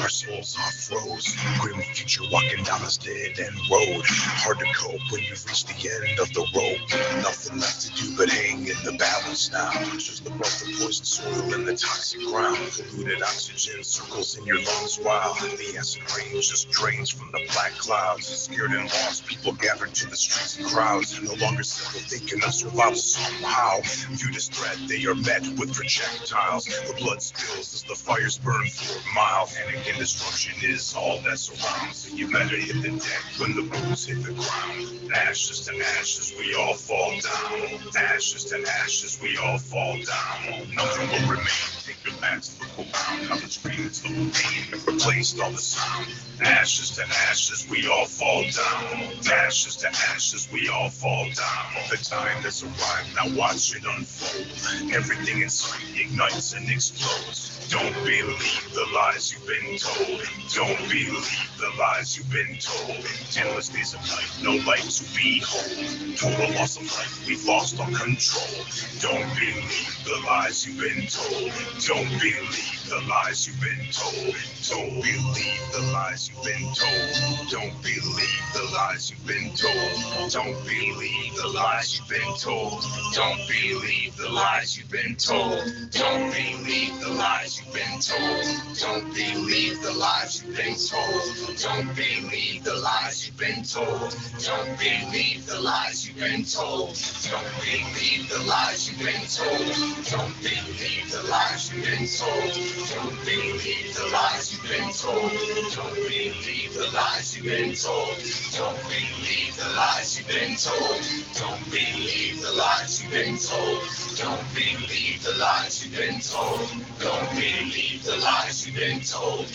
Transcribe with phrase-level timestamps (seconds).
[0.00, 1.34] our souls are froze.
[1.58, 4.04] Grim future walking down this dead end road.
[4.06, 7.22] Hard to cope when you've reached the end of the rope.
[7.22, 9.72] Nothing left to do but hang in the balance now.
[9.98, 12.58] Just above the poison soil and the toxic ground.
[12.90, 17.72] Polluted oxygen circles in your lungs while the acid rain just drains from the black
[17.72, 18.26] clouds.
[18.26, 21.20] Scared and lost, people gather to the streets and crowds.
[21.20, 23.80] No longer simple thinking of survival somehow.
[23.82, 26.66] Viewed as threat, they are met with projectiles.
[26.66, 29.56] The blood spills as the fires burn for miles.
[29.64, 32.12] Panic and destruction is all that surrounds.
[32.12, 35.12] You better hit the deck when the boots hit the ground.
[35.14, 37.80] Ashes to ashes, we all fall down.
[37.96, 40.74] Ashes to ashes, we all fall down.
[40.74, 41.46] Nothing will remain.
[41.84, 43.24] Take your backs, look around.
[43.26, 46.08] How the screams of pain have replaced all the sound.
[46.42, 49.12] Ashes to ashes, we all fall down.
[49.32, 51.88] Ashes to ashes, we all fall down.
[51.90, 54.92] The time has arrived, now watch it unfold.
[54.92, 57.63] Everything inside ignites and explodes.
[57.68, 60.20] Don't believe the lies you've been told.
[60.54, 61.14] Don't believe
[61.58, 63.04] the lies you've been told.
[63.36, 66.16] Endless days of night, no light to behold.
[66.16, 68.64] Total loss of life, we've lost all control.
[69.00, 71.52] Don't believe the lies you've been told.
[71.86, 74.36] Don't believe the lies you've been told.
[74.70, 77.50] Don't believe the lies you've been told.
[77.50, 80.30] Don't believe the lies you've been told.
[80.30, 82.84] Don't believe the lies you've been told.
[83.12, 85.58] Don't believe the lies you've been told.
[85.90, 88.78] Don't believe the lies you've been told.
[88.78, 91.58] Don't believe the lies you've been told.
[91.58, 94.14] Don't believe the lies you've been told.
[94.38, 96.94] Don't believe the lies you've been told.
[97.26, 99.66] Don't believe the lies you've been told.
[100.10, 102.83] Don't believe the lies you've been told.
[102.90, 105.32] Don't believe the lies you've been told.
[105.74, 108.16] Don't believe the lies you've been told.
[108.52, 111.00] Don't believe the lies you've been told.
[111.34, 113.80] Don't believe the lies you've been told.
[114.18, 116.68] Don't believe the lies you've been told.
[117.00, 119.48] Don't believe the lies you've been told.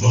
[0.00, 0.08] This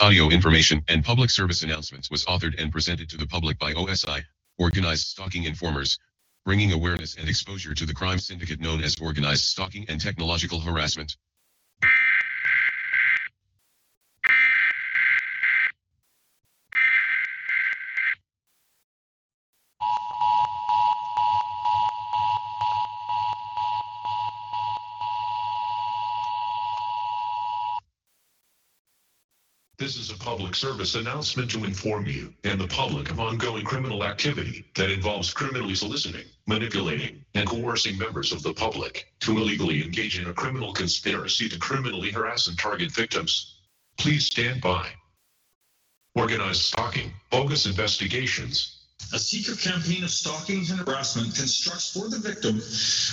[0.00, 4.24] audio information and public service announcements was authored and presented to the public by OSI,
[4.58, 5.98] Organized Stalking Informers,
[6.44, 11.16] bringing awareness and exposure to the crime syndicate known as organized stalking and technological harassment.
[29.82, 34.04] This is a public service announcement to inform you and the public of ongoing criminal
[34.04, 40.20] activity that involves criminally soliciting, manipulating, and coercing members of the public to illegally engage
[40.20, 43.56] in a criminal conspiracy to criminally harass and target victims.
[43.98, 44.88] Please stand by.
[46.14, 48.82] Organized stalking, bogus investigations,
[49.12, 52.62] A secret campaign of stalking and harassment constructs for the victim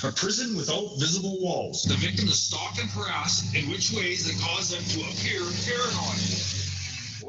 [0.07, 1.81] a prison without visible walls.
[1.81, 6.58] The victim is stalked and harassed in which ways that cause them to appear paranoid.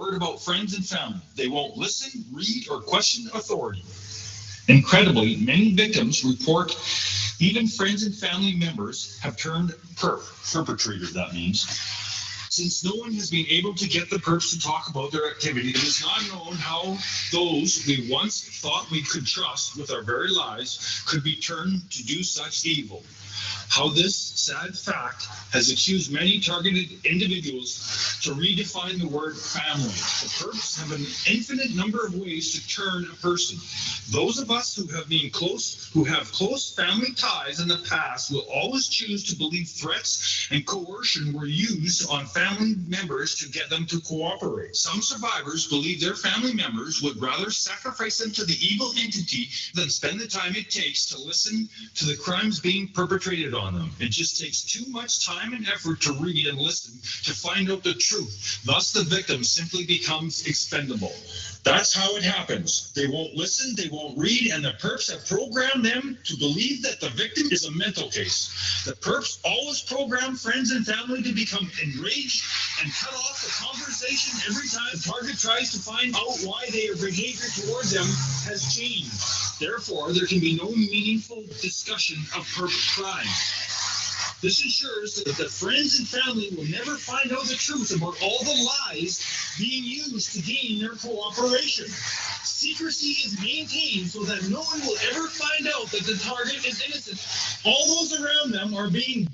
[0.01, 1.21] Worried about friends and family.
[1.37, 3.85] They won't listen, read, or question authority.
[4.67, 6.75] Incredibly, many victims report
[7.39, 11.65] even friends and family members have turned perp, perpetrators, that means.
[12.49, 15.69] Since no one has been able to get the perps to talk about their activity,
[15.69, 16.97] it is not known how
[17.31, 22.03] those we once thought we could trust with our very lives could be turned to
[22.07, 23.05] do such evil.
[23.71, 29.85] How this sad fact has accused many targeted individuals to redefine the word family.
[29.85, 33.59] The perps have an infinite number of ways to turn a person.
[34.11, 38.33] Those of us who have been close, who have close family ties in the past,
[38.33, 43.71] will always choose to believe threats and coercion were used on family members to get
[43.71, 44.75] them to cooperate.
[44.75, 49.89] Some survivors believe their family members would rather sacrifice them to the evil entity than
[49.89, 53.91] spend the time it takes to listen to the crimes being perpetrated perpetrated on them.
[54.01, 57.85] It just takes too much time and effort to read and listen to find out
[57.85, 58.61] the truth.
[58.65, 61.15] Thus, the victim simply becomes expendable.
[61.63, 62.91] That's how it happens.
[62.95, 67.01] They won't listen, they won't read, and the perps have programmed them to believe that
[67.01, 68.85] the victim is a mental case.
[68.87, 72.45] The perps always program friends and family to become enraged
[72.83, 76.97] and cut off the conversation every time the target tries to find out why their
[76.97, 78.09] behavior toward them
[78.49, 79.50] has changed.
[79.61, 83.29] Therefore, there can be no meaningful discussion of perp crime.
[84.41, 88.43] This ensures that the friends and family will never find out the truth about all
[88.43, 89.21] the lies
[89.59, 91.85] being used to gain their cooperation.
[92.43, 96.81] Secrecy is maintained so that no one will ever find out that the target is
[96.81, 97.21] innocent.
[97.67, 99.29] All those around them are being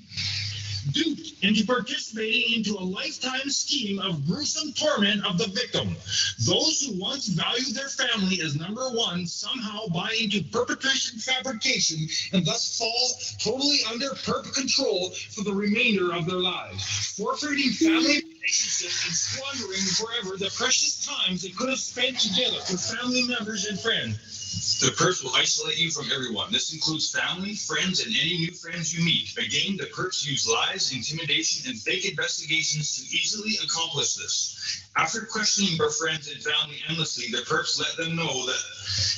[0.92, 5.96] duped into participating into a lifetime scheme of gruesome torment of the victim.
[6.40, 12.46] Those who once valued their family as number one somehow buy into perpetration fabrication and
[12.46, 19.06] thus fall totally under perp control for the remainder of their lives, forfeiting family relationships
[19.06, 23.78] and squandering forever the precious times they could have spent together with family members and
[23.80, 24.45] friends.
[24.56, 26.50] The perps will isolate you from everyone.
[26.50, 29.36] This includes family, friends, and any new friends you meet.
[29.36, 34.86] Again, the perps use lies, intimidation, and fake investigations to easily accomplish this.
[34.96, 38.64] After questioning their friends and family endlessly, the perps let them know that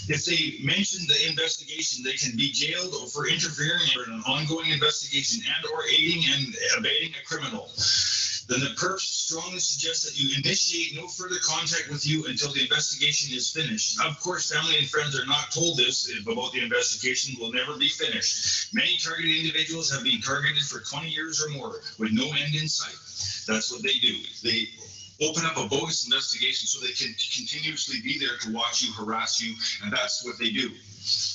[0.08, 5.44] if they mention the investigation, they can be jailed for interfering in an ongoing investigation
[5.46, 7.70] and or aiding and abetting a criminal
[8.48, 12.62] then the perps strongly suggest that you initiate no further contact with you until the
[12.62, 14.00] investigation is finished.
[14.00, 17.76] Of course, family and friends are not told this eh, about the investigation will never
[17.76, 18.72] be finished.
[18.72, 22.68] Many targeted individuals have been targeted for 20 years or more with no end in
[22.68, 22.96] sight.
[23.46, 24.16] That's what they do.
[24.42, 24.68] They
[25.20, 29.42] open up a bogus investigation so they can continuously be there to watch you, harass
[29.42, 30.70] you, and that's what they do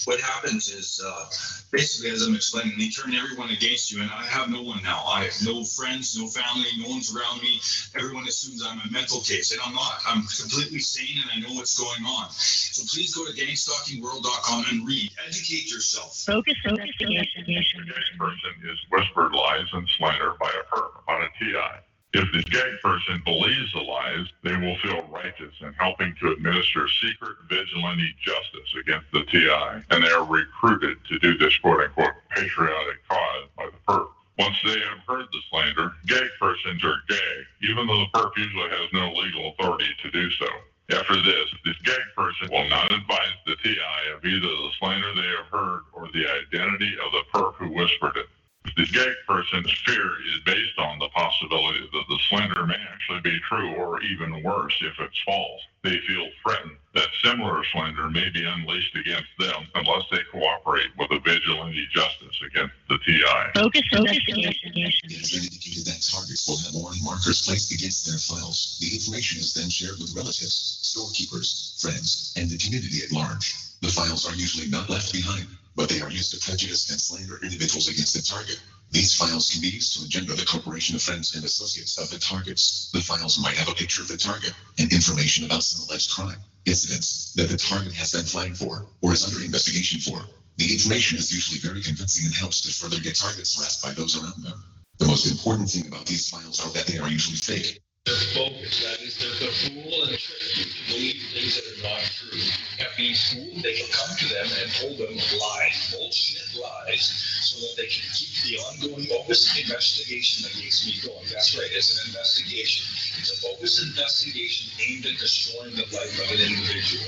[0.06, 1.26] what happens is uh,
[1.72, 5.04] basically, as I'm explaining, they turn everyone against you, and I have no one now.
[5.06, 7.60] I have no friends, no family, no one's around me.
[7.96, 10.02] Everyone assumes I'm a mental case, and I'm not.
[10.06, 12.30] I'm completely sane, and I know what's going on.
[12.32, 15.12] So please go to gangstalkingworld.com and read.
[15.26, 16.24] Educate yourself.
[16.26, 17.46] Focus investigation.
[17.46, 21.93] The gay person is whispered lies and slander by a perp on a TI.
[22.14, 26.88] If the gay person believes the lies, they will feel righteous in helping to administer
[26.88, 32.14] secret vigilante justice against the TI, and they are recruited to do this quote unquote
[32.30, 34.10] patriotic cause by the perp.
[34.38, 38.70] Once they have heard the slander, gay persons are gay, even though the perp usually
[38.70, 40.48] has no legal authority to do so.
[40.92, 45.34] After this, the gay person will not advise the TI of either the slander they
[45.38, 48.28] have heard or the identity of the perp who whispered it.
[48.76, 53.40] The gay person's fear is based on the possibility that the slander may actually be
[53.48, 55.62] true, or even worse, if it's false.
[55.84, 61.12] They feel threatened that similar slander may be unleashed against them unless they cooperate with
[61.12, 63.52] a vigilante justice against the TI.
[63.54, 64.72] Focus investigation.
[64.76, 68.78] It has been indicated that targets will have warning markers placed against their files.
[68.80, 73.54] The information is then shared with relatives, storekeepers, friends, and the community at large.
[73.82, 77.40] The files are usually not left behind, but they are used to prejudice and slander
[77.44, 78.60] individuals against the target.
[78.92, 82.20] These files can be used to engender the corporation of friends and associates of the
[82.20, 82.90] targets.
[82.94, 86.38] The files might have a picture of the target and information about some alleged crime,
[86.66, 90.22] incidents that the target has been flagged for or is under investigation for.
[90.58, 94.16] The information is usually very convincing and helps to further get targets harassed by those
[94.16, 94.64] around them.
[95.00, 97.82] The most important thing about these files are that they are usually fake.
[98.06, 98.84] They're bogus.
[98.84, 102.36] That is, they're the fool and trick you to believe things that are not true.
[102.84, 107.08] At being fooled, they can come to them and told them lies, bullshit lies,
[107.48, 111.24] so that they can keep the ongoing bogus investigation that against me going.
[111.32, 112.84] That's right, it's an investigation.
[113.24, 117.08] It's a bogus investigation aimed at destroying the life of an individual.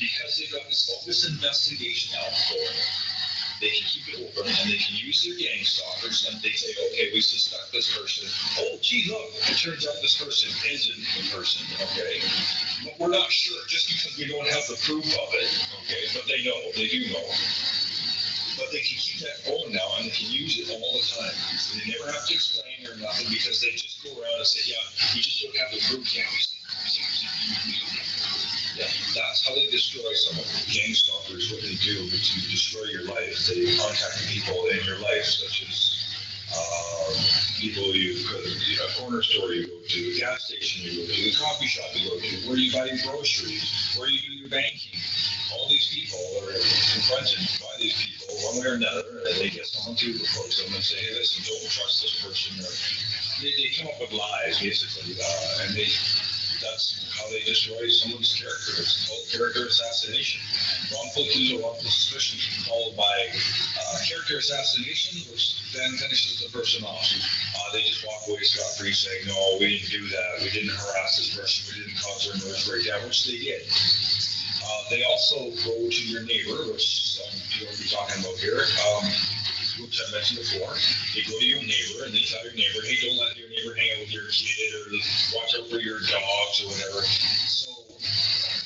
[0.00, 3.11] Because they've got this bogus investigation out for
[3.62, 6.74] they can keep it open and they can use their gang stalkers and they say,
[6.90, 8.26] okay, we suspect this person.
[8.58, 12.18] Oh, gee, look, it turns out this person isn't the person, okay?
[12.82, 15.46] But we're not sure just because we don't have the proof of it,
[15.86, 16.02] okay?
[16.10, 17.22] But they know, they do know.
[18.58, 21.30] But they can keep that going now and they can use it all the time.
[21.30, 24.66] And they never have to explain or nothing because they just go around and say,
[24.66, 24.82] yeah,
[25.14, 27.81] we just don't have the proof, yeah, we
[28.82, 30.46] yeah, that's how they destroy someone.
[30.66, 33.46] Gang stalkers, what they do to destroy your life.
[33.46, 36.02] They contact people in your life, such as
[36.50, 37.14] um,
[37.60, 41.12] people you you know, a corner store you go to, a gas station you go
[41.12, 44.32] to, a coffee shop you go to, where you buy your groceries, where you do
[44.34, 44.98] your banking.
[45.54, 46.52] All these people are
[46.92, 50.74] confronted by these people one way or another, and they get someone to approach them
[50.74, 52.58] and say, hey, listen, don't trust this person.
[52.58, 52.72] Or
[53.42, 55.86] they, they come up with lies, basically, uh, and they
[56.62, 58.72] that's how they destroy someone's character.
[58.78, 60.40] It's called character assassination.
[60.94, 67.04] Wrongful accusal, wrongful suspicion, followed by uh, character assassination, which then finishes the person off.
[67.04, 70.40] Uh, they just walk away scot free saying, no, we didn't do that.
[70.40, 71.74] We didn't harass this person.
[71.74, 73.66] We didn't cause their nervous breakdown, which they did.
[74.62, 77.18] Uh, they also go to your neighbor, which
[77.58, 78.62] you know, we're talking about here.
[78.62, 79.04] Um,
[79.80, 80.74] which I mentioned before.
[81.14, 83.74] They go to your neighbor and they tell your neighbor, hey, don't let your neighbor
[83.74, 84.92] hang out with your kid or
[85.38, 87.02] watch out for your dogs or whatever.
[87.06, 87.70] So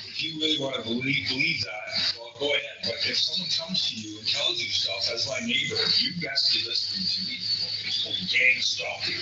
[0.09, 2.63] if you really want to believe, believe that, well, go ahead.
[2.85, 6.53] But if someone comes to you and tells you stuff as my neighbor, you best
[6.53, 7.37] be listening to me.
[7.85, 9.21] It's called gang stalking.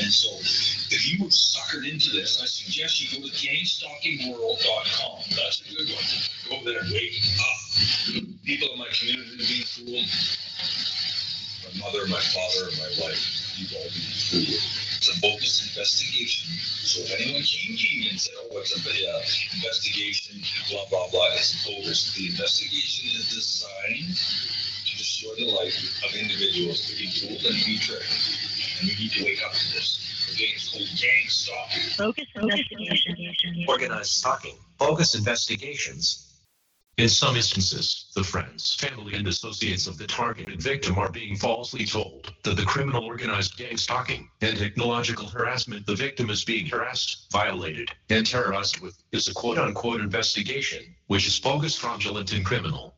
[0.00, 0.30] And so
[0.94, 5.24] if you were suckered into this, I suggest you go to gangstalkingworld.com.
[5.36, 6.06] That's a good one.
[6.48, 7.58] Go there, wake up.
[8.44, 10.08] People in my community are being fooled.
[11.66, 14.62] My mother, my father, my wife, you've all been fooled.
[15.02, 16.52] It's a bogus investigation.
[16.86, 20.40] So if anyone came to you and said, oh, it's a uh, investigation,
[20.70, 22.14] blah, blah, blah, it's bogus.
[22.14, 24.16] The investigation is designed
[24.86, 28.38] to destroy the life of individuals to be fooled and be tricked.
[28.80, 30.02] And we need to wake up to this.
[30.32, 31.82] Okay, it's called gang stalking.
[31.98, 33.66] Focus investigation.
[33.68, 36.32] organized stalking, bogus investigations,
[36.96, 41.86] In some instances, the friends, family, and associates of the targeted victim are being falsely
[41.86, 47.26] told that the criminal organized gang stalking and technological harassment the victim is being harassed,
[47.32, 52.94] violated, and terrorized with is a quote unquote investigation, which is bogus, fraudulent, and criminal.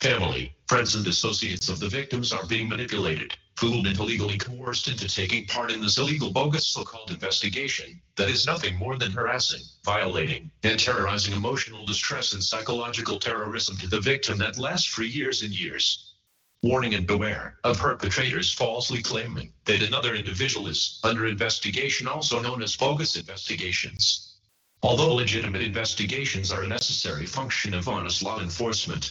[0.00, 5.08] Family, friends, and associates of the victims are being manipulated, fooled, and illegally coerced into
[5.08, 9.62] taking part in this illegal, bogus so called investigation that is nothing more than harassing,
[9.84, 15.42] violating, and terrorizing emotional distress and psychological terrorism to the victim that lasts for years
[15.42, 16.14] and years.
[16.62, 22.62] Warning and beware of perpetrators falsely claiming that another individual is under investigation, also known
[22.62, 24.36] as bogus investigations.
[24.84, 29.10] Although legitimate investigations are a necessary function of honest law enforcement,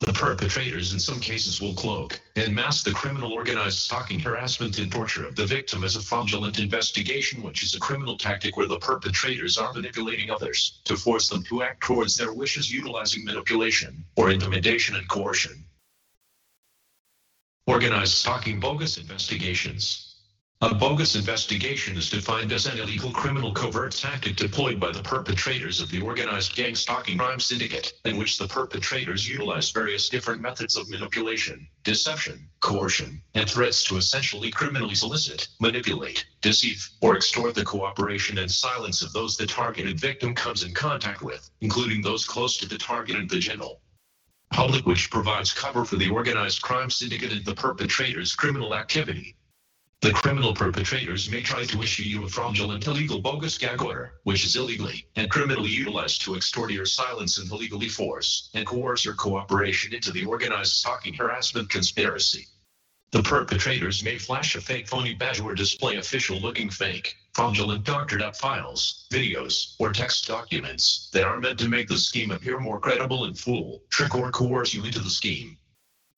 [0.00, 4.90] the perpetrators in some cases will cloak and mask the criminal organized stalking, harassment, and
[4.90, 8.78] torture of the victim as a fraudulent investigation, which is a criminal tactic where the
[8.78, 14.30] perpetrators are manipulating others to force them to act towards their wishes utilizing manipulation or
[14.30, 15.66] intimidation and coercion.
[17.66, 20.09] Organized stalking bogus investigations.
[20.62, 25.80] A bogus investigation is defined as an illegal criminal covert tactic deployed by the perpetrators
[25.80, 30.76] of the organized gang stalking crime syndicate, in which the perpetrators utilize various different methods
[30.76, 37.64] of manipulation, deception, coercion, and threats to essentially criminally solicit, manipulate, deceive, or extort the
[37.64, 42.58] cooperation and silence of those the targeted victim comes in contact with, including those close
[42.58, 43.80] to the target and the general
[44.52, 49.36] public which provides cover for the organized crime syndicate and the perpetrators' criminal activity.
[50.02, 54.46] The criminal perpetrators may try to issue you a fraudulent, illegal, bogus gag order, which
[54.46, 59.12] is illegally and criminally utilized to extort your silence and illegally force and coerce your
[59.12, 62.46] cooperation into the organized stalking harassment conspiracy.
[63.10, 68.22] The perpetrators may flash a fake phony badge or display official looking fake, fraudulent doctored
[68.22, 72.80] up files, videos, or text documents that are meant to make the scheme appear more
[72.80, 75.58] credible and fool, trick or coerce you into the scheme.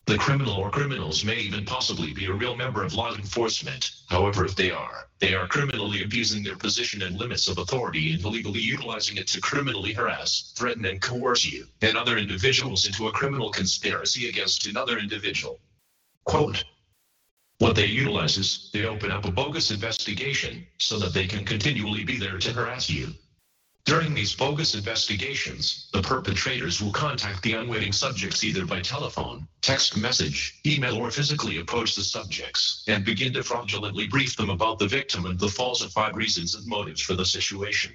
[0.06, 3.92] The criminal or criminals may even possibly be a real member of law enforcement.
[4.08, 8.24] However, if they are, they are criminally abusing their position and limits of authority and
[8.24, 13.12] illegally utilizing it to criminally harass, threaten, and coerce you and other individuals into a
[13.12, 15.60] criminal conspiracy against another individual.
[16.24, 16.64] Quote,
[17.58, 22.02] what they utilize is they open up a bogus investigation so that they can continually
[22.02, 23.14] be there to harass you.
[23.84, 29.96] During these bogus investigations, the perpetrators will contact the unwitting subjects either by telephone, text
[29.96, 34.86] message, email, or physically approach the subjects and begin to fraudulently brief them about the
[34.86, 37.92] victim and the falsified reasons and motives for the situation.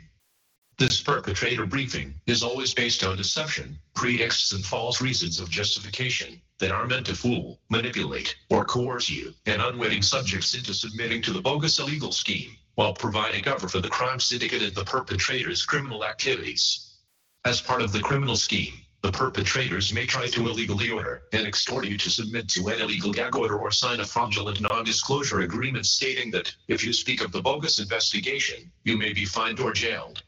[0.77, 6.71] This perpetrator briefing is always based on deception, pretexts, and false reasons of justification that
[6.71, 11.41] are meant to fool, manipulate, or coerce you and unwitting subjects into submitting to the
[11.41, 16.99] bogus illegal scheme while providing cover for the crime syndicate and the perpetrator's criminal activities.
[17.43, 21.87] As part of the criminal scheme, the perpetrators may try to illegally order and extort
[21.87, 26.29] you to submit to an illegal gag order or sign a fraudulent non-disclosure agreement stating
[26.29, 30.21] that if you speak of the bogus investigation, you may be fined or jailed.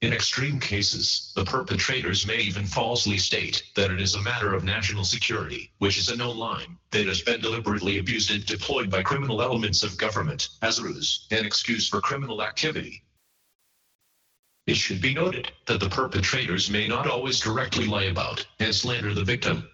[0.00, 4.62] In extreme cases, the perpetrators may even falsely state that it is a matter of
[4.62, 9.02] national security, which is a known line that has been deliberately abused and deployed by
[9.02, 13.02] criminal elements of government as a ruse and excuse for criminal activity.
[14.68, 19.14] It should be noted that the perpetrators may not always directly lie about and slander
[19.14, 19.68] the victim.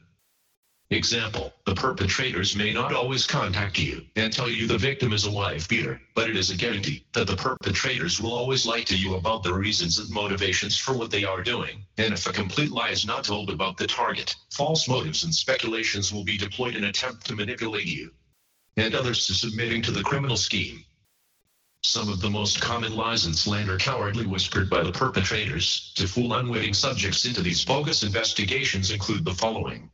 [0.95, 5.31] Example, the perpetrators may not always contact you and tell you the victim is a
[5.31, 9.17] wife beater, but it is a guarantee that the perpetrators will always lie to you
[9.17, 11.85] about the reasons and motivations for what they are doing.
[11.99, 16.13] And if a complete lie is not told about the target, false motives and speculations
[16.13, 18.13] will be deployed in attempt to manipulate you
[18.77, 20.85] and others to submitting to the criminal scheme.
[21.83, 26.35] Some of the most common lies and slander cowardly whispered by the perpetrators to fool
[26.35, 29.91] unwitting subjects into these bogus investigations include the following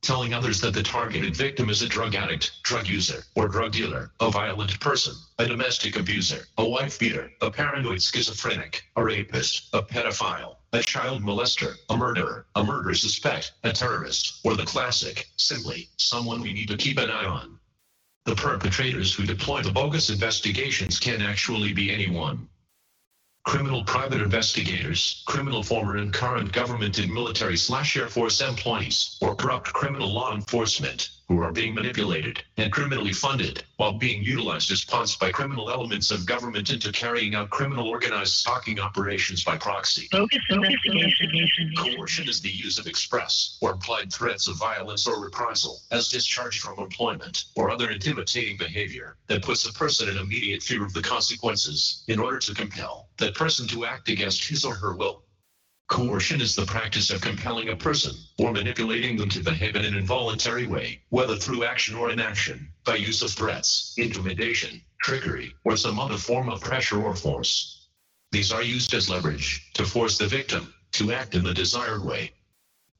[0.00, 4.12] telling others that the targeted victim is a drug addict, drug user, or drug dealer,
[4.20, 9.82] a violent person, a domestic abuser, a wife beater, a paranoid schizophrenic, a rapist, a
[9.82, 15.88] pedophile, a child molester, a murderer, a murder suspect, a terrorist, or the classic, simply,
[15.96, 17.58] someone we need to keep an eye on.
[18.24, 22.48] The perpetrators who deploy the bogus investigations can actually be anyone
[23.48, 29.34] criminal private investigators, criminal former and current government and military slash Air Force employees, or
[29.34, 34.84] corrupt criminal law enforcement who are being manipulated and criminally funded while being utilized as
[34.84, 40.08] pawns by criminal elements of government into carrying out criminal organized stalking operations by proxy.
[40.10, 41.72] Focus investigation.
[41.76, 46.60] Coercion is the use of express or implied threats of violence or reprisal as discharged
[46.62, 51.02] from employment or other intimidating behavior that puts a person in immediate fear of the
[51.02, 55.22] consequences in order to compel that person to act against his or her will.
[55.88, 59.96] Coercion is the practice of compelling a person or manipulating them to behave in an
[59.96, 65.98] involuntary way, whether through action or inaction, by use of threats, intimidation, trickery, or some
[65.98, 67.88] other form of pressure or force.
[68.30, 72.32] These are used as leverage to force the victim to act in the desired way.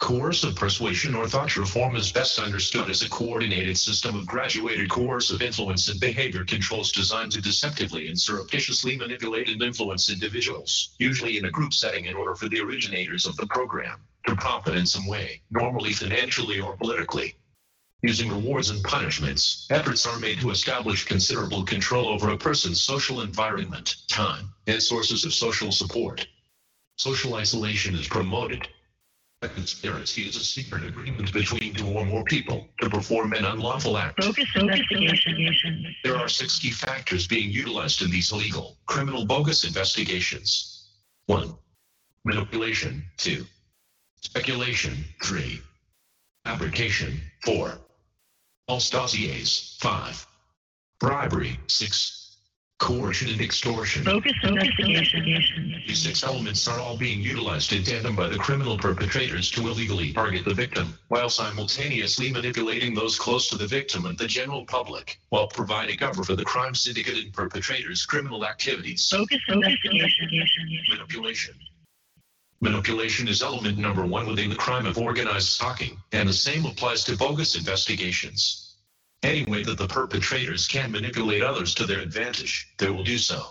[0.00, 5.42] Coercive persuasion or thought reform is best understood as a coordinated system of graduated coercive
[5.42, 11.46] influence and behavior controls designed to deceptively and surreptitiously manipulate and influence individuals, usually in
[11.46, 15.04] a group setting in order for the originators of the program to profit in some
[15.04, 17.34] way, normally financially or politically.
[18.02, 23.20] Using rewards and punishments, efforts are made to establish considerable control over a person's social
[23.20, 26.24] environment, time, and sources of social support.
[26.94, 28.68] Social isolation is promoted
[29.42, 33.96] a conspiracy is a secret agreement between two or more people to perform an unlawful
[33.96, 34.22] act.
[34.22, 35.94] Focus investigation.
[36.02, 40.88] There are six key factors being utilized in these illegal, criminal bogus investigations.
[41.26, 41.54] 1.
[42.24, 43.04] Manipulation.
[43.18, 43.46] 2.
[44.22, 45.04] Speculation.
[45.22, 45.60] 3.
[46.44, 47.20] Fabrication.
[47.44, 47.78] 4.
[48.66, 49.78] False dossiers.
[49.80, 50.26] 5.
[50.98, 51.60] Bribery.
[51.68, 52.27] 6.
[52.78, 54.04] Coercion and extortion.
[54.04, 55.82] Focus investigation.
[55.86, 60.12] These six elements are all being utilized in tandem by the criminal perpetrators to illegally
[60.12, 65.18] target the victim, while simultaneously manipulating those close to the victim and the general public,
[65.30, 69.08] while providing cover for the crime syndicate and perpetrators' criminal activities.
[69.08, 70.28] Focus investigation.
[70.88, 71.54] Manipulation.
[72.60, 77.02] Manipulation is element number one within the crime of organized stalking, and the same applies
[77.04, 78.67] to bogus investigations.
[79.22, 83.48] Any way that the perpetrators can manipulate others to their advantage, they will do so.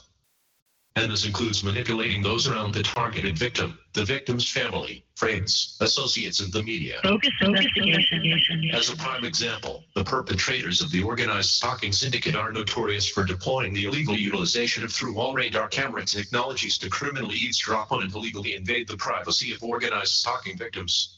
[0.95, 6.51] And this includes manipulating those around the targeted victim, the victim's family, friends, associates, and
[6.51, 6.99] the media.
[7.03, 8.71] Focus investigation.
[8.73, 13.73] As a prime example, the perpetrators of the organized stalking syndicate are notorious for deploying
[13.73, 18.55] the illegal utilization of through wall radar camera technologies to criminally eavesdrop on and illegally
[18.55, 21.16] invade the privacy of organized stalking victims.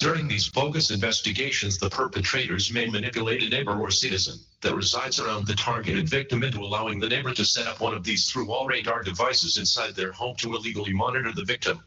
[0.00, 5.46] During these bogus investigations, the perpetrators may manipulate a neighbor or citizen that resides around
[5.46, 8.66] the targeted victim into allowing the neighbor to set up one of these through wall
[8.66, 11.84] radar devices inside their home to illegally monitor the victim.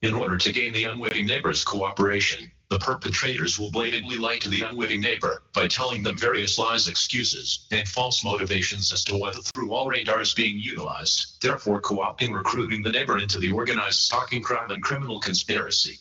[0.00, 4.62] In order to gain the unwitting neighbor's cooperation, the perpetrators will blatantly lie to the
[4.62, 9.42] unwitting neighbor by telling them various lies, excuses, and false motivations as to why the
[9.42, 14.00] through wall radar is being utilized, therefore co opting recruiting the neighbor into the organized
[14.00, 15.98] stalking crime and criminal conspiracy.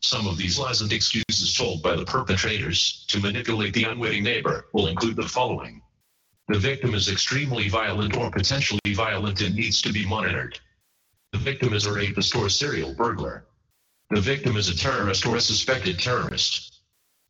[0.00, 4.66] Some of these lies and excuses told by the perpetrators to manipulate the unwitting neighbor
[4.72, 5.82] will include the following.
[6.48, 10.60] The victim is extremely violent or potentially violent and needs to be monitored.
[11.32, 13.46] The victim is a rapist or serial burglar.
[14.10, 16.75] The victim is a terrorist or a suspected terrorist.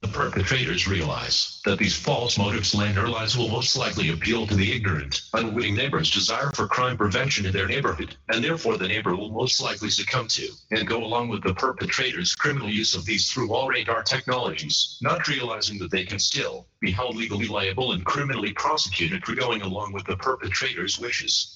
[0.07, 4.55] The perpetrators realize that these false motives land their lives will most likely appeal to
[4.55, 9.17] the ignorant, unwitting neighbor's desire for crime prevention in their neighborhood, and therefore the neighbor
[9.17, 13.33] will most likely succumb to and go along with the perpetrators' criminal use of these
[13.33, 18.05] through wall radar technologies, not realizing that they can still be held legally liable and
[18.05, 21.56] criminally prosecuted for going along with the perpetrators' wishes.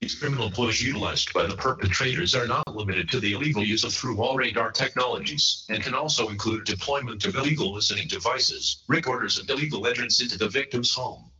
[0.00, 3.92] These criminal ploys utilized by the perpetrators are not limited to the illegal use of
[3.92, 9.86] through-wall radar technologies and can also include deployment of illegal listening devices, recorders, and illegal
[9.88, 11.32] entrance into the victim's home.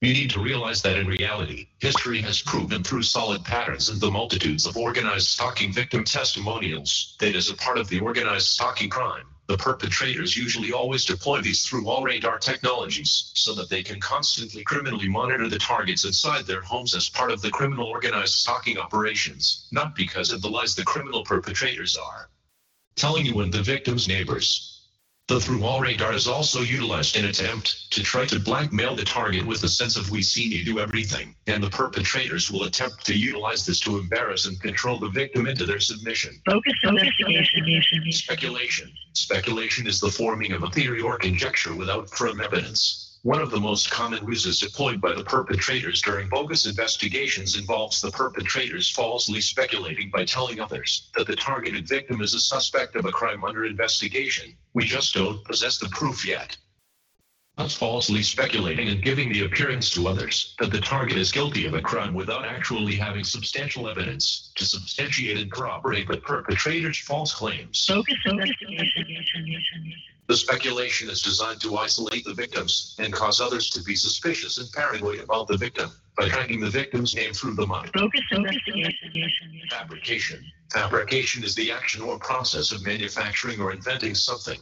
[0.00, 4.12] You need to realize that in reality, history has proven through solid patterns and the
[4.12, 9.26] multitudes of organized stalking victim testimonials that as a part of the organized stalking crime,
[9.48, 14.62] The perpetrators usually always deploy these through wall radar technologies so that they can constantly
[14.62, 19.66] criminally monitor the targets inside their homes as part of the criminal organized stalking operations,
[19.72, 22.28] not because of the lies the criminal perpetrators are
[22.94, 24.77] telling you and the victim's neighbors.
[25.28, 29.44] The through wall radar is also utilized in attempt to try to blackmail the target
[29.44, 33.14] with the sense of we see you do everything, and the perpetrators will attempt to
[33.14, 36.40] utilize this to embarrass and control the victim into their submission.
[36.46, 38.10] Focus investigation.
[38.10, 38.90] Speculation.
[39.12, 43.07] Speculation is the forming of a theory or conjecture without firm evidence.
[43.22, 48.12] One of the most common ruses deployed by the perpetrators during bogus investigations involves the
[48.12, 53.10] perpetrators falsely speculating by telling others that the targeted victim is a suspect of a
[53.10, 54.56] crime under investigation.
[54.72, 56.56] We just don't possess the proof yet.
[57.56, 61.74] Thus falsely speculating and giving the appearance to others that the target is guilty of
[61.74, 67.84] a crime without actually having substantial evidence to substantiate and corroborate the perpetrator's false claims.
[67.84, 69.92] Focus investigation.
[70.28, 74.70] The speculation is designed to isolate the victims and cause others to be suspicious and
[74.72, 77.90] paranoid about the victim by dragging the victim's name through the mud.
[77.94, 79.62] Focus investigation.
[79.70, 80.44] Fabrication.
[80.70, 84.60] Fabrication is the action or process of manufacturing or inventing something.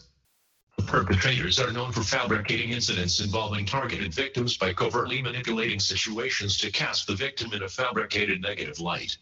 [0.77, 6.71] The perpetrators are known for fabricating incidents involving targeted victims by covertly manipulating situations to
[6.71, 9.19] cast the victim in a fabricated negative light.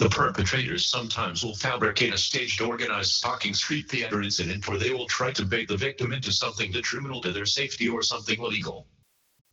[0.00, 5.06] The perpetrators sometimes will fabricate a staged organized stalking street theater incident where they will
[5.06, 8.86] try to bait the victim into something detrimental to their safety or something illegal.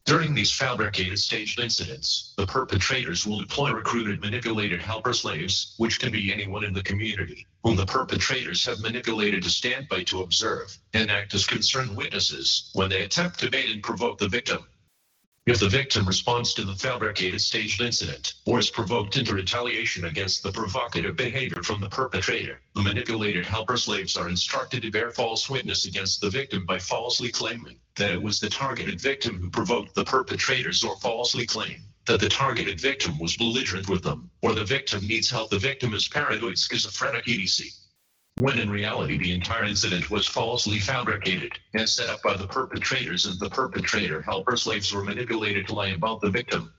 [0.06, 6.14] During these fabricated staged incidents, the perpetrators will deploy recruited manipulated helper slaves, which can
[6.14, 10.78] be anyone in the community, whom the perpetrators have manipulated to stand by to observe
[10.94, 14.66] and act as concerned witnesses when they attempt to bait and provoke the victim.
[15.48, 20.44] If the victim responds to the fabricated staged incident or is provoked into retaliation against
[20.44, 25.50] the provocative behavior from the perpetrator, the manipulated helper slaves are instructed to bear false
[25.50, 29.96] witness against the victim by falsely claiming that it was the targeted victim who provoked
[29.96, 34.66] the perpetrators or falsely claim that the targeted victim was belligerent with them or the
[34.66, 35.50] victim needs help.
[35.50, 37.72] The victim is paranoid, schizophrenic, etc
[38.40, 43.26] when in reality the entire incident was falsely fabricated and set up by the perpetrators
[43.26, 46.72] and the perpetrator helper slaves were manipulated to lie about the victim.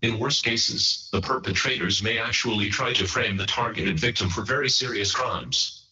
[0.00, 4.70] In worst cases, the perpetrators may actually try to frame the targeted victim for very
[4.70, 5.88] serious crimes.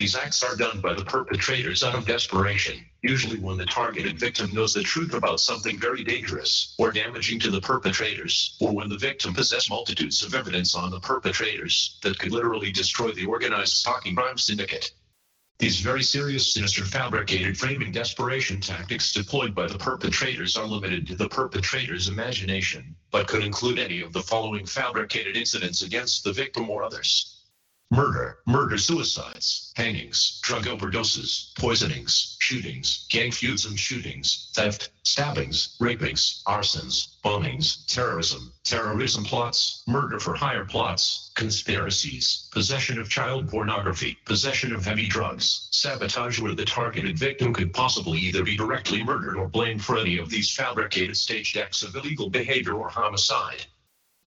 [0.00, 4.52] These acts are done by the perpetrators out of desperation, usually when the targeted victim
[4.52, 8.98] knows the truth about something very dangerous or damaging to the perpetrators, or when the
[8.98, 14.14] victim possesses multitudes of evidence on the perpetrators that could literally destroy the organized stalking
[14.14, 14.92] crime syndicate.
[15.58, 21.16] These very serious, sinister, fabricated framing desperation tactics deployed by the perpetrators are limited to
[21.16, 26.70] the perpetrator's imagination, but could include any of the following fabricated incidents against the victim
[26.70, 27.39] or others
[27.92, 36.44] murder, murder suicides, hangings, drug overdoses, poisonings, shootings, gang feuds and shootings, theft, stabbings, rapings,
[36.46, 44.72] arsons, bombings, terrorism, terrorism plots, murder for hire plots, conspiracies, possession of child pornography, possession
[44.72, 49.48] of heavy drugs, sabotage where the targeted victim could possibly either be directly murdered or
[49.48, 53.66] blamed for any of these fabricated staged acts of illegal behavior or homicide.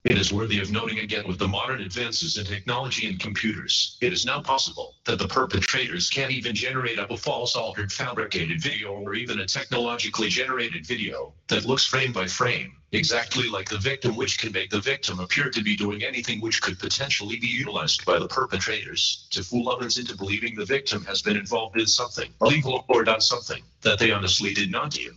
[0.06, 4.12] It is worthy of noting again with the modern advances in technology and computers, it
[4.12, 8.92] is now possible that the perpetrators can't even generate up a false altered fabricated video
[8.92, 14.18] or even a technologically generated video that looks frame by frame, exactly like the victim
[14.18, 18.04] which can make the victim appear to be doing anything which could potentially be utilized
[18.04, 22.30] by the perpetrators to fool others into believing the victim has been involved in something
[22.42, 25.16] illegal or done something that they honestly did not do.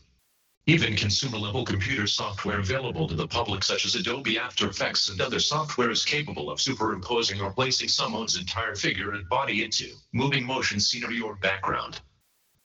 [0.69, 5.39] Even consumer-level computer software available to the public such as Adobe After Effects and other
[5.39, 10.81] software is capable of superimposing or placing someone's entire figure and body into moving motion
[10.81, 12.01] scenery or background.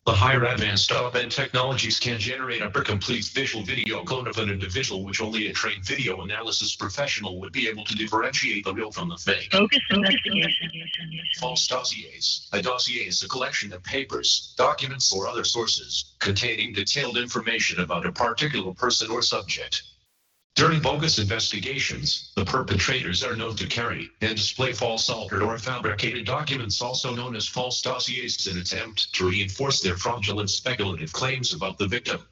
[0.07, 5.05] The higher advanced top-end technologies can generate a complete visual video clone of an individual
[5.05, 9.09] which only a trained video analysis professional would be able to differentiate the real from
[9.09, 9.51] the fake.
[9.51, 10.71] Focus investigation.
[11.39, 12.49] False dossiers.
[12.51, 18.07] A dossier is a collection of papers, documents, or other sources containing detailed information about
[18.07, 19.83] a particular person or subject.
[20.55, 26.25] During bogus investigations, the perpetrators are known to carry and display false altered or fabricated
[26.25, 31.77] documents also known as false dossiers in attempt to reinforce their fraudulent speculative claims about
[31.77, 32.27] the victim.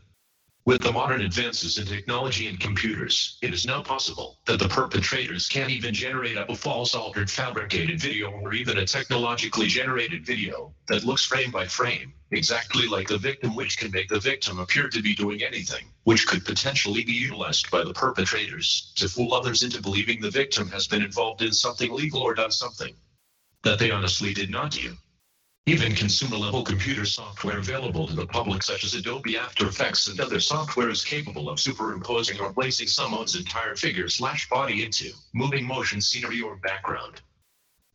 [0.66, 5.48] With the modern advances in technology and computers, it is now possible that the perpetrators
[5.48, 10.76] can't even generate up a false altered fabricated video or even a technologically generated video
[10.88, 14.90] that looks frame by frame, exactly like the victim which can make the victim appear
[14.90, 19.64] to be doing anything, which could potentially be utilized by the perpetrators to fool others
[19.64, 22.94] into believing the victim has been involved in something legal or done something
[23.64, 24.96] that they honestly did not do.
[25.70, 30.40] Even consumer-level computer software available to the public such as Adobe After Effects and other
[30.40, 36.02] software is capable of superimposing or placing someone's entire figure slash body into moving motion
[36.02, 37.22] scenery or background.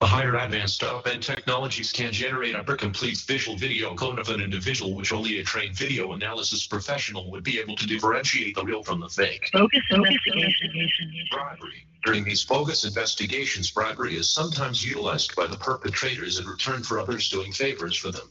[0.05, 4.95] The higher advanced up-end technologies can generate a complete visual video clone of an individual
[4.95, 9.01] which only a trained video analysis professional would be able to differentiate the real from
[9.01, 9.49] the fake.
[9.51, 11.11] Focus investigation.
[11.31, 11.87] Bribery.
[12.05, 17.31] During these bogus investigations, bribery is sometimes utilized by the perpetrators in return for others
[17.31, 18.29] doing favors for them.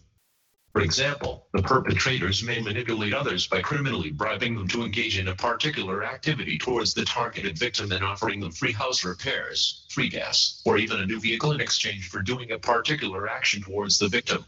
[0.74, 5.36] For example, the perpetrators may manipulate others by criminally bribing them to engage in a
[5.36, 10.80] particular activity towards the targeted victim and offering them free house repairs, free gas, or
[10.80, 14.46] even a new vehicle in exchange for doing a particular action towards the victim.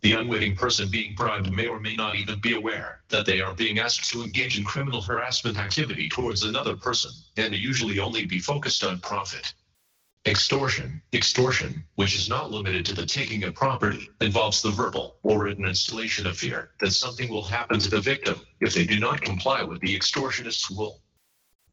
[0.00, 3.54] The unwitting person being bribed may or may not even be aware that they are
[3.54, 8.38] being asked to engage in criminal harassment activity towards another person and usually only be
[8.38, 9.52] focused on profit.
[10.24, 11.02] Extortion.
[11.12, 15.66] Extortion, which is not limited to the taking of property, involves the verbal or written
[15.66, 19.64] installation of fear that something will happen to the victim if they do not comply
[19.64, 21.00] with the extortionist's will.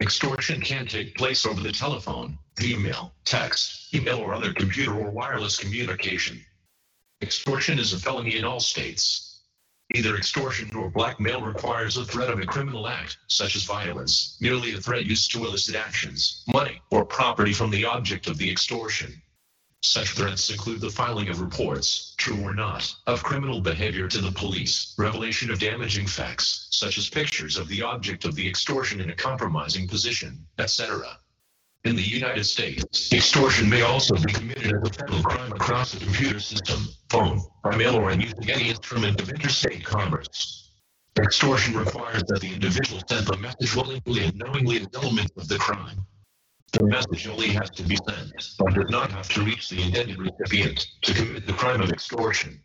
[0.02, 5.58] Extortion can take place over the telephone, email, text, email, or other computer or wireless
[5.58, 6.44] communication.
[7.22, 9.29] Extortion is a felony in all states.
[9.96, 14.76] Either extortion or blackmail requires a threat of a criminal act, such as violence, merely
[14.76, 19.20] a threat used to elicit actions, money, or property from the object of the extortion.
[19.82, 24.32] Such threats include the filing of reports, true or not, of criminal behavior to the
[24.32, 29.10] police, revelation of damaging facts, such as pictures of the object of the extortion in
[29.10, 31.18] a compromising position, etc.
[31.86, 36.04] In the United States, extortion may also be committed as a federal crime across the
[36.04, 40.72] computer system, phone, by mail, or using any instrument of interstate commerce.
[41.18, 45.58] Extortion requires that the individual send the message willingly and knowingly as elements of the
[45.58, 46.06] crime.
[46.74, 50.20] The message only has to be sent, but does not have to reach the intended
[50.20, 52.62] recipient to commit the crime of extortion.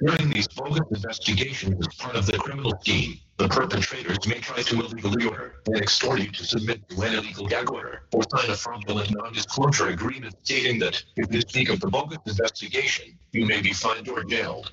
[0.00, 4.74] During these bogus investigations as part of the criminal scheme, the perpetrators may try to
[4.76, 8.54] illegally order and extort you to submit to an illegal gag order or sign a
[8.54, 13.72] fraudulent non-disclosure agreement stating that if you speak of the bogus investigation, you may be
[13.72, 14.70] fined or jailed.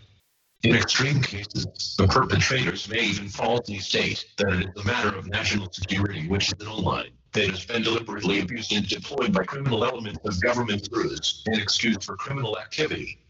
[0.61, 5.25] In extreme cases, the perpetrators may even falsely state that it is a matter of
[5.25, 9.83] national security, which is an online that has been deliberately abused and deployed by criminal
[9.83, 11.15] elements of government through
[11.47, 13.24] and excused for criminal activity.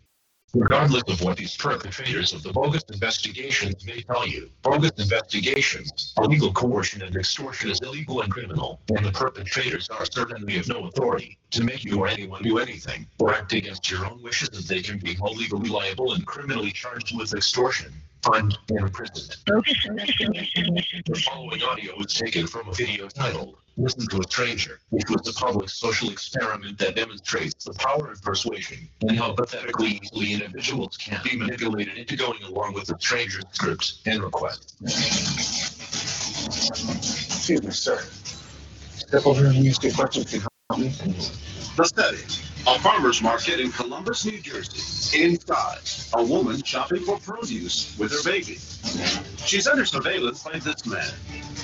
[0.57, 6.53] Regardless of what these perpetrators of the bogus investigations may tell you, bogus investigations, illegal
[6.53, 11.37] coercion and extortion is illegal and criminal, and the perpetrators are certainly of no authority
[11.51, 14.81] to make you or anyone do anything or act against your own wishes that they
[14.81, 17.93] can be held legally liable and criminally charged with extortion,
[18.25, 18.87] fined, and.
[21.05, 25.27] The following audio was taken from a video titled Listen to a Stranger, which was
[25.27, 30.97] a public social experiment that demonstrates the power of persuasion and how pathetically easily individuals
[30.97, 34.75] can be manipulated into going along with a stranger's script and request.
[37.35, 37.99] Excuse me, sir.
[38.91, 40.89] Step over and use the questions to help me.
[41.77, 42.44] The study.
[42.67, 45.21] A farmer's market in Columbus, New Jersey.
[45.23, 45.81] Inside,
[46.15, 48.57] a woman shopping for produce with her baby.
[49.45, 51.13] She's under surveillance by this man.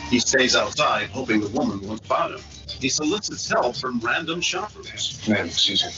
[0.10, 2.42] He stays outside, hoping the woman won't spot him.
[2.68, 5.28] He solicits help from random shoppers.
[5.28, 5.92] Man, excuse me.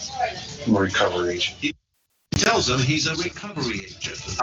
[0.68, 1.58] I'm a recovery agent.
[1.60, 1.76] He
[2.32, 4.40] tells them he's a recovery agent,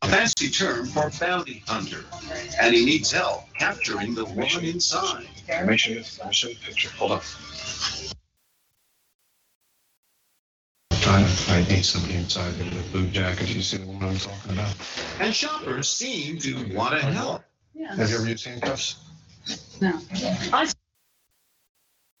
[0.00, 2.04] a fancy term for bounty hunter,
[2.58, 5.26] and he needs help capturing the woman inside.
[5.46, 6.88] Let me show you, let me show you a picture.
[6.96, 7.20] Hold on.
[11.10, 13.48] Trying to find somebody inside in a blue jacket.
[13.48, 14.72] You see the one I'm talking about?
[15.18, 17.42] And shoppers seem to want to help.
[17.96, 18.94] Have you ever used handcuffs?
[19.80, 19.98] No.
[20.52, 20.70] I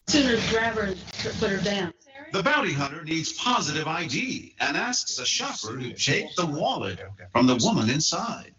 [0.08, 0.96] sooner grab her and
[1.38, 1.92] put her down.
[2.32, 6.98] The bounty hunter needs positive ID and asks a shopper to take the wallet
[7.32, 8.56] from the woman inside.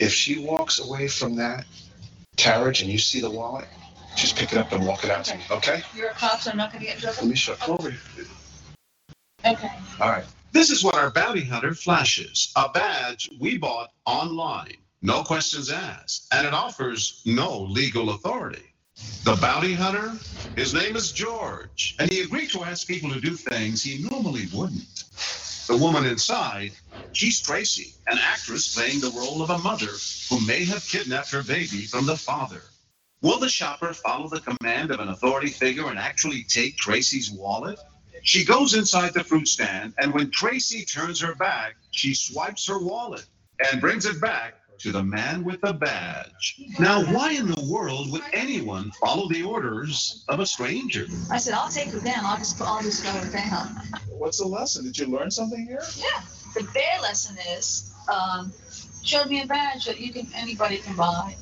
[0.00, 1.66] If she walks away from that
[2.36, 3.68] carriage and you see the wallet,
[4.16, 5.82] just pick it up and walk it out to me, okay?
[5.94, 7.18] You're a cop, so I'm not gonna get in trouble?
[7.20, 8.26] Let me show, come over here.
[9.48, 9.70] Okay.
[10.00, 10.26] All right.
[10.52, 14.76] This is what our bounty hunter flashes a badge we bought online.
[15.00, 18.74] No questions asked, and it offers no legal authority.
[19.24, 20.12] The bounty hunter,
[20.56, 24.48] his name is George, and he agreed to ask people to do things he normally
[24.52, 25.04] wouldn't.
[25.66, 26.72] The woman inside,
[27.12, 29.92] she's Tracy, an actress playing the role of a mother
[30.28, 32.62] who may have kidnapped her baby from the father.
[33.22, 37.78] Will the shopper follow the command of an authority figure and actually take Tracy's wallet?
[38.28, 42.78] She goes inside the fruit stand, and when Tracy turns her back, she swipes her
[42.78, 43.24] wallet
[43.58, 46.60] and brings it back to the man with the badge.
[46.78, 51.06] Now, why in the world would anyone follow the orders of a stranger?
[51.30, 52.22] I said, I'll take her down.
[52.26, 53.68] I'll just, I'll just go her down.
[54.10, 54.84] What's the lesson?
[54.84, 55.82] Did you learn something here?
[55.96, 56.20] Yeah.
[56.54, 58.52] the bear lesson is, um,
[59.02, 61.34] showed me a badge that you can, anybody can buy.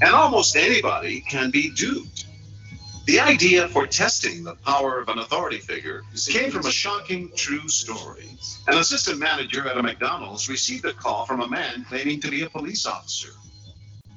[0.00, 2.21] And almost anybody can be duped.
[3.04, 7.68] The idea for testing the power of an authority figure came from a shocking true
[7.68, 8.28] story.
[8.68, 12.42] An assistant manager at a McDonald's received a call from a man claiming to be
[12.42, 13.30] a police officer.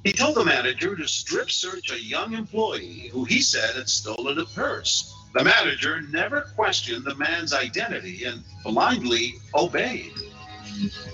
[0.04, 4.38] He told the manager to strip search a young employee who he said had stolen
[4.38, 5.12] a purse.
[5.34, 10.13] The manager never questioned the man's identity and blindly obeyed.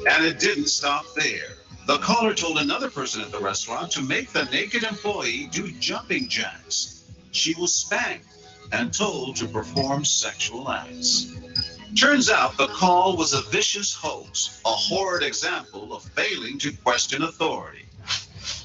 [0.09, 1.55] And it didn't stop there.
[1.87, 6.27] The caller told another person at the restaurant to make the naked employee do jumping
[6.27, 7.00] jacks.
[7.31, 8.27] She was spanked
[8.71, 11.33] and told to perform sexual acts.
[11.95, 17.23] Turns out the call was a vicious hoax, a horrid example of failing to question
[17.23, 17.85] authority.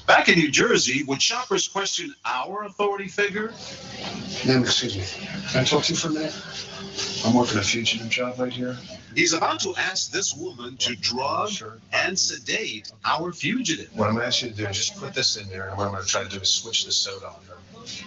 [0.07, 3.53] Back in New Jersey, would shoppers question our authority figure?
[4.45, 5.03] Ma'am, excuse me.
[5.49, 6.35] Can I talk to you for a minute?
[7.25, 8.77] I'm working a fugitive job right here.
[9.15, 11.51] He's about to ask this woman to drug
[11.91, 13.89] and sedate our fugitive.
[13.95, 15.87] What I'm gonna ask you to do is just put this in there, and what
[15.87, 17.56] I'm gonna try to do is switch the soda on her.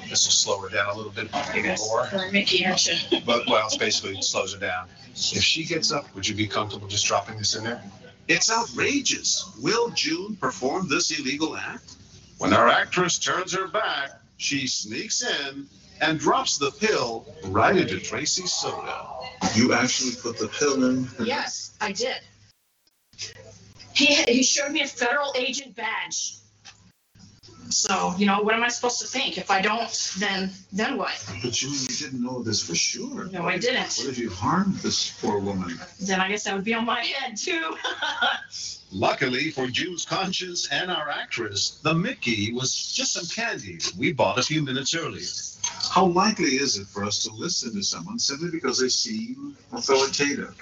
[0.09, 3.21] This will slow her down a little bit more, For Mickey, aren't you?
[3.25, 4.89] but, well, it's basically it slows her down.
[5.13, 7.83] If she gets up, would you be comfortable just dropping this in there?
[8.29, 9.51] It's outrageous.
[9.61, 11.97] Will June perform this illegal act?
[12.39, 15.67] When our actress turns her back, she sneaks in
[16.01, 19.07] and drops the pill right into Tracy's soda.
[19.55, 21.09] You actually put the pill in?
[21.23, 22.21] Yes, I did.
[23.95, 26.37] He, he showed me a federal agent badge.
[27.71, 29.39] So, you know, what am I supposed to think?
[29.39, 31.25] If I don't, then, then what?
[31.43, 33.25] But June, you didn't know this for sure.
[33.27, 33.95] No, I didn't.
[33.97, 35.81] What if you harmed this poor woman?
[36.01, 37.77] Then I guess that would be on my head too.
[38.93, 44.39] Luckily for June's conscience and our actress, the Mickey was just some candy we bought
[44.39, 45.29] a few minutes earlier.
[45.91, 50.57] How likely is it for us to listen to someone simply because they seem authoritative?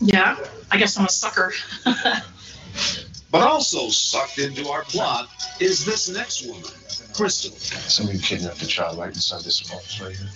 [0.00, 0.36] Yeah,
[0.70, 1.52] I guess I'm a sucker.
[3.38, 5.28] But also sucked into our plot
[5.60, 6.70] is this next woman,
[7.16, 7.52] Crystal.
[7.52, 10.28] Somebody kidnapped a child right inside this office right here.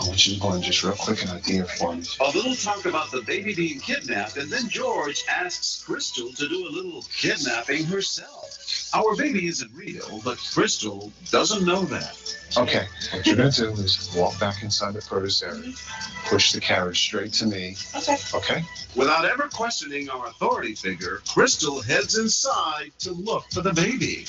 [0.00, 2.02] I want you to go in just real quick and idea for me.
[2.20, 6.66] A little talk about the baby being kidnapped, and then George asks Crystal to do
[6.66, 8.90] a little kidnapping herself.
[8.94, 12.16] Our baby isn't real, but Crystal doesn't know that.
[12.56, 15.74] Okay, what you're gonna do is walk back inside the produce area,
[16.24, 17.76] push the carriage straight to me.
[17.94, 18.16] Okay.
[18.32, 18.64] Okay?
[18.94, 24.24] Without ever questioning our authority figure, Crystal heads inside to look for the baby.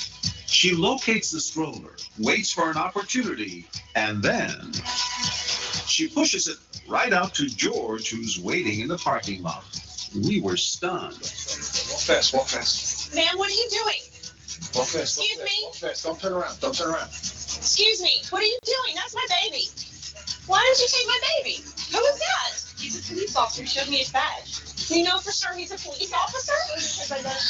[0.48, 4.72] She locates the stroller, waits for an opportunity, and then
[5.86, 6.56] she pushes it
[6.88, 9.64] right out to George, who's waiting in the parking lot.
[10.14, 11.12] We were stunned.
[11.12, 13.14] Walk fast, walk fast.
[13.14, 14.00] Ma'am, what are you doing?
[14.74, 15.18] Walk fast.
[15.18, 15.64] Excuse me?
[15.64, 16.04] Walk fast.
[16.04, 16.58] Don't turn around.
[16.60, 17.08] Don't turn around.
[17.08, 18.94] Excuse me, what are you doing?
[18.94, 19.68] That's my baby.
[20.46, 21.56] Why did you take my baby?
[21.92, 22.80] Who is that?
[22.80, 23.62] He's a police officer.
[23.62, 24.67] He showed me his badge.
[24.90, 26.52] You know for sure he's a police officer?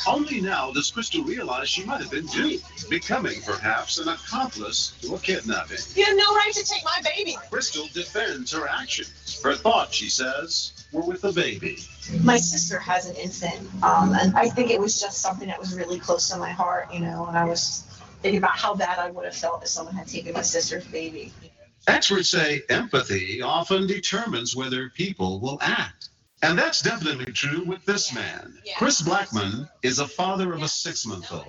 [0.08, 5.14] Only now does Crystal realize she might have been duped, becoming perhaps an accomplice to
[5.14, 5.78] a kidnapping.
[5.94, 7.36] You have no right to take my baby.
[7.50, 9.40] Crystal defends her actions.
[9.42, 11.78] Her thoughts, she says, were with the baby.
[12.24, 15.74] my sister has an infant, um, and I think it was just something that was
[15.74, 17.84] really close to my heart, you know, and I was
[18.22, 21.32] thinking about how bad I would have felt if someone had taken my sister's baby.
[21.86, 26.08] Experts say empathy often determines whether people will act.
[26.42, 28.58] And that's definitely true with this man.
[28.76, 31.46] Chris Blackman is a father of a six month old.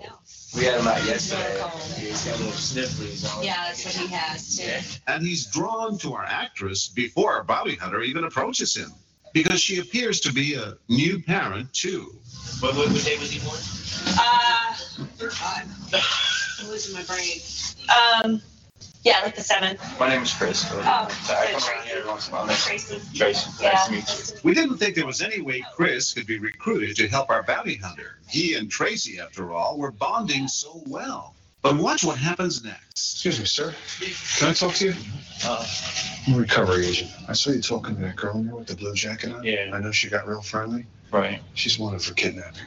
[0.55, 1.61] We had him out yesterday.
[1.95, 3.43] He's got a little sniffles on.
[3.43, 4.99] Yeah, that's what he has too.
[5.07, 8.91] And he's drawn to our actress before our bounty hunter even approaches him
[9.31, 12.15] because she appears to be a new parent, too.
[12.59, 13.59] What, what, what day was he born?
[14.19, 14.75] Uh,
[16.59, 17.37] I'm losing my brain.
[18.25, 18.41] um,
[19.09, 19.81] yeah, like the seventh.
[19.99, 20.65] My name is Chris.
[20.71, 21.59] Oh, I good.
[21.59, 22.45] come around here once in a while.
[22.47, 23.01] Nice- Tracy.
[23.17, 23.69] Tracy, Yeah.
[23.71, 24.39] nice to meet you.
[24.43, 27.75] We didn't think there was any way Chris could be recruited to help our bounty
[27.75, 28.19] hunter.
[28.29, 31.35] He and Tracy, after all, were bonding so well.
[31.61, 33.15] But watch what happens next.
[33.15, 33.75] Excuse me, sir.
[34.37, 34.93] Can I talk to you?
[35.43, 35.65] Uh,
[36.27, 37.11] I'm a recovery agent.
[37.27, 39.43] I saw you talking to that girl in there with the blue jacket on.
[39.43, 39.71] Yeah.
[39.73, 40.85] I know she got real friendly.
[41.11, 41.41] right.
[41.55, 42.61] She's wanted for kidnapping.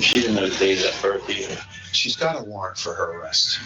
[0.00, 1.60] She didn't know the date of that birth either.
[1.92, 3.58] She's got a warrant for her arrest.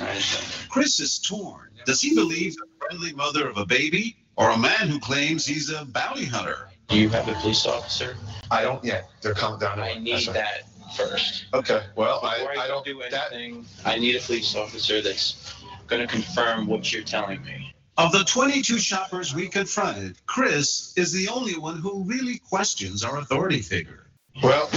[0.69, 1.71] Chris is torn.
[1.87, 5.71] Does he believe the friendly mother of a baby or a man who claims he's
[5.71, 6.69] a bounty hunter?
[6.89, 8.17] Do you have a police officer?
[8.51, 9.11] I don't yet.
[9.21, 9.81] They're coming down.
[9.81, 10.63] I need that
[10.97, 11.47] first.
[11.53, 15.03] Okay, well, I, Before I I don't, do that, anything, I need a police officer
[15.03, 15.55] that's
[15.87, 17.75] gonna confirm what you're telling me.
[17.97, 23.19] Of the 22 shoppers we confronted, Chris is the only one who really questions our
[23.19, 24.07] authority figure.
[24.43, 24.71] well,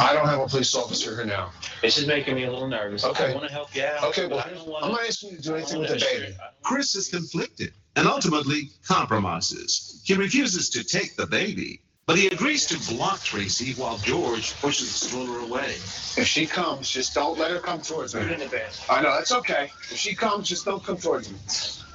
[0.00, 1.50] I don't have a police officer here now.
[1.82, 3.04] This is making me a little nervous.
[3.04, 3.32] Okay.
[3.32, 4.04] I wanna help you out.
[4.04, 6.36] Okay, well, I don't wanna- I'm not asking you to do anything with the baby.
[6.62, 10.00] Chris is conflicted and ultimately compromises.
[10.04, 14.88] He refuses to take the baby, but he agrees to block Tracy while George pushes
[15.00, 15.70] the stroller away.
[16.16, 18.20] If she comes, just don't let her come towards me.
[18.22, 18.70] Put it in the bed.
[18.88, 19.70] I know, that's okay.
[19.90, 21.38] If she comes, just don't come towards me.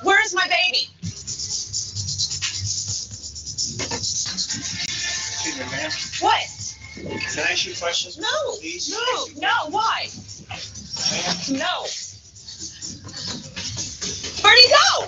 [0.04, 0.90] Where's my baby?
[5.44, 5.92] Excuse me, ma'am.
[6.20, 6.44] What?
[7.10, 8.18] Can I ask you questions?
[8.18, 8.90] No, Please?
[8.92, 10.08] no, no, why?
[11.52, 11.86] No.
[14.44, 15.08] Where'd he go?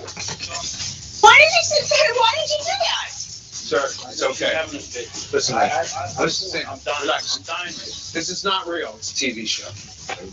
[1.20, 2.14] Why did you sit there?
[2.14, 3.08] Why did you do that?
[3.10, 4.54] Sir, it's okay.
[4.54, 5.32] Having a fit.
[5.32, 7.36] Listen, I- I- I- Listen, I'm dying, relax.
[7.38, 7.72] I'm dying.
[7.72, 8.94] This is not real.
[8.98, 9.68] It's a TV show.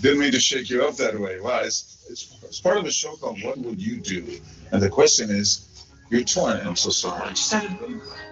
[0.01, 1.39] Didn't mean to shake you up that way.
[1.39, 4.39] Wow, it's, it's, it's part of a show called What Would You Do?
[4.72, 5.68] And the question is,
[6.14, 6.59] you're torn.
[6.66, 7.34] I'm so sorry.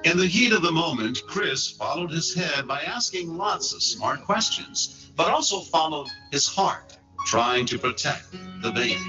[0.03, 4.23] In the heat of the moment, Chris followed his head by asking lots of smart
[4.23, 8.99] questions, but also followed his heart, trying to protect the baby.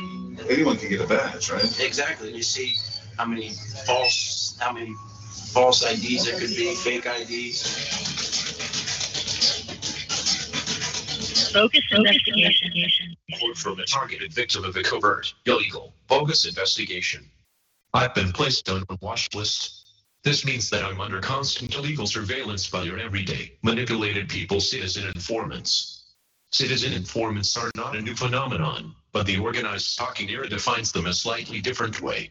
[0.48, 1.80] Anyone can get a badge, right?
[1.80, 2.34] Exactly.
[2.34, 2.74] You see
[3.18, 3.50] how many
[3.86, 4.94] false, how many
[5.52, 7.62] false IDs there could be, fake IDs.
[11.52, 13.14] Focus investigation.
[13.30, 17.28] Report from a targeted victim of a covert, illegal, bogus investigation.
[17.94, 19.86] I've been placed on a watch list.
[20.24, 26.14] This means that I'm under constant illegal surveillance by your everyday, manipulated people, citizen informants.
[26.52, 31.12] Citizen informants are not a new phenomenon, but the organized stalking era defines them a
[31.12, 32.30] slightly different way.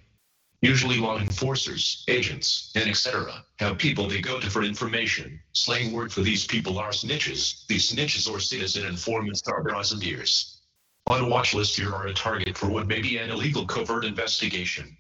[0.63, 3.45] Usually law enforcers, agents, and etc.
[3.59, 5.39] have people they go to for information.
[5.53, 7.67] Slang word for these people are snitches.
[7.67, 10.57] These snitches or citizen informants are brazileers.
[11.05, 14.05] On a watch list, you are a target for what may be an illegal covert
[14.05, 14.97] investigation.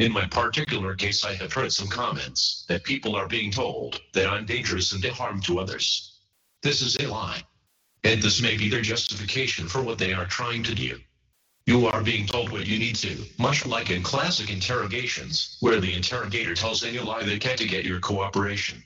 [0.00, 4.26] In my particular case, I have heard some comments that people are being told that
[4.26, 6.20] I'm dangerous and a harm to others.
[6.62, 7.42] This is a lie.
[8.02, 10.98] And this may be their justification for what they are trying to do.
[11.66, 15.92] You are being told what you need to, much like in classic interrogations, where the
[15.92, 18.82] interrogator tells any lie they can to get your cooperation.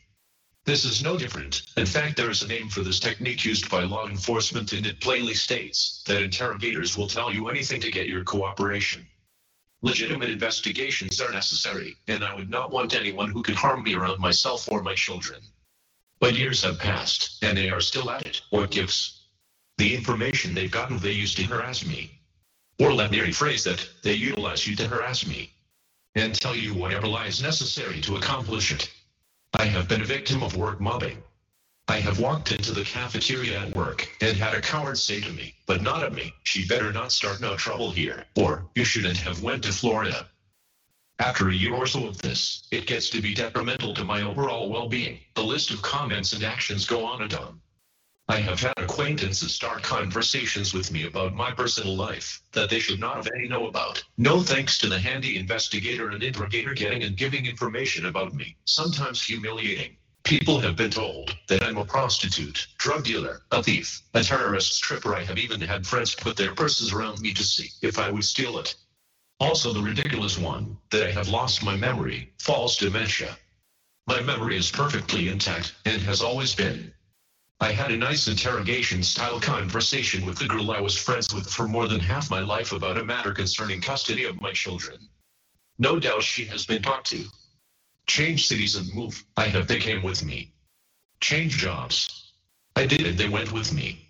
[0.64, 1.62] This is no different.
[1.76, 5.00] In fact, there is a name for this technique used by law enforcement, and it
[5.00, 9.06] plainly states that interrogators will tell you anything to get your cooperation.
[9.84, 14.18] Legitimate investigations are necessary, and I would not want anyone who could harm me around
[14.18, 15.42] myself or my children.
[16.20, 18.40] But years have passed, and they are still at it.
[18.48, 19.26] What gives?
[19.76, 22.18] The information they've gotten they used to harass me.
[22.78, 25.52] Or let me rephrase that, they utilize you to harass me.
[26.14, 28.90] And tell you whatever lies necessary to accomplish it.
[29.52, 31.22] I have been a victim of work mobbing.
[31.86, 35.54] I have walked into the cafeteria at work and had a coward say to me,
[35.66, 39.42] but not at me, she better not start no trouble here, or you shouldn't have
[39.42, 40.28] went to Florida.
[41.18, 44.70] After a year or so of this, it gets to be detrimental to my overall
[44.70, 45.20] well-being.
[45.34, 47.60] The list of comments and actions go on and on.
[48.28, 52.98] I have had acquaintances start conversations with me about my personal life that they should
[52.98, 54.02] not have any know about.
[54.16, 59.22] No thanks to the handy investigator and interrogator getting and giving information about me, sometimes
[59.22, 59.98] humiliating.
[60.24, 65.14] People have been told that I'm a prostitute, drug dealer, a thief, a terrorist stripper.
[65.14, 68.24] I have even had friends put their purses around me to see if I would
[68.24, 68.74] steal it.
[69.38, 73.36] Also, the ridiculous one that I have lost my memory, false dementia.
[74.06, 76.94] My memory is perfectly intact and has always been.
[77.60, 81.68] I had a nice interrogation style conversation with the girl I was friends with for
[81.68, 85.06] more than half my life about a matter concerning custody of my children.
[85.78, 87.26] No doubt she has been talked to.
[88.06, 89.24] Change cities and move.
[89.36, 90.52] I have they came with me.
[91.20, 92.32] Change jobs.
[92.76, 94.04] I did it, they went with me.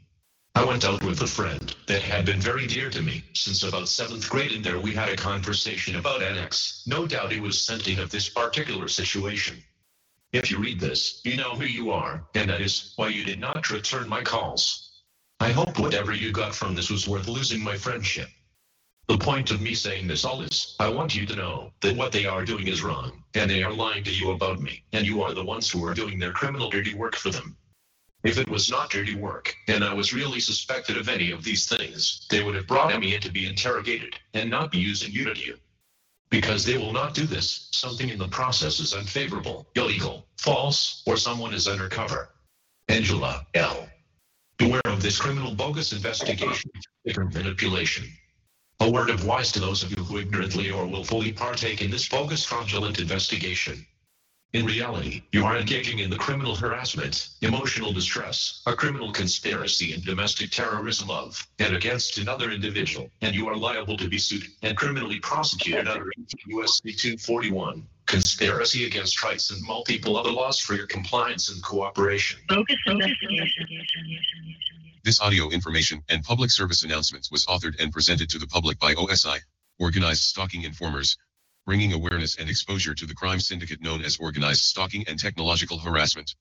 [0.56, 3.88] I went out with a friend that had been very dear to me since about
[3.88, 6.84] seventh grade, and there we had a conversation about annex.
[6.86, 9.62] No doubt he was scenting of this particular situation.
[10.32, 13.40] If you read this, you know who you are, and that is why you did
[13.40, 15.02] not return my calls.
[15.40, 18.28] I hope whatever you got from this was worth losing my friendship.
[19.06, 22.10] The point of me saying this all is, I want you to know that what
[22.10, 25.22] they are doing is wrong, and they are lying to you about me, and you
[25.22, 27.54] are the ones who are doing their criminal dirty work for them.
[28.22, 31.66] If it was not dirty work, and I was really suspected of any of these
[31.66, 35.26] things, they would have brought me in to be interrogated, and not be using you
[35.26, 35.58] to do.
[36.30, 41.18] Because they will not do this, something in the process is unfavorable, illegal, false, or
[41.18, 42.30] someone is undercover.
[42.88, 43.86] Angela L.
[44.56, 46.70] Beware of this criminal bogus investigation,
[47.04, 48.06] manipulation.
[48.80, 52.08] A word of wise to those of you who ignorantly or willfully partake in this
[52.08, 53.86] bogus fraudulent investigation.
[54.54, 60.04] In reality, you are engaging in the criminal harassment, emotional distress, a criminal conspiracy and
[60.04, 64.76] domestic terrorism of and against another individual, and you are liable to be sued and
[64.76, 66.08] criminally prosecuted under
[66.46, 72.38] 18 USC 241, conspiracy against rights and multiple other laws for your compliance and cooperation.
[72.48, 73.66] Focus investigation.
[75.04, 78.94] This audio information and public service announcements was authored and presented to the public by
[78.94, 79.38] OSI,
[79.78, 81.18] Organized Stalking Informers,
[81.66, 86.34] bringing awareness and exposure to the crime syndicate known as organized stalking and technological harassment.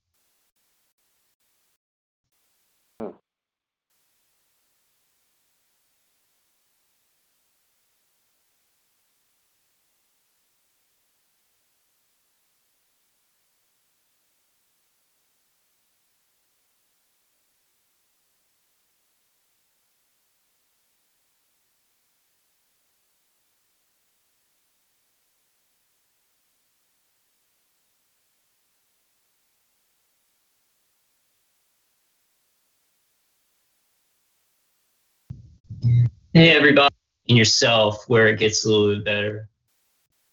[36.35, 36.95] Hey everybody,
[37.29, 39.49] and yourself, where it gets a little bit better.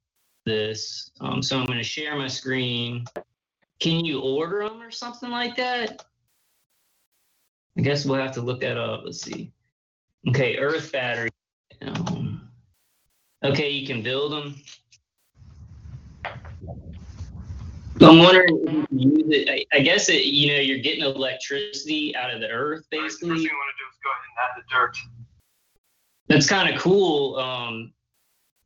[0.46, 1.12] This.
[1.22, 3.04] Um, so I'm going to share my screen.
[3.80, 6.06] Can you order them or something like that?
[7.78, 9.02] I guess we'll have to look that up.
[9.04, 9.52] Let's see.
[10.30, 11.30] Okay, Earth battery.
[11.82, 12.50] Um,
[13.44, 14.56] okay, you can build them.
[18.02, 19.50] I'm wondering if you can use it.
[19.50, 23.30] I, I guess it, you know you're getting electricity out of the earth, basically.
[23.30, 24.98] First thing I want to do is go ahead and add the dirt.
[26.28, 27.94] That's kind of cool, um,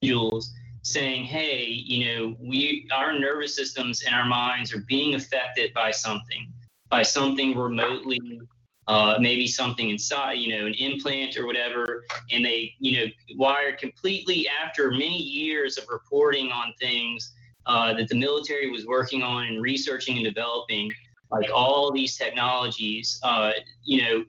[0.03, 0.51] Jules.
[0.81, 5.91] Saying, hey, you know, we our nervous systems and our minds are being affected by
[5.91, 6.51] something,
[6.89, 8.41] by something remotely,
[8.87, 13.05] uh, maybe something inside, you know, an implant or whatever, and they, you know,
[13.35, 17.33] wired completely after many years of reporting on things
[17.65, 20.91] uh, that the military was working on and researching and developing,
[21.31, 23.51] like all these technologies, uh,
[23.83, 24.25] you know,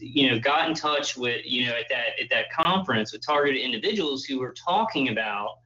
[0.00, 3.60] you know, got in touch with, you know, at that at that conference with targeted
[3.60, 5.58] individuals who were talking about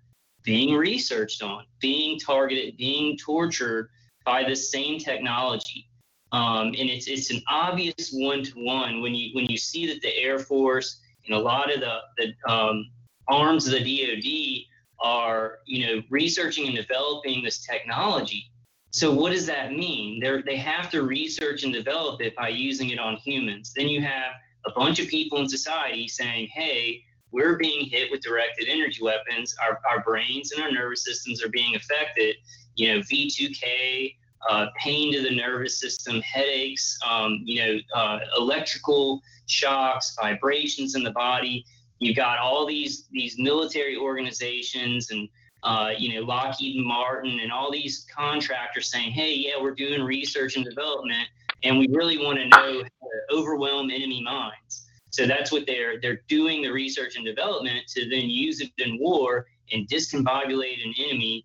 [0.42, 3.90] being researched on, being targeted, being tortured
[4.24, 5.86] by this same technology.
[6.32, 10.00] Um, and it's it's an obvious one to one when you when you see that
[10.00, 12.90] the Air Force and a lot of the the um,
[13.28, 14.69] arms of the DoD
[15.00, 18.50] are you know researching and developing this technology.
[18.92, 20.20] So what does that mean?
[20.20, 23.72] They they have to research and develop it by using it on humans.
[23.74, 24.32] Then you have
[24.66, 29.54] a bunch of people in society saying, "Hey, we're being hit with directed energy weapons.
[29.62, 32.36] Our our brains and our nervous systems are being affected.
[32.76, 34.16] You know, V2K."
[34.48, 41.02] Uh, pain to the nervous system, headaches, um, you know, uh, electrical shocks, vibrations in
[41.02, 41.62] the body
[42.00, 45.28] you've got all these these military organizations and
[45.62, 50.56] uh, you know Lockheed Martin and all these contractors saying, "Hey, yeah, we're doing research
[50.56, 51.28] and development,
[51.62, 56.00] and we really want to know how to overwhelm enemy minds." So that's what they're
[56.00, 60.94] they're doing the research and development to then use it in war and discombobulate an
[60.98, 61.44] enemy.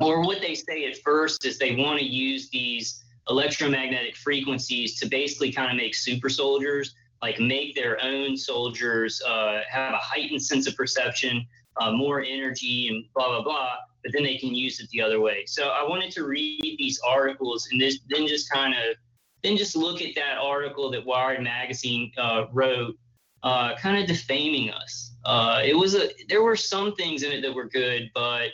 [0.00, 5.08] Or what they say at first is they want to use these electromagnetic frequencies to
[5.08, 10.42] basically kind of make super soldiers like make their own soldiers uh, have a heightened
[10.42, 11.46] sense of perception,
[11.80, 13.74] uh, more energy, and blah blah blah.
[14.02, 15.44] But then they can use it the other way.
[15.46, 18.96] So I wanted to read these articles and this, then just kind of
[19.42, 22.96] then just look at that article that Wired magazine uh, wrote,
[23.42, 25.12] uh, kind of defaming us.
[25.24, 28.50] Uh, it was a there were some things in it that were good, but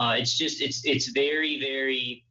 [0.00, 2.24] uh, it's just it's it's very very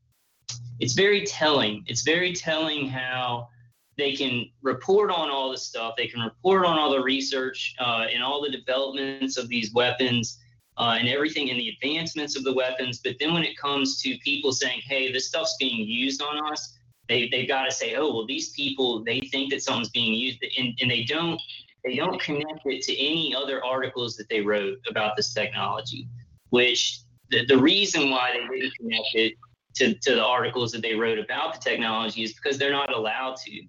[0.80, 1.84] it's very telling.
[1.88, 3.49] It's very telling how
[3.98, 5.95] they can report on all the stuff.
[5.98, 10.39] They can report on all the research uh, and all the developments of these weapons
[10.78, 13.00] uh, and everything and the advancements of the weapons.
[13.04, 16.78] But then when it comes to people saying, hey, this stuff's being used on us,
[17.10, 20.43] they, they've got to say, oh, well, these people, they think that something's being used
[20.58, 21.41] and, and they don't
[21.86, 26.06] they don't connect it to any other articles that they wrote about this technology,
[26.50, 29.34] which the, the reason why they didn't connect it
[29.76, 33.38] to, to the articles that they wrote about the technology is because they're not allowed
[33.38, 33.62] to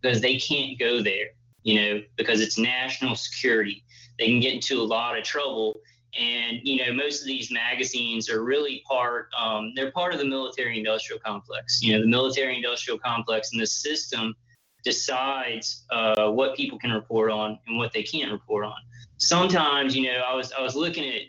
[0.00, 1.28] because they can't go there,
[1.62, 3.84] you know, because it's national security.
[4.18, 5.80] They can get into a lot of trouble.
[6.18, 10.24] And, you know, most of these magazines are really part, um, they're part of the
[10.24, 11.82] military industrial complex.
[11.82, 14.34] You know, the military industrial complex and the system
[14.86, 18.76] decides uh, what people can report on and what they can't report on.
[19.18, 21.22] Sometimes, you know, I was I was looking at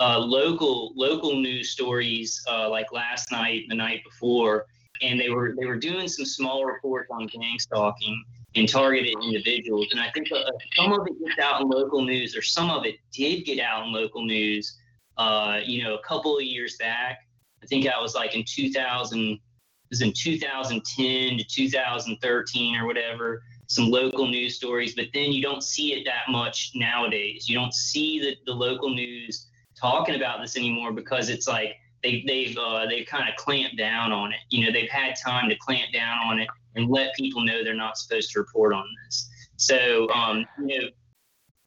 [0.00, 4.66] uh, local local news stories uh, like last night, the night before,
[5.02, 8.24] and they were they were doing some small reports on gang stalking,
[8.56, 9.88] and targeted individuals.
[9.92, 12.84] And I think uh, some of it gets out in local news, or some of
[12.86, 14.78] it did get out in local news.
[15.18, 17.18] Uh, you know, a couple of years back,
[17.62, 19.40] I think that was like in 2000, it
[19.90, 23.42] was in 2010 to 2013 or whatever.
[23.68, 27.48] Some local news stories, but then you don't see it that much nowadays.
[27.48, 31.74] You don't see the, the local news talking about this anymore because it's like
[32.06, 34.38] they, they've uh, they've kind of clamped down on it.
[34.50, 37.74] You know, they've had time to clamp down on it and let people know they're
[37.74, 39.28] not supposed to report on this.
[39.56, 40.88] So, um, you know,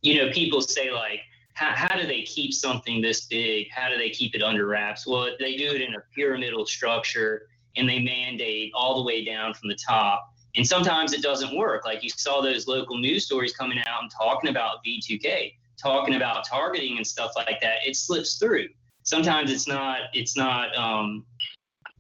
[0.02, 1.20] you know, people say like,
[1.56, 3.68] how, how do they keep something this big?
[3.70, 5.06] How do they keep it under wraps?
[5.06, 9.54] Well, they do it in a pyramidal structure and they mandate all the way down
[9.54, 10.32] from the top.
[10.56, 11.86] And sometimes it doesn't work.
[11.86, 16.48] Like you saw those local news stories coming out and talking about V2K, talking about
[16.48, 17.80] targeting and stuff like that.
[17.86, 18.68] It slips through.
[19.10, 21.26] Sometimes it's not, it's not, um,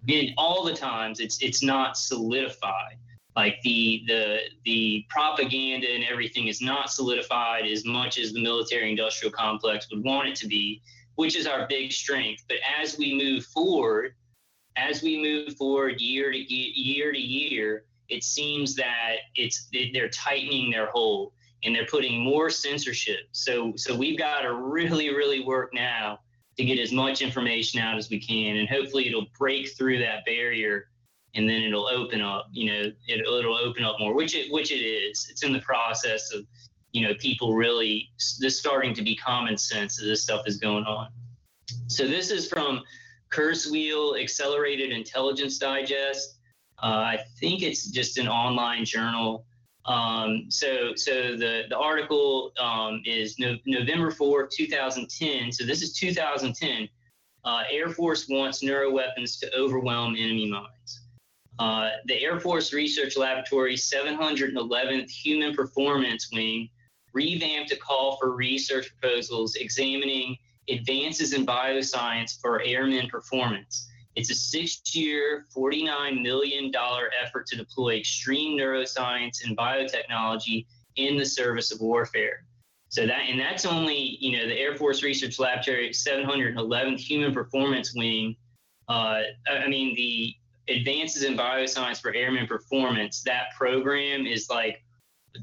[0.07, 2.97] in all the times it's it's not solidified.
[3.35, 8.89] Like the the the propaganda and everything is not solidified as much as the military
[8.89, 10.81] industrial complex would want it to be
[11.15, 12.45] which is our big strength.
[12.47, 14.15] But as we move forward
[14.77, 20.71] as we move forward year to year to year it seems that it's they're tightening
[20.71, 21.33] their hold
[21.63, 23.27] and they're putting more censorship.
[23.31, 26.19] So so we've got to really really work now
[26.59, 30.25] to get as much information out as we can and hopefully it'll break through that
[30.25, 30.89] barrier
[31.33, 34.69] and then it'll open up you know it, it'll open up more which it which
[34.69, 35.27] it is.
[35.31, 36.45] It's in the process of
[36.91, 38.09] you know people really
[38.41, 41.07] this starting to be common sense that this stuff is going on.
[41.87, 42.81] So this is from
[43.31, 46.35] Kurzweil accelerated intelligence digest.
[46.81, 49.45] Uh, i think it's just an online journal
[49.89, 55.51] um, so, so the, the article um, is no, November 4th, 2010.
[55.51, 56.87] So this is 2010.
[57.43, 61.01] Uh, Air Force wants neuroweapons to overwhelm enemy minds.
[61.57, 66.69] Uh, the Air Force Research Laboratory 711th Human Performance Wing
[67.13, 70.37] revamped a call for research proposals examining
[70.69, 73.89] advances in bioscience for airmen performance.
[74.19, 76.73] It's a six year, $49 million
[77.23, 80.65] effort to deploy extreme neuroscience and biotechnology
[80.97, 82.43] in the service of warfare.
[82.89, 87.93] So that, and that's only, you know, the Air Force Research Laboratory 711th Human Performance
[87.95, 88.35] Wing.
[88.89, 90.35] Uh, I mean, the
[90.67, 94.83] Advances in Bioscience for Airmen Performance, that program is like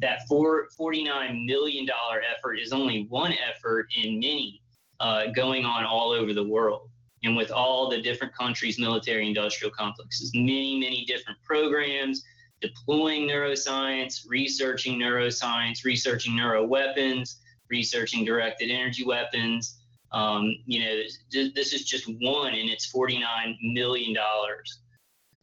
[0.03, 1.89] that four, $49 million
[2.37, 4.61] effort is only one effort in many
[5.01, 6.91] uh, going on all over the world
[7.27, 12.23] and with all the different countries' military industrial complexes, many, many different programs
[12.61, 17.35] deploying neuroscience, researching neuroscience, researching neuroweapons,
[17.69, 19.79] researching directed energy weapons.
[20.13, 21.03] Um, you know,
[21.33, 24.17] this, is just one, and it's $49 million.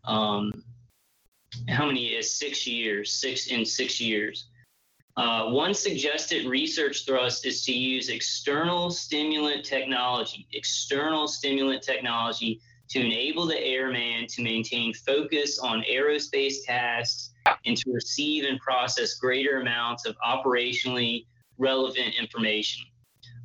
[0.05, 0.51] Um,
[1.67, 3.11] how many is six years?
[3.11, 4.47] Six in six years.
[5.15, 12.59] Uh, one suggested research thrust is to use external stimulant technology, external stimulant technology
[12.89, 17.31] to enable the airman to maintain focus on aerospace tasks
[17.65, 21.25] and to receive and process greater amounts of operationally
[21.59, 22.83] relevant information.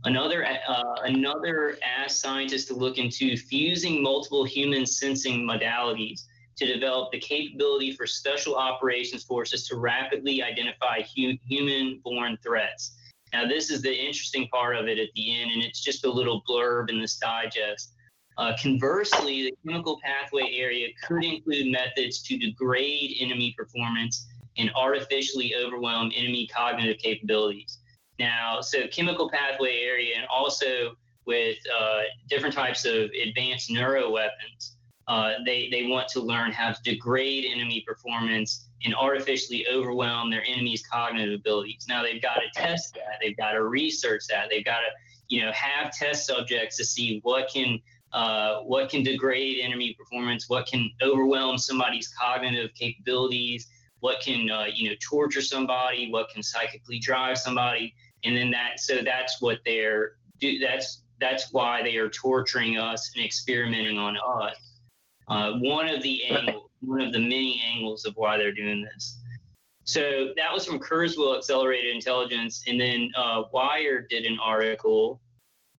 [0.05, 6.23] Another, uh, another asked scientists to look into fusing multiple human sensing modalities
[6.59, 12.97] to develop the capability for special operations forces to rapidly identify hu- human born threats.
[13.33, 16.11] Now, this is the interesting part of it at the end, and it's just a
[16.11, 17.93] little blurb in this digest.
[18.39, 25.55] Uh, conversely, the chemical pathway area could include methods to degrade enemy performance and artificially
[25.55, 27.79] overwhelm enemy cognitive capabilities.
[28.19, 30.97] Now, so chemical pathway area, and also
[31.27, 34.78] with uh, different types of advanced neuro weapons,
[35.09, 40.45] uh, they, they want to learn how to degrade enemy performance and artificially overwhelm their
[40.47, 41.87] enemy's cognitive abilities.
[41.89, 43.19] Now they've got to test that.
[43.21, 44.49] They've got to research that.
[44.51, 44.87] They've got to,
[45.29, 47.81] you know, have test subjects to see what can
[48.13, 53.67] uh, what can degrade enemy performance, what can overwhelm somebody's cognitive capabilities,
[54.01, 57.95] what can uh, you know torture somebody, what can psychically drive somebody,
[58.25, 58.79] and then that.
[58.79, 60.59] So that's what they're do.
[60.59, 64.55] That's that's why they are torturing us and experimenting on us
[65.29, 69.21] uh, one of the angles, one of the many angles of why they're doing this.
[69.85, 75.21] So that was from Kurzweil Accelerated Intelligence, and then uh, Wired did an article,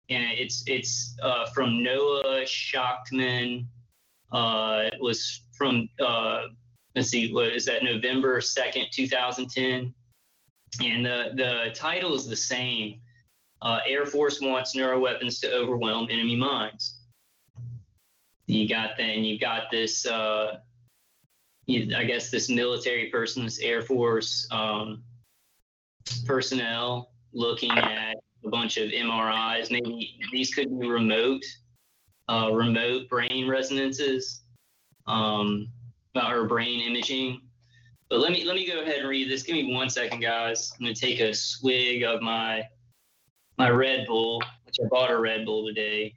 [0.09, 3.65] and it's it's uh, from Noah Shachtman.
[4.31, 6.43] Uh, it was from uh,
[6.95, 7.83] let's see, what is that?
[7.83, 9.93] November second, two thousand ten,
[10.83, 12.99] and the the title is the same.
[13.61, 16.98] Uh, Air Force wants neuroweapons to overwhelm enemy minds
[18.49, 20.57] you got then you got this uh,
[21.67, 25.03] you- I guess this military person, this Air Force um,
[26.25, 29.69] personnel looking at a bunch of MRIs.
[29.69, 31.43] Maybe these could be remote,
[32.27, 34.41] uh, remote brain resonances
[35.05, 35.67] um,
[36.15, 37.41] or brain imaging.
[38.09, 39.43] But let me let me go ahead and read this.
[39.43, 40.71] Give me one second, guys.
[40.79, 42.63] I'm gonna take a swig of my
[43.59, 46.15] my Red Bull, which I bought a Red Bull today.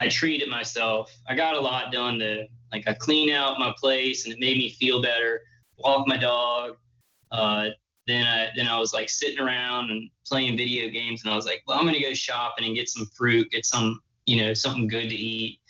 [0.00, 1.12] I treated myself.
[1.28, 4.58] I got a lot done to like I cleaned out my place and it made
[4.58, 5.42] me feel better.
[5.78, 6.76] Walk my dog.
[7.30, 7.68] Uh,
[8.06, 11.46] then I then I was like sitting around and playing video games and I was
[11.46, 14.86] like, well, I'm gonna go shopping and get some fruit, get some you know something
[14.86, 15.60] good to eat.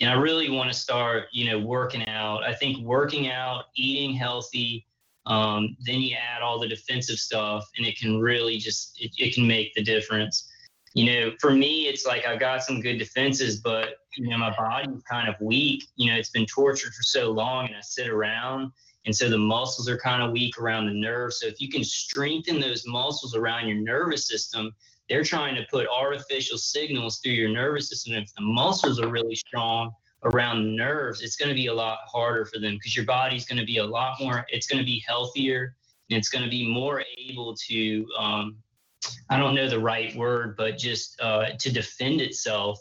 [0.00, 2.42] And I really want to start you know working out.
[2.44, 4.86] I think working out, eating healthy,
[5.26, 9.34] um, then you add all the defensive stuff and it can really just it, it
[9.34, 10.49] can make the difference
[10.94, 14.54] you know for me it's like i've got some good defenses but you know my
[14.56, 15.84] body's kind of weak.
[15.96, 18.72] You know it's been tortured for so long and i sit around
[19.06, 21.40] and so the muscles are kind of weak around the nerves.
[21.40, 24.74] So if you can strengthen those muscles around your nervous system
[25.10, 28.14] they're trying to put artificial signals through your nervous system.
[28.14, 29.90] If the muscles are really strong
[30.22, 33.44] around the nerves, it's going to be a lot harder for them because your body's
[33.44, 35.74] going to be a lot more, it's going to be healthier
[36.08, 38.56] and it's going to be more able to, um,
[39.28, 42.80] I don't know the right word, but just uh, to defend itself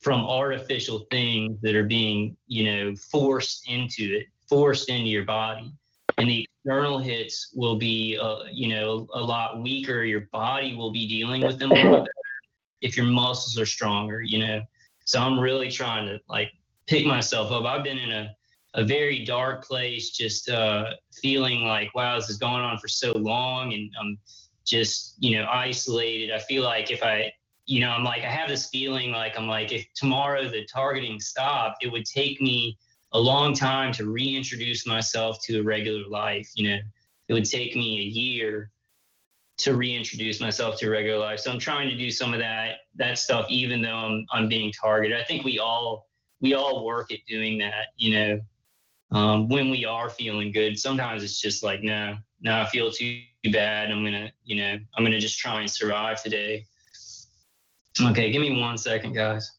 [0.00, 5.72] from artificial things that are being, you know, forced into it, forced into your body.
[6.18, 10.04] And the external hits will be, uh, you know, a lot weaker.
[10.04, 11.72] Your body will be dealing with them
[12.80, 14.62] if your muscles are stronger, you know.
[15.04, 16.52] So I'm really trying to like
[16.86, 17.64] pick myself up.
[17.64, 18.34] I've been in a,
[18.74, 20.92] a very dark place, just uh,
[21.22, 24.18] feeling like, wow, this is going on for so long and I'm
[24.68, 26.32] just, you know, isolated.
[26.32, 27.32] I feel like if I,
[27.66, 31.20] you know, I'm like, I have this feeling like I'm like, if tomorrow the targeting
[31.20, 32.78] stopped, it would take me
[33.12, 36.50] a long time to reintroduce myself to a regular life.
[36.54, 36.78] You know,
[37.28, 38.70] it would take me a year
[39.58, 41.40] to reintroduce myself to regular life.
[41.40, 44.72] So I'm trying to do some of that that stuff, even though I'm I'm being
[44.72, 45.18] targeted.
[45.18, 46.08] I think we all
[46.40, 48.40] we all work at doing that, you know,
[49.10, 50.78] um, when we are feeling good.
[50.78, 53.90] Sometimes it's just like, no, no, I feel too bad.
[53.90, 56.66] I'm gonna, you know, I'm gonna just try and survive today.
[58.00, 59.50] Okay, give me one second, guys.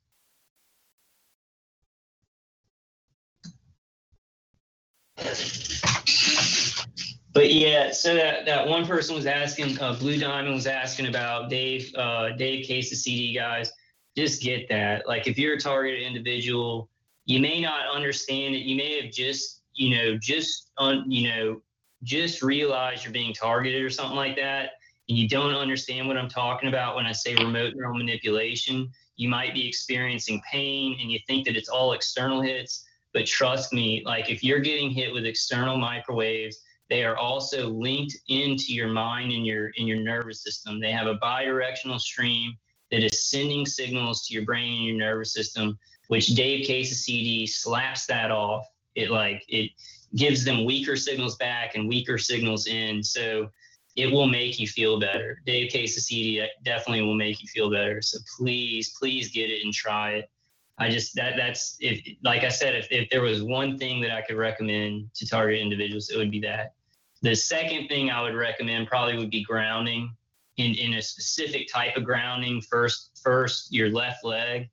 [7.33, 11.49] But yeah, so that, that one person was asking, uh, Blue Diamond was asking about
[11.49, 13.71] Dave, uh, Dave Case, the CD guys
[14.19, 15.07] just get that.
[15.07, 16.89] Like if you're a targeted individual,
[17.25, 18.59] you may not understand it.
[18.59, 21.61] You may have just, you know, just un, you know,
[22.03, 24.71] just realize you're being targeted or something like that,
[25.07, 28.89] and you don't understand what I'm talking about when I say remote neural manipulation.
[29.15, 33.73] You might be experiencing pain and you think that it's all external hits, but trust
[33.73, 38.87] me, like if you're getting hit with external microwaves, they are also linked into your
[38.87, 40.79] mind and your in your nervous system.
[40.79, 42.57] They have a bidirectional stream
[42.91, 45.77] that is sending signals to your brain and your nervous system,
[46.07, 48.65] which Dave Case's CD slaps that off.
[48.95, 49.71] It like it
[50.15, 53.03] gives them weaker signals back and weaker signals in.
[53.03, 53.49] So
[53.95, 55.41] it will make you feel better.
[55.45, 58.01] Dave CD definitely will make you feel better.
[58.01, 60.29] So please, please get it and try it.
[60.77, 64.11] I just that that's if like I said, if, if there was one thing that
[64.11, 66.73] I could recommend to target individuals, it would be that.
[67.21, 70.15] The second thing I would recommend probably would be grounding
[70.55, 74.69] in, in a specific type of grounding first first your left leg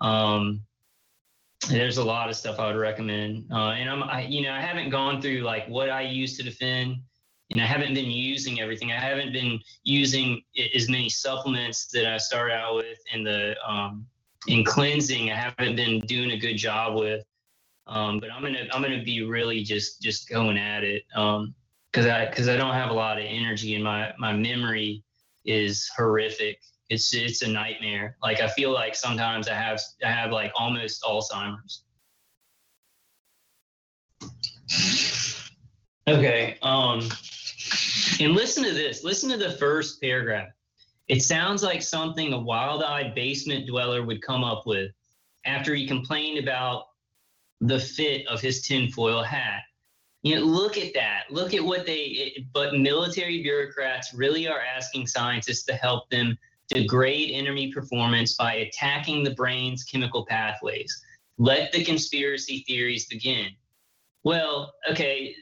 [0.00, 0.62] um,
[1.68, 3.44] there's a lot of stuff i would recommend.
[3.50, 6.42] Uh, and i'm I, you know i haven't gone through like what i use to
[6.42, 6.96] defend
[7.50, 8.92] and i haven't been using everything.
[8.92, 10.42] I haven't been using
[10.74, 14.06] as many supplements that i started out with in the um,
[14.46, 17.24] in cleansing i haven't been doing a good job with.
[17.86, 21.54] Um, but i'm gonna i'm gonna be really just just going at it um,
[21.90, 25.02] because i because i don't have a lot of energy and my my memory
[25.48, 26.60] is horrific.
[26.90, 28.16] It's it's a nightmare.
[28.22, 31.84] Like I feel like sometimes I have I have like almost Alzheimer's.
[36.06, 36.56] Okay.
[36.62, 37.08] Um
[38.20, 39.04] and listen to this.
[39.04, 40.48] Listen to the first paragraph.
[41.08, 44.90] It sounds like something a wild-eyed basement dweller would come up with
[45.46, 46.84] after he complained about
[47.60, 49.62] the fit of his tinfoil hat.
[50.22, 51.24] You know, look at that.
[51.30, 56.36] Look at what they, but military bureaucrats really are asking scientists to help them
[56.68, 61.02] degrade enemy performance by attacking the brain's chemical pathways.
[61.38, 63.48] Let the conspiracy theories begin.
[64.24, 65.34] Well, okay,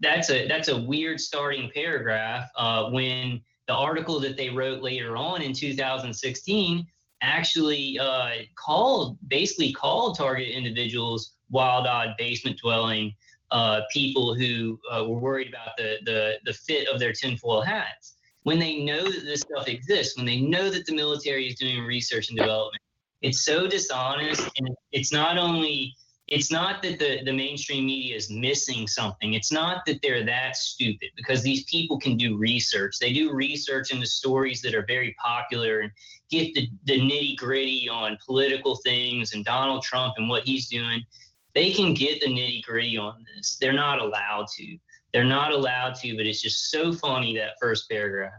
[0.00, 2.50] that's a that's a weird starting paragraph.
[2.56, 6.86] Uh, when the article that they wrote later on in 2016
[7.22, 13.14] actually uh, called basically called target individuals wild-eyed basement dwelling
[13.50, 18.16] uh, people who uh, were worried about the, the, the fit of their tinfoil hats.
[18.44, 21.82] When they know that this stuff exists, when they know that the military is doing
[21.84, 22.82] research and development,
[23.22, 24.48] it's so dishonest.
[24.58, 25.94] And it's not only,
[26.28, 29.34] it's not that the, the mainstream media is missing something.
[29.34, 32.98] It's not that they're that stupid because these people can do research.
[32.98, 35.90] They do research into stories that are very popular and
[36.30, 41.02] get the, the nitty gritty on political things and Donald Trump and what he's doing
[41.54, 43.56] they can get the nitty gritty on this.
[43.60, 44.78] They're not allowed to.
[45.14, 48.32] They're not allowed to, but it's just so funny that first paragraph.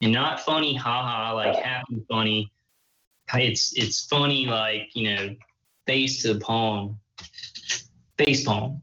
[0.00, 2.52] And not funny, haha, like happy funny.
[3.34, 5.36] It's it's funny like, you know,
[5.88, 7.00] face to the palm.
[8.16, 8.80] Face palm.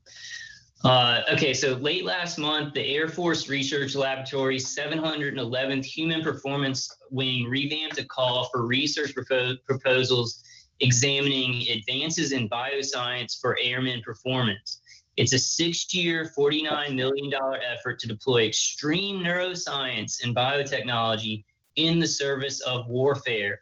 [0.83, 7.45] Uh, okay, so late last month, the Air Force Research Laboratory's 711th Human Performance Wing
[7.49, 10.43] revamped a call for research propo- proposals
[10.81, 14.81] examining advances in bioscience for airmen performance.
[15.17, 17.31] It's a six year, $49 million
[17.71, 21.45] effort to deploy extreme neuroscience and biotechnology
[21.77, 23.61] in the service of warfare.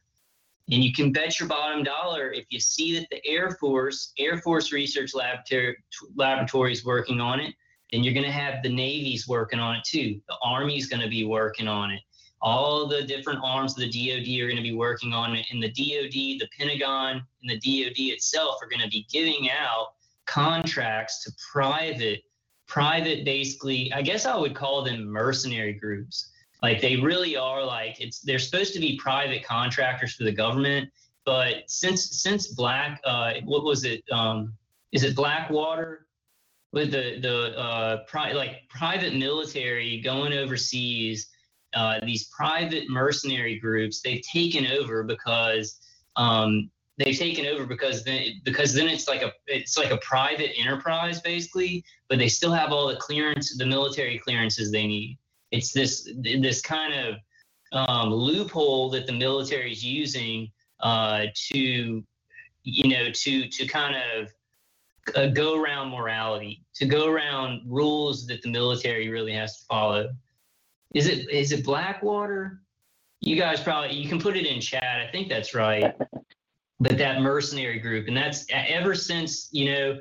[0.72, 4.38] And you can bet your bottom dollar if you see that the Air Force, Air
[4.38, 5.12] Force Research
[6.16, 7.54] Laboratory, is working on it,
[7.92, 10.20] then you're going to have the Navy's working on it too.
[10.28, 12.02] The Army's going to be working on it
[12.44, 15.48] all the different arms of the DoD are going to be working on it.
[15.50, 19.94] And the DoD, the Pentagon, and the DoD itself are going to be giving out
[20.26, 22.22] contracts to private,
[22.68, 26.32] private, basically, I guess I would call them mercenary groups.
[26.62, 30.90] Like they really are like it's they're supposed to be private contractors for the government,
[31.26, 34.02] but since since Black, uh, what was it?
[34.12, 34.54] Um,
[34.94, 36.08] is it Blackwater?
[36.72, 41.30] With the the uh, pri- like private military going overseas
[41.74, 45.80] uh, these private mercenary groups they've taken over because
[46.16, 50.52] um, they've taken over because then because then it's like a it's like a private
[50.60, 55.18] enterprise basically, but they still have all the clearance the military clearances they need.
[55.52, 57.16] It's this this kind of
[57.72, 62.04] um, loophole that the military is using uh, to
[62.64, 64.34] you know to to kind of
[65.16, 70.10] uh, go around morality, to go around rules that the military really has to follow.
[70.94, 72.62] Is it is it Blackwater?
[73.20, 75.02] You guys probably you can put it in chat.
[75.02, 75.96] I think that's right.
[76.84, 79.98] But that mercenary group, and that's ever since you know,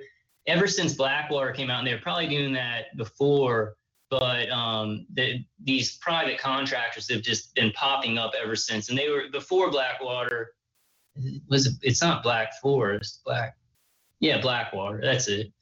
[0.49, 3.77] ever since Blackwater came out, and they were probably doing that before.
[4.11, 9.09] But um, the, these private contractors have just been popping up ever since, and they
[9.09, 10.55] were before Blackwater.
[11.49, 13.57] Was it's not Black Forest, Black,
[14.19, 15.01] yeah, Blackwater.
[15.03, 15.53] That's it.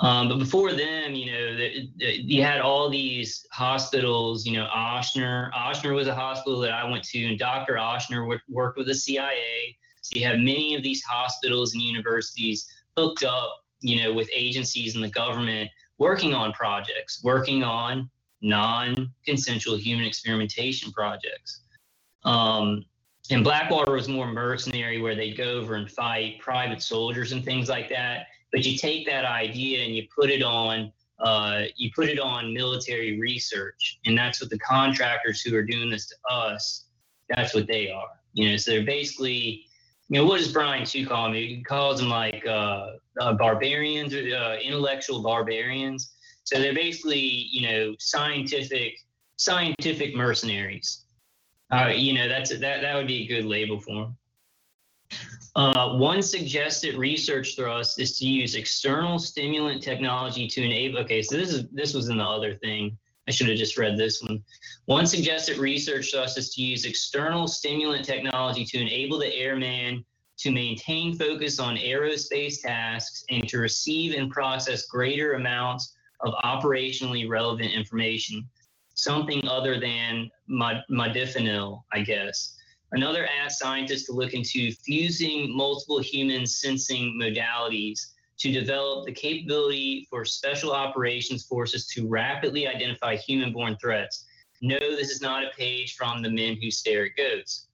[0.00, 4.44] Um, but before them, you know, the, the, you had all these hospitals.
[4.44, 5.52] You know, Ochsner.
[5.52, 7.74] Ochsner was a hospital that I went to, and Dr.
[7.74, 9.76] Ochsner worked, worked with the CIA.
[10.04, 14.96] So you have many of these hospitals and universities hooked up, you know, with agencies
[14.96, 18.10] and the government working on projects, working on
[18.42, 21.62] non-consensual human experimentation projects.
[22.24, 22.84] Um,
[23.30, 27.70] and Blackwater was more mercenary, where they'd go over and fight private soldiers and things
[27.70, 28.26] like that.
[28.52, 32.52] But you take that idea and you put it on uh, you put it on
[32.52, 34.00] military research.
[34.04, 36.84] And that's what the contractors who are doing this to us
[37.30, 38.08] that's what they are.
[38.34, 39.64] You know so they're basically
[40.08, 44.14] you know what does brian too call them he calls them like uh, uh, barbarians
[44.14, 48.94] or uh, intellectual barbarians so they're basically you know scientific
[49.36, 51.04] scientific mercenaries
[51.72, 54.16] uh, you know that's that that would be a good label for them
[55.56, 60.98] uh, one suggested research thrust is to use external stimulant technology to enable.
[60.98, 62.98] Okay, so this is this was in the other thing.
[63.26, 64.42] I should have just read this one.
[64.86, 70.04] One suggested research thrust is to use external stimulant technology to enable the airman
[70.36, 77.28] to maintain focus on aerospace tasks and to receive and process greater amounts of operationally
[77.28, 78.46] relevant information.
[78.94, 82.56] Something other than modafinil, I guess.
[82.92, 90.06] Another asked scientists to look into fusing multiple human sensing modalities to develop the capability
[90.10, 94.26] for special operations forces to rapidly identify human born threats.
[94.62, 97.68] No, this is not a page from The Men Who Stare at Goats.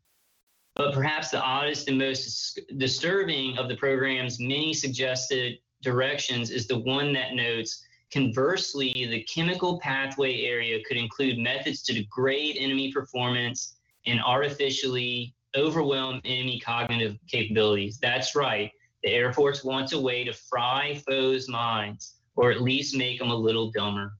[0.75, 6.79] But perhaps the oddest and most disturbing of the program's many suggested directions is the
[6.79, 7.83] one that notes
[8.13, 16.21] conversely, the chemical pathway area could include methods to degrade enemy performance and artificially overwhelm
[16.25, 17.99] enemy cognitive capabilities.
[17.99, 18.71] That's right.
[19.03, 23.31] The Air Force wants a way to fry foes' minds, or at least make them
[23.31, 24.13] a little dumber.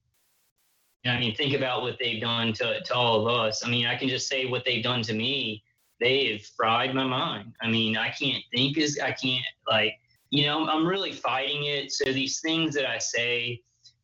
[1.05, 3.65] I mean, think about what they've done to, to all of us.
[3.65, 5.63] I mean, I can just say what they've done to me.
[5.99, 7.53] They've fried my mind.
[7.61, 9.93] I mean, I can't think as I can't like,
[10.29, 11.91] you know, I'm really fighting it.
[11.91, 13.61] So these things that I say,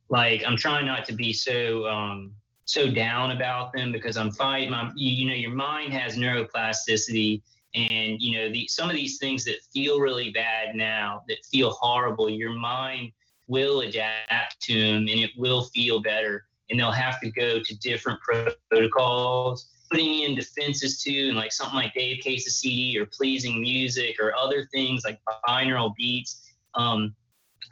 [0.09, 2.33] like I'm trying not to be so um,
[2.65, 4.71] so down about them because I'm fighting.
[4.71, 7.41] My, you, you know, your mind has neuroplasticity,
[7.77, 11.71] and you know, the, some of these things that feel really bad now, that feel
[11.71, 13.11] horrible, your mind
[13.47, 16.45] will adapt to them, and it will feel better.
[16.69, 18.19] And they'll have to go to different
[18.69, 24.17] protocols, putting in defenses too, and like something like Dave Case's CD or pleasing music
[24.19, 26.41] or other things like binaural beats.
[26.73, 27.15] Um,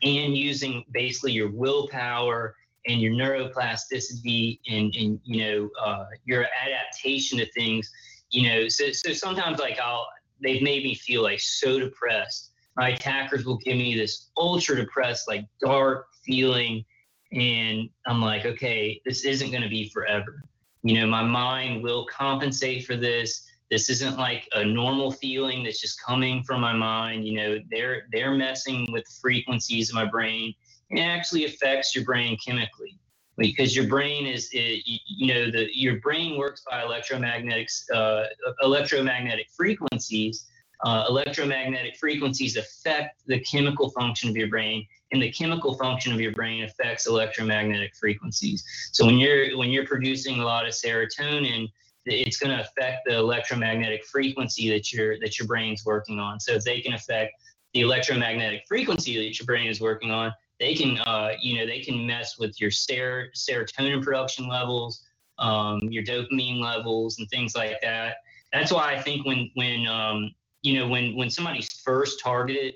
[0.04, 2.56] and using basically your willpower
[2.88, 7.92] and your neuroplasticity and, and you know uh, your adaptation to things
[8.32, 10.08] you know so, so sometimes like i'll
[10.42, 12.52] they've made me feel like so depressed.
[12.78, 16.84] My attackers will give me this ultra depressed like dark feeling
[17.32, 20.44] and i'm like okay this isn't going to be forever.
[20.84, 23.44] You know my mind will compensate for this.
[23.72, 27.26] This isn't like a normal feeling that's just coming from my mind.
[27.26, 30.54] You know they're they're messing with frequencies of my brain.
[30.92, 33.00] And it actually affects your brain chemically
[33.38, 38.24] because your brain is it, you know the your brain works by electromagnetic uh,
[38.62, 40.48] electromagnetic frequencies
[40.84, 46.20] uh, electromagnetic frequencies affect the chemical function of your brain and the chemical function of
[46.20, 51.68] your brain affects electromagnetic frequencies so when you're when you're producing a lot of serotonin
[52.06, 56.40] it's going to affect the electromagnetic frequency that your that your brain's working on.
[56.40, 57.34] So if they can affect
[57.74, 61.82] the electromagnetic frequency that your brain is working on, they can uh, you know they
[61.82, 65.06] can mess with your ser- serotonin production levels,
[65.40, 68.18] um, your dopamine levels, and things like that.
[68.54, 70.32] That's why I think when when um,
[70.62, 72.76] you know when when somebody's first targeted,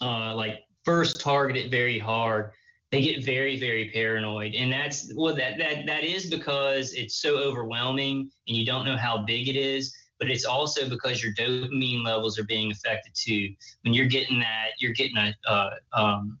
[0.00, 2.52] uh, like first targeted very hard,
[2.90, 7.36] they get very very paranoid and that's well that that that is because it's so
[7.36, 12.04] overwhelming and you don't know how big it is but it's also because your dopamine
[12.04, 13.48] levels are being affected too
[13.82, 16.38] when you're getting that you're getting a uh, um,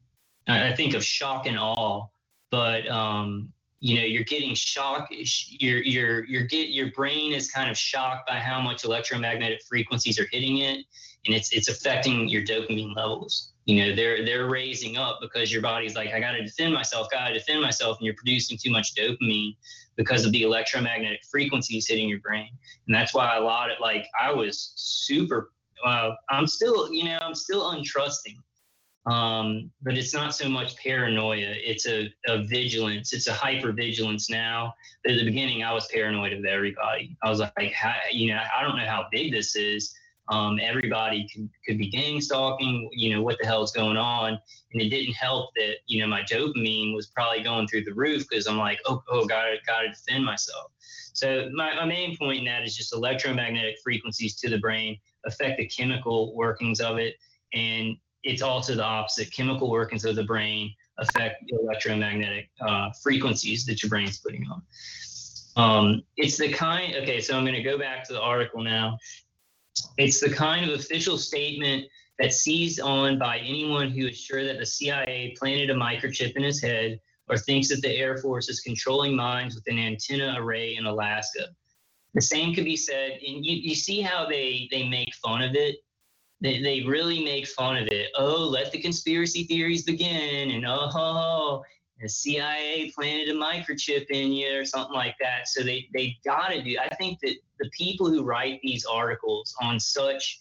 [0.50, 2.06] i think of shock and awe
[2.50, 5.08] but um, you know you're getting shock
[5.48, 10.18] your your your get your brain is kind of shocked by how much electromagnetic frequencies
[10.18, 10.84] are hitting it
[11.26, 13.52] and it's it's affecting your dopamine levels.
[13.66, 17.08] You know they're they're raising up because your body's like i got to defend myself
[17.10, 19.54] got to defend myself and you're producing too much dopamine
[19.96, 22.48] because of the electromagnetic frequencies hitting your brain.
[22.86, 25.52] And that's why a lot of like i was super
[25.84, 28.36] uh, i'm still you know i'm still untrusting
[29.06, 34.28] um, but it's not so much paranoia it's a, a vigilance it's a hyper vigilance
[34.28, 37.74] now but at the beginning i was paranoid of everybody i was like
[38.12, 39.94] you know i don't know how big this is
[40.30, 44.38] um, everybody could, could be gang stalking, you know, what the hell is going on?
[44.72, 48.26] And it didn't help that, you know, my dopamine was probably going through the roof
[48.28, 50.70] because I'm like, oh, oh, gotta, gotta defend myself.
[51.14, 54.96] So my, my main point in that is just electromagnetic frequencies to the brain
[55.26, 57.16] affect the chemical workings of it.
[57.52, 59.32] And it's also the opposite.
[59.32, 64.62] Chemical workings of the brain affect the electromagnetic uh, frequencies that your brain's putting on.
[65.56, 68.98] Um, it's the kind, okay, so I'm going to go back to the article now.
[69.98, 71.86] It's the kind of official statement
[72.18, 76.42] that's seized on by anyone who is sure that the CIA planted a microchip in
[76.42, 80.76] his head or thinks that the Air Force is controlling minds with an antenna array
[80.76, 81.46] in Alaska.
[82.14, 85.54] The same could be said, and you, you see how they, they make fun of
[85.54, 85.76] it.
[86.40, 88.08] They, they really make fun of it.
[88.16, 91.62] Oh, let the conspiracy theories begin, and oh,
[92.00, 95.48] the CIA planted a microchip in you or something like that.
[95.48, 96.78] So they they gotta do.
[96.78, 100.40] I think that the people who write these articles on such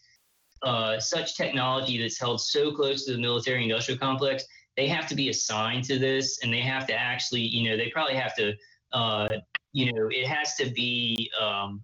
[0.63, 4.43] uh, such technology that's held so close to the military industrial complex,
[4.77, 7.89] they have to be assigned to this, and they have to actually, you know, they
[7.89, 8.53] probably have to,
[8.93, 9.27] uh,
[9.73, 11.81] you know, it has to be um,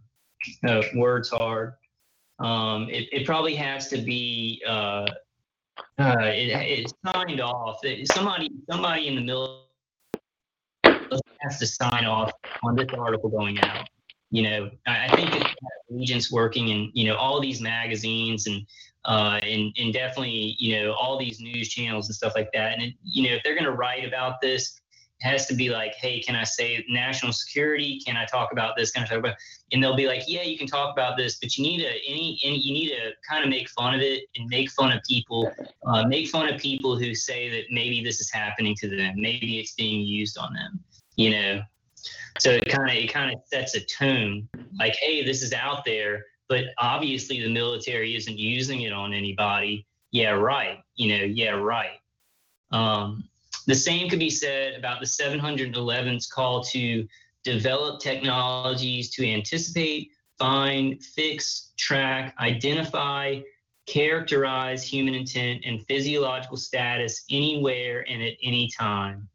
[0.67, 1.73] uh, words hard.
[2.39, 5.05] Um, it, it probably has to be uh,
[5.99, 7.79] uh, it, it's signed off.
[8.05, 9.61] Somebody, somebody in the military
[11.41, 12.31] has to sign off
[12.63, 13.87] on this article going out.
[14.31, 15.55] You know, I, I think
[15.97, 18.65] agents working in you know all these magazines and
[19.05, 22.73] uh, and and definitely you know all these news channels and stuff like that.
[22.73, 24.84] And it, you know, if they're going to write about this, it
[25.21, 27.99] has to be like, hey, can I say national security?
[28.05, 28.91] Can I talk about this?
[28.91, 29.35] Can I talk about?
[29.71, 32.39] And they'll be like, yeah, you can talk about this, but you need to any,
[32.43, 35.51] any you need to kind of make fun of it and make fun of people,
[35.87, 39.59] uh, make fun of people who say that maybe this is happening to them, maybe
[39.59, 40.83] it's being used on them
[41.15, 41.61] you know
[42.39, 44.47] so it kind of it kind of sets a tone
[44.79, 49.85] like hey this is out there but obviously the military isn't using it on anybody
[50.11, 51.99] yeah right you know yeah right
[52.71, 53.23] um,
[53.65, 57.07] the same could be said about the 711's call to
[57.43, 63.39] develop technologies to anticipate find fix track identify
[63.87, 69.27] characterize human intent and physiological status anywhere and at any time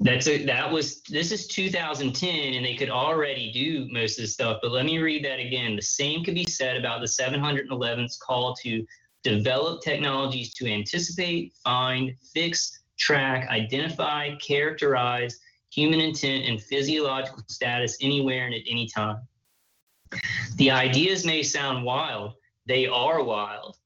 [0.00, 4.34] That's a, That was this is 2010, and they could already do most of this
[4.34, 4.58] stuff.
[4.62, 5.76] But let me read that again.
[5.76, 8.86] The same could be said about the 711's call to
[9.24, 18.46] develop technologies to anticipate, find, fix, track, identify, characterize human intent and physiological status anywhere
[18.46, 19.18] and at any time.
[20.56, 22.34] The ideas may sound wild,
[22.66, 23.76] they are wild.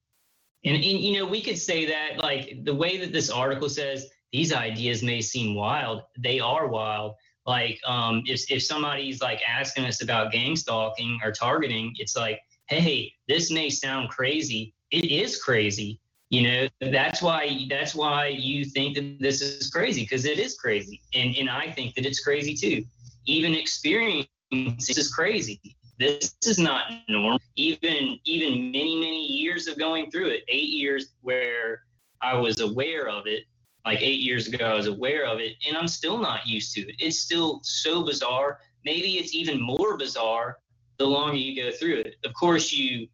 [0.65, 4.07] And, and you know, we could say that like the way that this article says
[4.33, 7.15] these ideas may seem wild, they are wild.
[7.47, 12.41] Like um, if if somebody's like asking us about gang stalking or targeting, it's like,
[12.67, 14.75] hey, this may sound crazy.
[14.91, 16.01] It is crazy.
[16.31, 20.59] You know, that's why that's why you think that this is crazy because it is
[20.59, 22.85] crazy, and and I think that it's crazy too.
[23.25, 25.61] Even experiencing this is crazy.
[25.99, 27.41] This is not normal.
[27.57, 31.83] Even even many many years of going through it, eight years where
[32.21, 33.45] I was aware of it,
[33.87, 36.83] like eight years ago, I was aware of it, and I'm still not used to
[36.83, 36.97] it.
[36.99, 38.59] It's still so bizarre.
[38.85, 40.59] Maybe it's even more bizarre
[40.99, 42.17] the longer you go through it.
[42.25, 43.09] Of course, you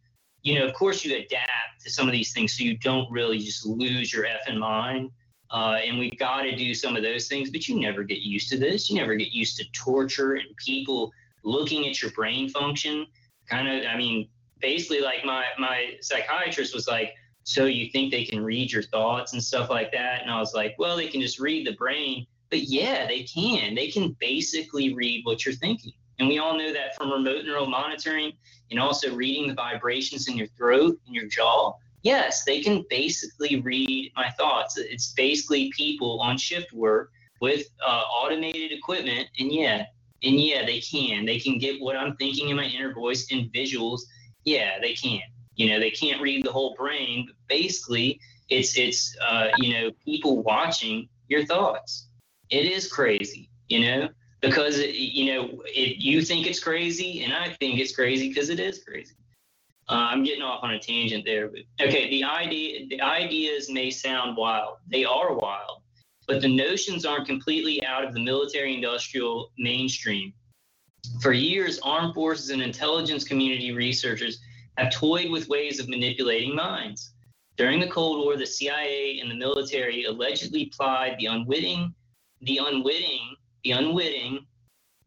[0.45, 3.39] you know, of course, you adapt to some of these things so you don't really
[3.39, 5.09] just lose your effing mind.
[5.49, 8.49] Uh, and we've got to do some of those things, but you never get used
[8.49, 8.89] to this.
[8.89, 11.11] You never get used to torture and people
[11.43, 13.07] looking at your brain function.
[13.49, 14.29] Kind of, I mean,
[14.61, 19.33] basically, like my my psychiatrist was like, "So you think they can read your thoughts
[19.33, 22.27] and stuff like that?" And I was like, "Well, they can just read the brain."
[22.51, 23.73] But yeah, they can.
[23.73, 25.93] They can basically read what you're thinking.
[26.19, 28.33] And we all know that from remote neural monitoring
[28.71, 31.73] and also reading the vibrations in your throat and your jaw.
[32.03, 34.77] Yes, they can basically read my thoughts.
[34.77, 37.11] It's basically people on shift work
[37.41, 39.27] with uh, automated equipment.
[39.39, 39.85] And yeah,
[40.23, 41.25] and yeah, they can.
[41.25, 44.01] They can get what I'm thinking in my inner voice in visuals.
[44.45, 45.21] Yeah, they can.
[45.55, 49.91] You know, they can't read the whole brain, but basically, it's it's uh, you know
[50.03, 52.09] people watching your thoughts.
[52.51, 54.09] It is crazy, you know
[54.45, 58.59] because it, you know you think it's crazy and i think it's crazy because it
[58.59, 59.15] is crazy.
[59.87, 63.89] Uh, i'm getting off on a tangent there but okay the idea the ideas may
[63.89, 64.77] sound wild.
[64.87, 65.81] They are wild
[66.27, 70.33] but the notions aren't completely out of the military industrial mainstream.
[71.21, 74.39] For years armed forces and intelligence community researchers
[74.77, 77.13] have toyed with ways of manipulating minds.
[77.57, 81.93] During the cold war the cia and the military allegedly plied the unwitting
[82.41, 83.35] the unwitting
[83.65, 84.45] the unwitting,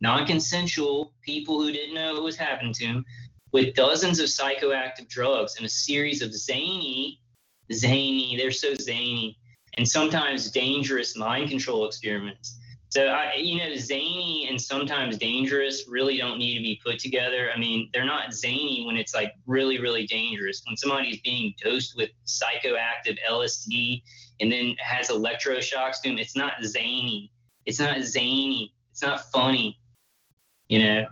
[0.02, 3.04] non consensual people who didn't know what was happening to them
[3.52, 7.20] with dozens of psychoactive drugs and a series of zany,
[7.72, 9.38] zany, they're so zany,
[9.78, 12.58] and sometimes dangerous mind control experiments.
[12.90, 17.50] So, I, you know, zany and sometimes dangerous really don't need to be put together.
[17.54, 20.62] I mean, they're not zany when it's like really, really dangerous.
[20.66, 24.02] When somebody's being dosed with psychoactive LSD
[24.40, 27.30] and then has electroshocks to them, it's not zany.
[27.68, 28.72] It's not zany.
[28.92, 29.78] It's not funny.
[30.70, 31.06] You know,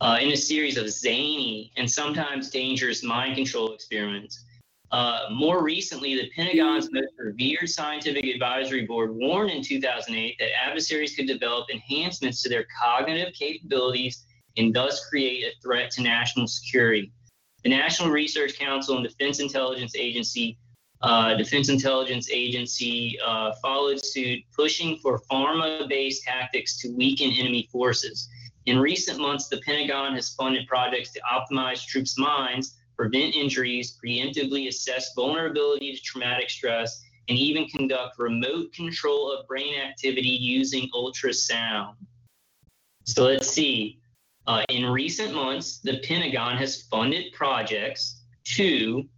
[0.00, 4.44] uh, in a series of zany and sometimes dangerous mind control experiments.
[4.92, 11.16] Uh, more recently, the Pentagon's most revered scientific advisory board warned in 2008 that adversaries
[11.16, 14.24] could develop enhancements to their cognitive capabilities
[14.56, 17.10] and thus create a threat to national security.
[17.64, 20.58] The National Research Council and Defense Intelligence Agency
[21.02, 27.68] uh, Defense Intelligence Agency uh, followed suit, pushing for pharma based tactics to weaken enemy
[27.72, 28.28] forces.
[28.66, 34.68] In recent months, the Pentagon has funded projects to optimize troops' minds, prevent injuries, preemptively
[34.68, 41.94] assess vulnerability to traumatic stress, and even conduct remote control of brain activity using ultrasound.
[43.04, 43.98] So let's see.
[44.46, 49.08] Uh, in recent months, the Pentagon has funded projects to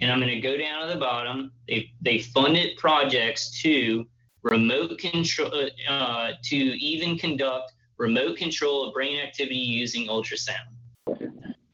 [0.00, 1.52] and I'm going to go down to the bottom.
[1.68, 4.06] They they funded projects to
[4.42, 10.70] remote control uh, to even conduct remote control of brain activity using ultrasound.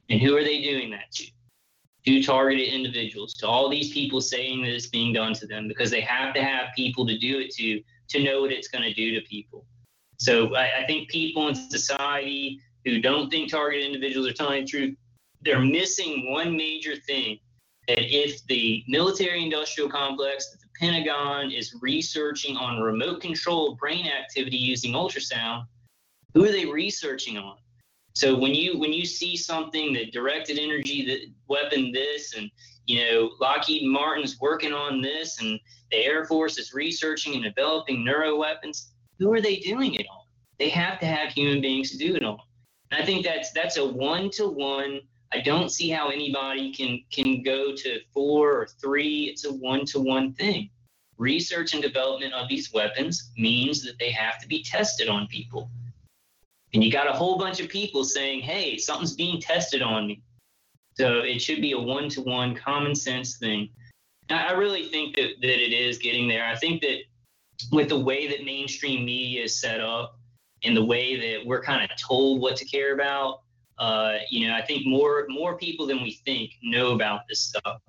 [0.08, 1.26] And who are they doing that to?
[2.06, 5.88] To targeted individuals, to all these people saying that it's being done to them because
[5.88, 8.92] they have to have people to do it to to know what it's going to
[8.92, 9.64] do to people.
[10.18, 14.68] So I, I think people in society who don't think targeted individuals are telling the
[14.68, 14.96] truth,
[15.42, 17.38] they're missing one major thing
[17.88, 24.56] that if the military industrial complex, the Pentagon is researching on remote control brain activity
[24.56, 25.64] using ultrasound,
[26.34, 27.56] who are they researching on?
[28.14, 32.50] So when you when you see something that directed energy that weapon this and
[32.86, 35.58] you know Lockheed Martin's working on this and
[35.90, 40.24] the Air Force is researching and developing neuro weapons, who are they doing it on?
[40.58, 42.38] They have to have human beings to do it on.
[42.90, 45.00] And I think that's that's a one to one
[45.34, 49.24] I don't see how anybody can can go to four or three.
[49.24, 50.70] It's a one to one thing.
[51.18, 55.70] research and development of these weapons means that they have to be tested on people.
[56.74, 60.22] And you got a whole bunch of people saying, hey, something's being tested on me.
[60.96, 63.68] So it should be a one to one common sense thing.
[64.30, 66.44] I I really think that, that it is getting there.
[66.46, 66.98] I think that
[67.70, 70.18] with the way that mainstream media is set up
[70.64, 73.41] and the way that we're kind of told what to care about,
[73.78, 77.80] uh, you know, I think more more people than we think know about this stuff.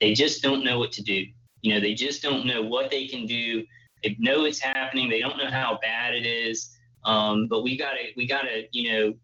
[0.00, 1.24] They just don't know what to do.
[1.62, 3.64] You know, they just don't know what they can do.
[4.02, 5.08] They know it's happening.
[5.08, 6.70] They don't know how bad it is.
[7.04, 9.14] Um, but we gotta we gotta you know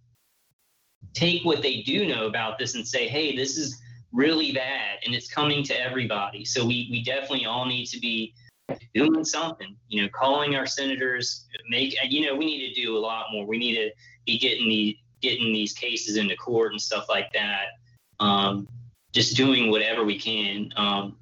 [1.14, 3.80] take what they do know about this and say, hey, this is
[4.12, 6.44] really bad and it's coming to everybody.
[6.44, 8.34] So we we definitely all need to be
[8.94, 9.76] doing something.
[9.88, 13.46] You know, calling our senators, make you know we need to do a lot more.
[13.46, 13.90] We need to
[14.26, 17.66] be getting the getting these cases into court and stuff like that.
[18.18, 18.68] Um,
[19.12, 20.72] just doing whatever we can.
[20.76, 21.16] Um,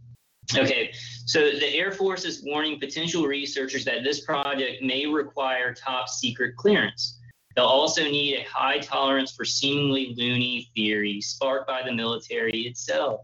[0.57, 0.93] okay,
[1.25, 6.57] so the Air Force is warning potential researchers that this project may require top secret
[6.57, 7.19] clearance.
[7.57, 13.23] They'll also need a high tolerance for seemingly loony theories sparked by the military itself.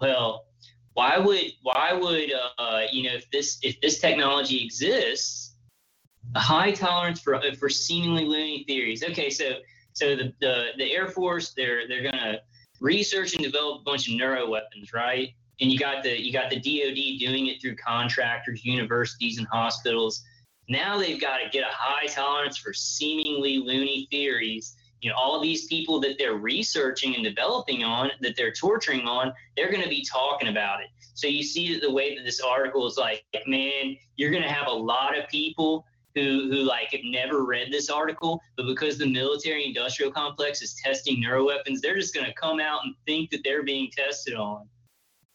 [0.00, 0.46] Well,
[0.94, 5.54] why would why would uh, you know if this if this technology exists,
[6.34, 9.04] a high tolerance for for seemingly loony theories?
[9.04, 9.58] Okay, so
[9.92, 12.38] so the, the, the Air Force, they're they're gonna
[12.80, 15.30] research and develop a bunch of neuro weapons, right?
[15.60, 20.22] And you got the you got the DoD doing it through contractors, universities, and hospitals.
[20.68, 24.76] Now they've got to get a high tolerance for seemingly loony theories.
[25.00, 29.32] You know, all these people that they're researching and developing on, that they're torturing on,
[29.56, 30.86] they're going to be talking about it.
[31.14, 34.48] So you see that the way that this article is like, man, you're going to
[34.48, 38.98] have a lot of people who who like have never read this article, but because
[38.98, 43.30] the military industrial complex is testing neuroweapons, they're just going to come out and think
[43.30, 44.68] that they're being tested on.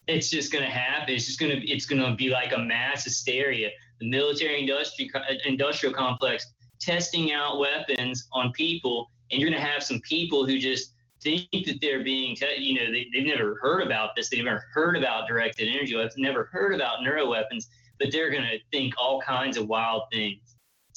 [0.07, 1.13] It's just going to happen.
[1.13, 3.69] It's just going to it's going to be like a mass hysteria.
[3.99, 5.09] The military industry
[5.45, 6.45] industrial complex
[6.79, 11.47] testing out weapons on people, and you're going to have some people who just think
[11.51, 14.29] that they're being, te- you know, they, they've never heard about this.
[14.29, 17.65] They've never heard about directed energy weapons, never heard about neuroweapons,
[17.99, 20.46] but they're going to think all kinds of wild things.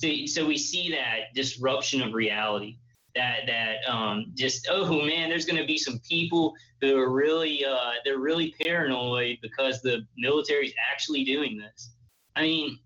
[0.00, 2.78] So, so we see that disruption of reality.
[3.14, 7.64] That that um, just oh man, there's going to be some people who are really
[7.64, 11.90] uh, they're really paranoid because the military's actually doing this.
[12.36, 12.78] I mean,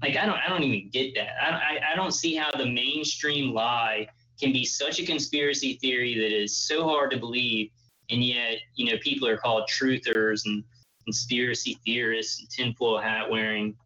[0.00, 1.30] like I don't I don't even get that.
[1.42, 4.06] I I, I don't see how the mainstream lie
[4.40, 7.70] can be such a conspiracy theory that is so hard to believe,
[8.10, 10.62] and yet you know people are called truthers and
[11.04, 13.76] conspiracy theorists and tinfoil hat wearing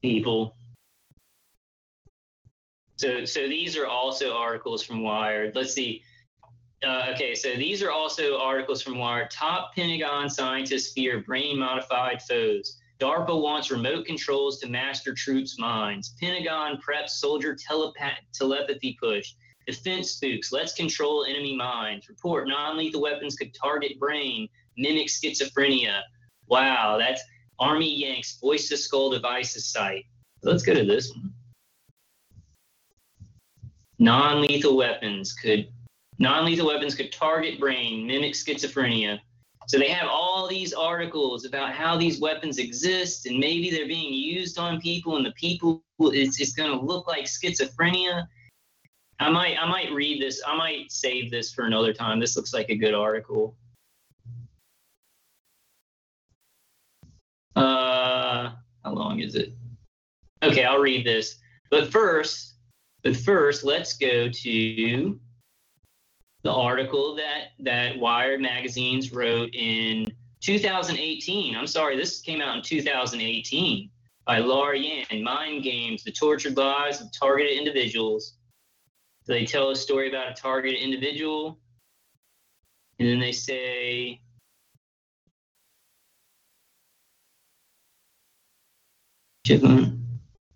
[0.00, 0.54] people.
[2.98, 5.54] So, so these are also articles from Wired.
[5.54, 6.02] Let's see.
[6.84, 9.30] Uh, okay, so these are also articles from Wired.
[9.30, 12.76] Top Pentagon scientists fear brain modified foes.
[13.00, 16.16] DARPA wants remote controls to master troops' minds.
[16.20, 19.32] Pentagon preps soldier telepath- telepathy push.
[19.68, 22.08] Defense spooks, let's control enemy minds.
[22.08, 26.00] Report non lethal weapons could target brain, mimic schizophrenia.
[26.48, 27.22] Wow, that's
[27.60, 30.04] Army Yanks voice to skull devices site.
[30.42, 31.32] Let's go to this one
[33.98, 35.68] non-lethal weapons could
[36.18, 39.18] non-lethal weapons could target brain, mimic schizophrenia.
[39.68, 44.12] So they have all these articles about how these weapons exist and maybe they're being
[44.12, 48.26] used on people and the people it's, it's going to look like schizophrenia.
[49.20, 50.40] I might I might read this.
[50.46, 52.20] I might save this for another time.
[52.20, 53.56] This looks like a good article.
[57.56, 58.52] Uh,
[58.84, 59.52] how long is it?
[60.42, 61.38] Okay, I'll read this.
[61.70, 62.54] But first,
[63.02, 65.20] but first, let's go to
[66.42, 70.06] the article that that Wired magazines wrote in
[70.40, 71.56] 2018.
[71.56, 73.90] I'm sorry, this came out in 2018
[74.24, 75.22] by Laura Yan.
[75.22, 78.34] Mind Games: The Tortured Lives of Targeted Individuals.
[79.24, 81.58] So they tell a story about a targeted individual,
[82.98, 84.20] and then they say.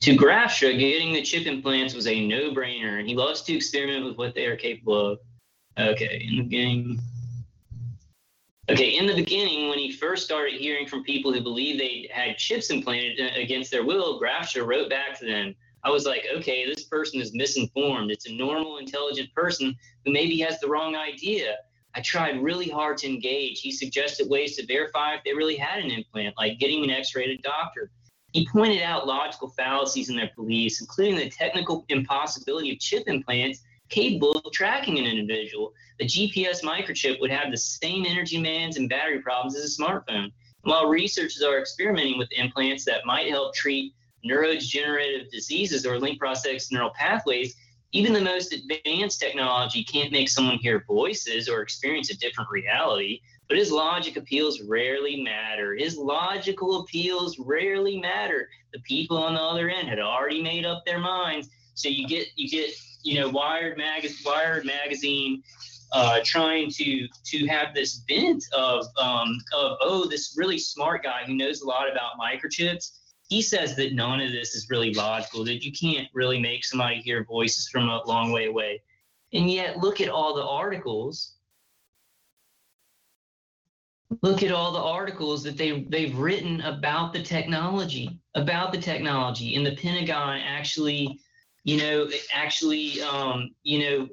[0.03, 4.17] To Graffsha, getting the chip implants was a no-brainer, and he loves to experiment with
[4.17, 5.19] what they are capable of.
[5.79, 7.01] Okay, in the beginning.
[8.69, 12.37] Okay, in the beginning, when he first started hearing from people who believed they had
[12.37, 15.55] chips implanted against their will, Graffsha wrote back to them.
[15.85, 18.11] I was like, okay, this person is misinformed.
[18.11, 21.59] It's a normal, intelligent person who maybe has the wrong idea.
[21.95, 23.61] I tried really hard to engage.
[23.61, 27.41] He suggested ways to verify if they really had an implant, like getting an x-rated
[27.43, 27.93] doctor.
[28.33, 33.61] He pointed out logical fallacies in their beliefs, including the technical impossibility of chip implants
[33.91, 35.73] capable of tracking an individual.
[35.99, 40.33] The GPS microchip would have the same energy demands and battery problems as a smartphone.
[40.63, 43.93] While researchers are experimenting with implants that might help treat
[44.25, 47.55] neurodegenerative diseases or link prosthetic neural pathways,
[47.93, 53.21] even the most advanced technology can't make someone hear voices or experience a different reality.
[53.53, 55.75] But his logic appeals rarely matter.
[55.75, 58.49] His logical appeals rarely matter.
[58.73, 61.51] The people on the other end had already made up their minds.
[61.75, 62.71] So you get you get
[63.03, 65.43] you know Wired mag Wired magazine
[65.93, 71.25] uh, trying to to have this bent of um, of oh this really smart guy
[71.27, 73.01] who knows a lot about microchips.
[73.29, 75.45] He says that none of this is really logical.
[75.45, 78.81] That you can't really make somebody hear voices from a long way away.
[79.35, 81.35] And yet, look at all the articles.
[84.21, 89.55] Look at all the articles that they they've written about the technology, about the technology,
[89.55, 91.21] and the Pentagon actually,
[91.65, 94.09] you know, actually, um, you know,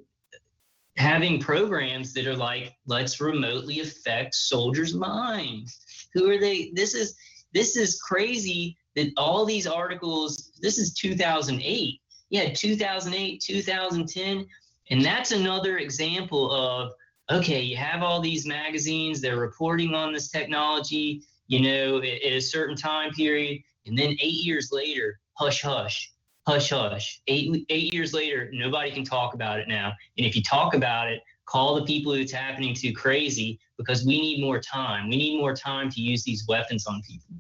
[0.98, 5.80] having programs that are like let's remotely affect soldiers minds.
[6.14, 6.72] Who are they?
[6.74, 7.16] This is
[7.54, 14.46] this is crazy that all these articles this is 2008 yeah 2008 2010
[14.92, 16.92] and that's another example of
[17.32, 22.40] okay you have all these magazines they're reporting on this technology you know at, a
[22.40, 26.12] certain time period and then eight years later hush hush
[26.50, 27.22] hush hush.
[27.28, 29.94] Eight eight years later, nobody can talk about it now.
[30.18, 34.06] And if you talk about it, call the people who it's happening to crazy because
[34.06, 35.10] we need more time.
[35.10, 37.36] We need more time to use these weapons on people.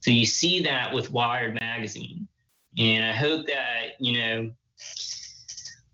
[0.00, 2.28] So you see that with Wired magazine,
[2.78, 4.50] and I hope that you know.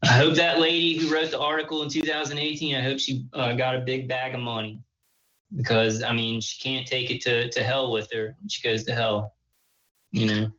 [0.03, 2.75] I hope that lady who wrote the article in 2018.
[2.75, 4.81] I hope she uh, got a big bag of money
[5.57, 8.37] because I mean she can't take it to to hell with her.
[8.49, 9.35] She goes to hell,
[10.13, 10.51] you know.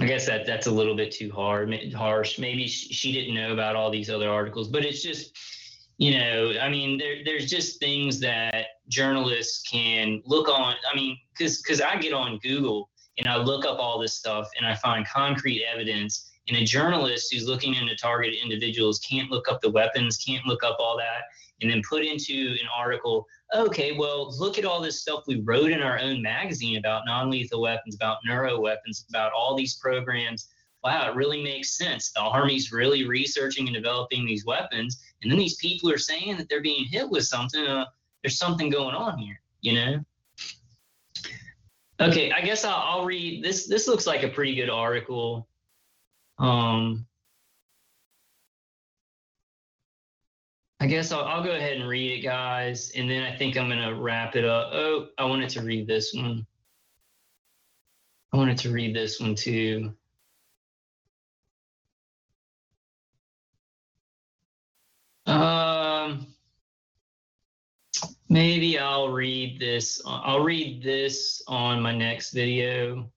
[0.00, 2.38] I guess that that's a little bit too hard, harsh.
[2.38, 5.36] Maybe she didn't know about all these other articles, but it's just,
[5.96, 10.76] you know, I mean, there, there's just things that journalists can look on.
[10.90, 14.48] I mean, because because I get on Google and I look up all this stuff
[14.56, 16.27] and I find concrete evidence.
[16.48, 20.64] And a journalist who's looking into targeted individuals can't look up the weapons, can't look
[20.64, 21.24] up all that,
[21.60, 25.70] and then put into an article okay, well, look at all this stuff we wrote
[25.70, 30.48] in our own magazine about non lethal weapons, about neuro weapons, about all these programs.
[30.84, 32.12] Wow, it really makes sense.
[32.12, 35.02] The Army's really researching and developing these weapons.
[35.22, 37.66] And then these people are saying that they're being hit with something.
[37.66, 37.86] Uh,
[38.22, 40.04] there's something going on here, you know?
[42.00, 43.66] Okay, I guess I'll, I'll read this.
[43.66, 45.48] This looks like a pretty good article.
[46.38, 47.06] Um,
[50.80, 53.68] I guess I'll, I'll go ahead and read it, guys, and then I think I'm
[53.68, 54.70] going to wrap it up.
[54.72, 56.46] Oh, I wanted to read this one.
[58.32, 59.92] I wanted to read this one too.
[65.26, 66.26] Um,
[68.28, 70.00] maybe I'll read this.
[70.06, 73.10] I'll read this on my next video.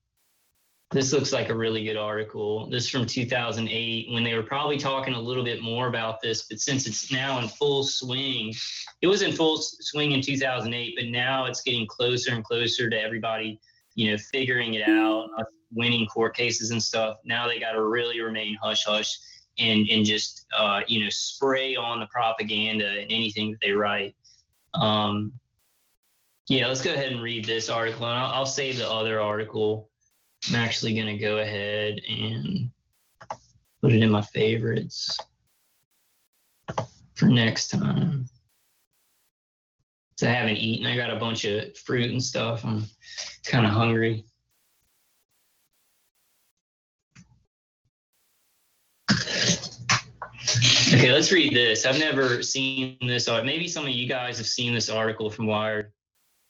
[0.92, 2.68] This looks like a really good article.
[2.68, 6.42] This is from 2008 when they were probably talking a little bit more about this,
[6.42, 8.52] but since it's now in full swing,
[9.00, 13.00] it was in full swing in 2008, but now it's getting closer and closer to
[13.00, 13.58] everybody,
[13.94, 15.30] you know, figuring it out,
[15.72, 17.16] winning court cases and stuff.
[17.24, 19.18] Now they got to really remain hush hush
[19.58, 24.14] and and just uh, you know spray on the propaganda and anything that they write.
[24.74, 25.32] Um,
[26.48, 29.88] yeah, let's go ahead and read this article, and I'll, I'll save the other article
[30.48, 32.70] I'm actually going to go ahead and
[33.80, 35.16] put it in my favorites
[37.14, 38.26] for next time.
[40.16, 40.86] So I haven't eaten.
[40.86, 42.64] I got a bunch of fruit and stuff.
[42.64, 42.84] I'm
[43.44, 44.24] kind of hungry.
[50.94, 51.86] Okay, let's read this.
[51.86, 53.28] I've never seen this.
[53.28, 55.92] Maybe some of you guys have seen this article from Wired.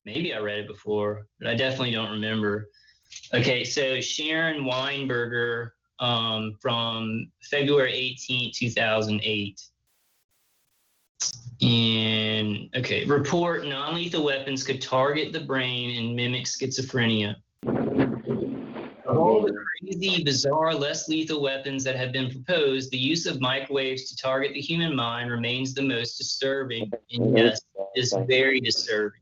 [0.04, 2.68] Maybe I read it before, but I definitely don't remember.
[3.34, 9.62] Okay, so Sharon Weinberger um, from February 18, 2008.
[11.62, 17.36] And okay, report non lethal weapons could target the brain and mimic schizophrenia.
[19.06, 23.40] Of all the crazy, bizarre, less lethal weapons that have been proposed, the use of
[23.40, 26.90] microwaves to target the human mind remains the most disturbing.
[27.12, 27.60] And yes,
[27.94, 29.20] is very disturbing.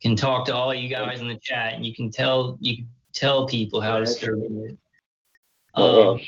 [0.00, 3.46] Can talk to all you guys in the chat, and you can tell you tell
[3.46, 4.78] people how disturbing it.
[5.74, 6.20] Um,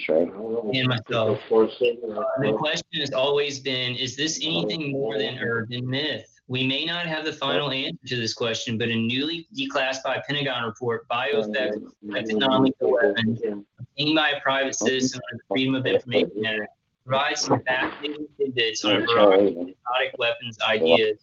[0.72, 1.38] and myself.
[1.52, 1.66] Uh,
[2.40, 6.30] the question has always been: Is this anything more than urban myth?
[6.46, 10.64] We may not have the final answer to this question, but a newly declassified Pentagon
[10.64, 13.40] report, Bioeffects Non-Lethal Weapons,
[13.78, 16.72] obtained by a private citizen under the Freedom of Information Act,
[17.06, 21.18] provides some fascinating tidbits on a variety of exotic weapons ideas.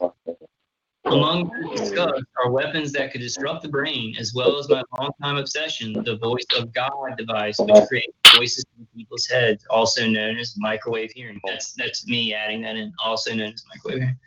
[1.06, 5.38] Among those discussed are weapons that could disrupt the brain, as well as my longtime
[5.38, 10.56] obsession, the voice of God device, which creates voices in people's heads, also known as
[10.58, 11.42] microwave hearing.
[11.46, 14.20] That's that's me adding that in, also known as microwave hearing.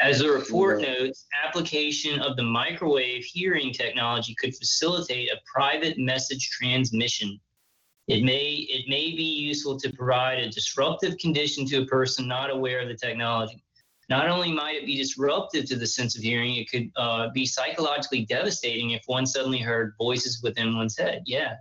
[0.00, 6.50] As the report notes, application of the microwave hearing technology could facilitate a private message
[6.50, 7.38] transmission.
[8.08, 12.50] It may it may be useful to provide a disruptive condition to a person not
[12.50, 13.62] aware of the technology.
[14.08, 17.46] Not only might it be disruptive to the sense of hearing, it could uh, be
[17.46, 21.22] psychologically devastating if one suddenly heard voices within one's head.
[21.26, 21.54] Yeah,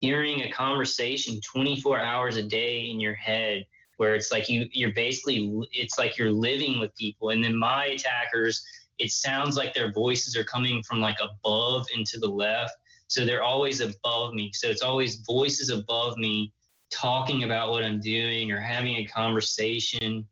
[0.00, 3.64] hearing a conversation 24 hours a day in your head
[3.96, 7.30] where it's like you you're basically it's like you're living with people.
[7.30, 8.62] And then my attackers
[8.98, 12.74] it sounds like their voices are coming from like above and to the left.
[13.06, 14.50] So they're always above me.
[14.52, 16.52] So it's always voices above me
[16.90, 20.26] talking about what i'm doing or having a conversation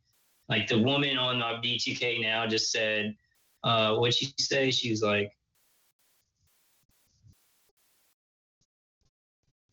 [0.48, 3.14] like the woman on my V2K now just said
[3.64, 5.32] uh what'd she say she was like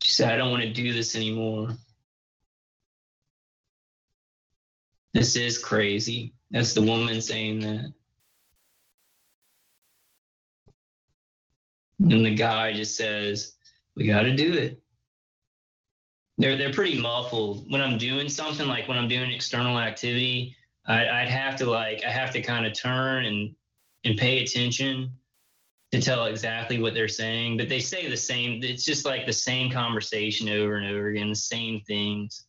[0.01, 1.69] she said i don't want to do this anymore
[5.13, 6.33] This is crazy.
[6.49, 7.93] That's the woman saying that.
[11.99, 13.55] And the guy just says,
[13.95, 14.81] "We got to do it."
[16.39, 20.55] They're they're pretty muffled when I'm doing something like when I'm doing external activity.
[20.85, 23.55] I, I'd have to like I have to kind of turn and
[24.03, 25.11] and pay attention
[25.91, 27.57] to tell exactly what they're saying.
[27.57, 28.63] But they say the same.
[28.63, 32.45] It's just like the same conversation over and over again, the same things.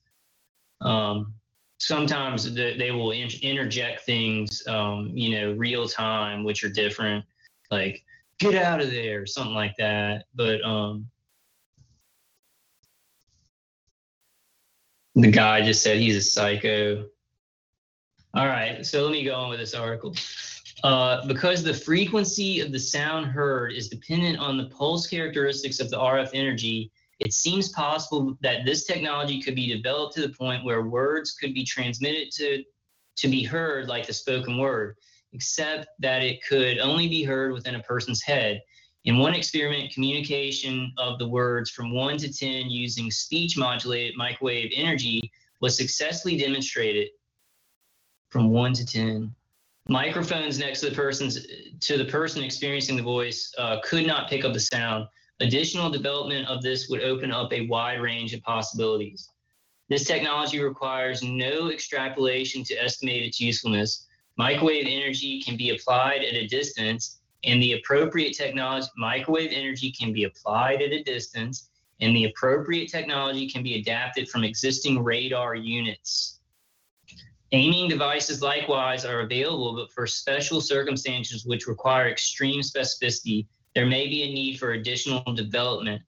[0.81, 1.35] Um,
[1.79, 7.25] sometimes the, they will in, interject things, um, you know, real time, which are different,
[7.71, 8.03] like
[8.39, 10.25] "get out of there" something like that.
[10.35, 11.07] But um,
[15.15, 17.07] the guy just said he's a psycho.
[18.37, 20.13] All right, so let me go on with this article.
[20.83, 25.89] Uh, because the frequency of the sound heard is dependent on the pulse characteristics of
[25.89, 26.91] the RF energy,
[27.21, 31.55] it seems possible that this technology could be developed to the point where words could
[31.55, 32.65] be transmitted to,
[33.19, 34.97] to be heard like the spoken word,
[35.33, 38.61] except that it could only be heard within a person's head.
[39.05, 44.73] In one experiment, communication of the words from 1 to 10 using speech modulated microwave
[44.75, 45.31] energy
[45.61, 47.11] was successfully demonstrated
[48.35, 49.35] from 1 to 10.
[49.89, 51.47] Microphones next to the person's
[51.81, 55.07] to the person experiencing the voice uh, could not pick up the sound,
[55.41, 59.31] Additional development of this would open up a wide range of possibilities.
[59.89, 64.07] This technology requires no extrapolation to estimate its usefulness.
[64.39, 70.13] Microwave energy can be applied at a distance, and the appropriate technology, microwave energy can
[70.13, 71.69] be applied at a distance,
[72.01, 76.34] and the appropriate technology can be adapted from existing radar units.
[77.55, 84.09] Aiming devices likewise are available, but for special circumstances which require extreme specificity there may
[84.09, 86.03] be a need for additional development.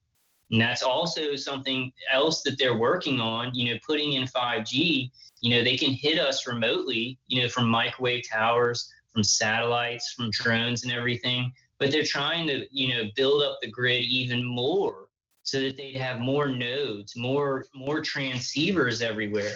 [0.51, 5.51] And that's also something else that they're working on, you know, putting in 5G, you
[5.51, 10.83] know, they can hit us remotely, you know, from microwave towers, from satellites, from drones
[10.83, 11.53] and everything.
[11.79, 15.06] But they're trying to, you know, build up the grid even more
[15.47, 19.55] so that they'd have more nodes, more more transceivers everywhere.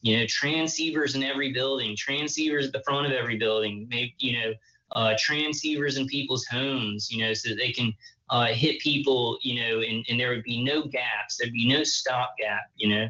[0.00, 4.38] You know, transceivers in every building, transceivers at the front of every building, maybe, you
[4.38, 4.54] know,
[4.92, 7.92] uh, transceivers in people's homes, you know, so that they can
[8.30, 11.82] uh, hit people, you know, and, and there would be no gaps, there'd be no
[11.82, 13.08] stop gap, you know.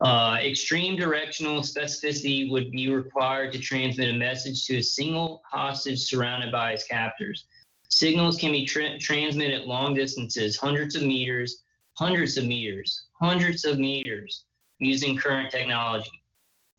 [0.00, 6.00] Uh, extreme directional specificity would be required to transmit a message to a single hostage
[6.00, 7.46] surrounded by his captors.
[7.92, 11.62] Signals can be tra- transmitted long distances, hundreds of meters,
[11.92, 14.44] hundreds of meters, hundreds of meters
[14.78, 16.22] using current technology.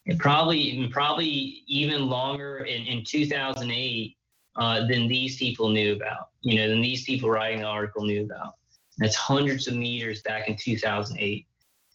[0.08, 4.18] And probably probably even longer in, in 2008
[4.56, 8.24] uh, than these people knew about you know than these people writing the article knew
[8.24, 8.56] about.
[8.98, 11.46] That's hundreds of meters back in 2008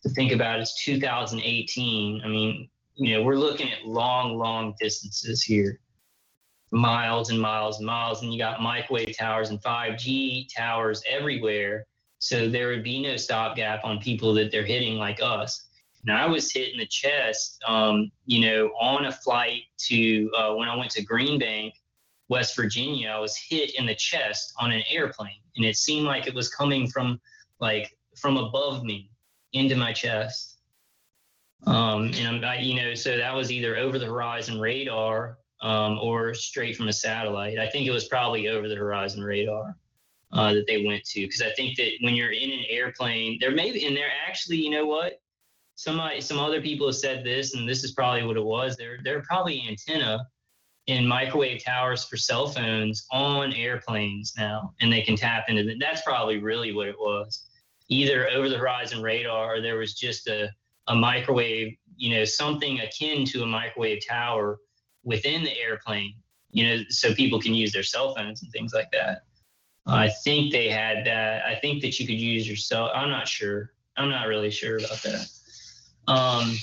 [0.05, 5.43] to think about it's 2018 i mean you know we're looking at long long distances
[5.43, 5.81] here
[6.70, 11.86] miles and miles and miles and you got microwave towers and 5g towers everywhere
[12.19, 15.69] so there would be no stopgap on people that they're hitting like us
[16.07, 20.55] and I was hit in the chest, um, you know, on a flight to uh,
[20.55, 21.74] when I went to Green Bank,
[22.28, 23.09] West Virginia.
[23.11, 26.49] I was hit in the chest on an airplane, and it seemed like it was
[26.49, 27.20] coming from
[27.61, 29.11] like from above me
[29.53, 30.59] into my chest.
[31.66, 36.35] Um, and I, you know, so that was either over the horizon radar um, or
[36.35, 37.59] straight from a satellite.
[37.59, 39.77] I think it was probably over the horizon radar
[40.33, 43.51] uh, that they went to because I think that when you're in an airplane, there
[43.51, 45.21] may be, and there actually, you know what?
[45.79, 48.77] some some other people have said this, and this is probably what it was.
[48.77, 50.27] They're they're probably antenna,
[50.89, 55.77] in microwave towers for cell phones on airplanes now, and they can tap into that.
[55.79, 57.47] That's probably really what it was.
[57.89, 60.49] Either over the horizon radar, or there was just a,
[60.89, 64.59] a microwave, you know, something akin to a microwave tower
[65.09, 66.15] within the airplane,
[66.51, 69.23] you know, so people can use their cell phones and things like that.
[69.87, 71.47] I think they had that.
[71.47, 72.93] I think that you could use your cell.
[72.95, 73.73] I'm not sure.
[73.97, 75.27] I'm not really sure about that.
[76.07, 76.59] Um,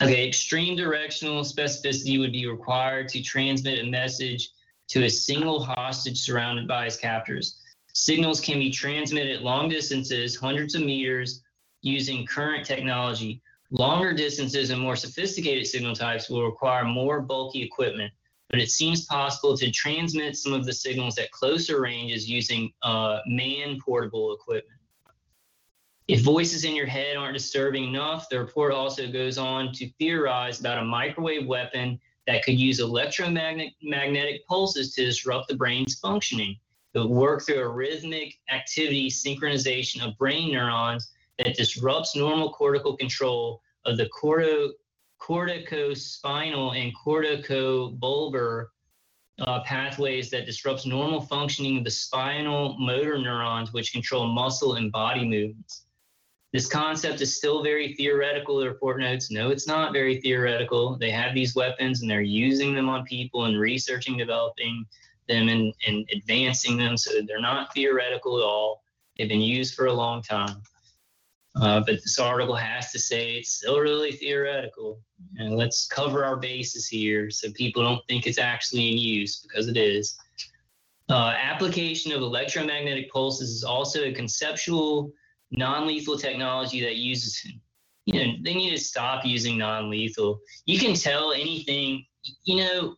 [0.00, 4.50] Okay, extreme directional specificity would be required to transmit a message
[4.88, 7.60] to a single hostage surrounded by his captors.
[7.94, 11.42] Signals can be transmitted long distances, hundreds of meters,
[11.82, 13.42] using current technology.
[13.70, 18.12] Longer distances and more sophisticated signal types will require more bulky equipment,
[18.48, 23.18] but it seems possible to transmit some of the signals at closer ranges using uh,
[23.26, 24.80] man portable equipment.
[26.06, 30.60] If voices in your head aren't disturbing enough, the report also goes on to theorize
[30.60, 36.56] about a microwave weapon that could use electromagnetic pulses to disrupt the brain's functioning.
[36.94, 42.96] It would work through a rhythmic activity synchronization of brain neurons that disrupts normal cortical
[42.96, 44.70] control of the corto,
[45.20, 48.66] corticospinal and corticobulbar
[49.40, 54.90] uh, pathways that disrupts normal functioning of the spinal motor neurons, which control muscle and
[54.90, 55.84] body movements.
[56.52, 59.30] This concept is still very theoretical, the report notes.
[59.30, 60.96] No, it's not very theoretical.
[60.96, 64.86] They have these weapons and they're using them on people and researching, developing
[65.28, 66.96] them and, and advancing them.
[66.96, 68.82] So they're not theoretical at all.
[69.16, 70.62] They've been used for a long time.
[71.60, 75.00] Uh, but this article has to say it's still really theoretical.
[75.38, 79.68] And let's cover our bases here so people don't think it's actually in use because
[79.68, 80.16] it is.
[81.10, 85.10] Uh, application of electromagnetic pulses is also a conceptual
[85.50, 87.42] non-lethal technology that uses
[88.04, 92.04] you know they need to stop using non-lethal you can tell anything
[92.44, 92.94] you know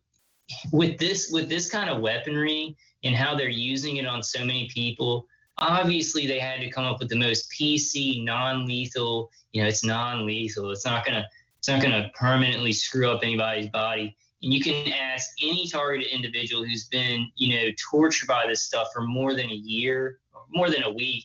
[0.72, 4.68] with this with this kind of weaponry and how they're using it on so many
[4.74, 5.26] people
[5.60, 10.70] obviously they had to come up with the most pc non-lethal you know it's non-lethal
[10.70, 11.26] it's not gonna
[11.58, 16.64] it's not gonna permanently screw up anybody's body and you can ask any targeted individual
[16.64, 20.18] who's been you know tortured by this stuff for more than a year
[20.50, 21.24] more than a week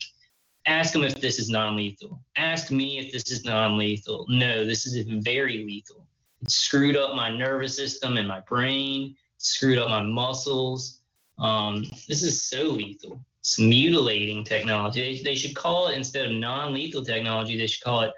[0.65, 2.19] ask them if this is non-lethal.
[2.35, 4.25] Ask me if this is non-lethal.
[4.29, 6.05] No, this is very lethal.
[6.41, 9.15] It screwed up my nervous system and my brain.
[9.37, 10.99] Screwed up my muscles.
[11.37, 13.23] Um, this is so lethal.
[13.45, 15.17] It's mutilating technology.
[15.17, 17.55] They, they should call it instead of non-lethal technology.
[17.55, 18.11] They should call it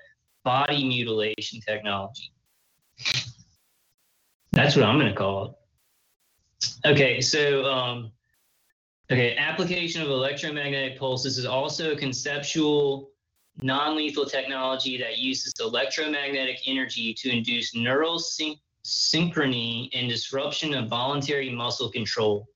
[0.46, 2.32] body mutilation technology.
[4.54, 5.58] That's what I'm going to call
[6.64, 6.88] it.
[6.88, 8.14] Okay, so um,
[9.10, 13.12] Okay, application of electromagnetic pulses is also a conceptual
[13.62, 18.56] non-lethal technology that uses electromagnetic energy to induce neural syn-
[18.86, 22.48] synchrony and disruption of voluntary muscle control.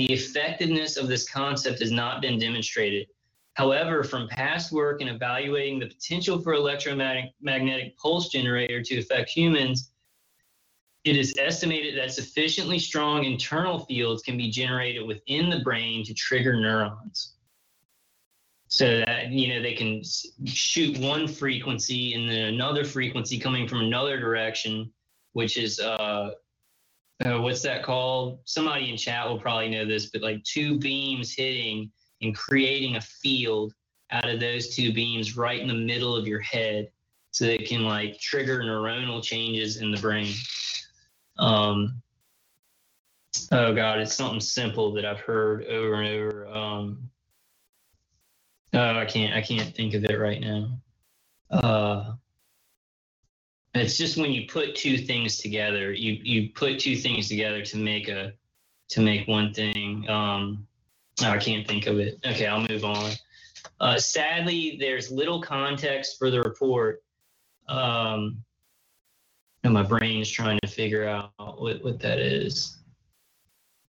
[0.00, 3.08] The effectiveness of this concept has not been demonstrated.
[3.52, 9.92] However, from past work in evaluating the potential for electromagnetic pulse generator to affect humans,
[11.04, 16.14] it is estimated that sufficiently strong internal fields can be generated within the brain to
[16.14, 17.34] trigger neurons.
[18.68, 20.02] So that, you know, they can
[20.46, 24.94] shoot one frequency and then another frequency coming from another direction,
[25.34, 26.30] which is, uh,
[27.24, 28.40] uh, what's that called?
[28.44, 31.90] Somebody in chat will probably know this, but like two beams hitting
[32.22, 33.74] and creating a field
[34.10, 36.88] out of those two beams right in the middle of your head
[37.30, 40.34] so that it can like trigger neuronal changes in the brain.
[41.38, 42.02] Um,
[43.52, 46.48] oh God, it's something simple that I've heard over and over.
[46.48, 47.10] Um,
[48.74, 50.80] oh, I can't, I can't think of it right now.
[51.50, 52.12] Uh,
[53.74, 57.76] it's just when you put two things together, you you put two things together to
[57.76, 58.32] make a
[58.88, 60.08] to make one thing.
[60.08, 60.66] Um,
[61.22, 62.18] oh, I can't think of it.
[62.26, 63.12] Okay, I'll move on.
[63.78, 67.02] Uh, sadly, there's little context for the report.
[67.68, 68.42] Um,
[69.62, 72.78] and my brain is trying to figure out what, what that is.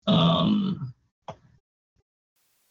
[0.08, 0.94] Um,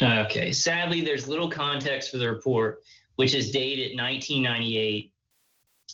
[0.01, 2.83] okay, sadly, there's little context for the report,
[3.17, 5.13] which is dated 1998,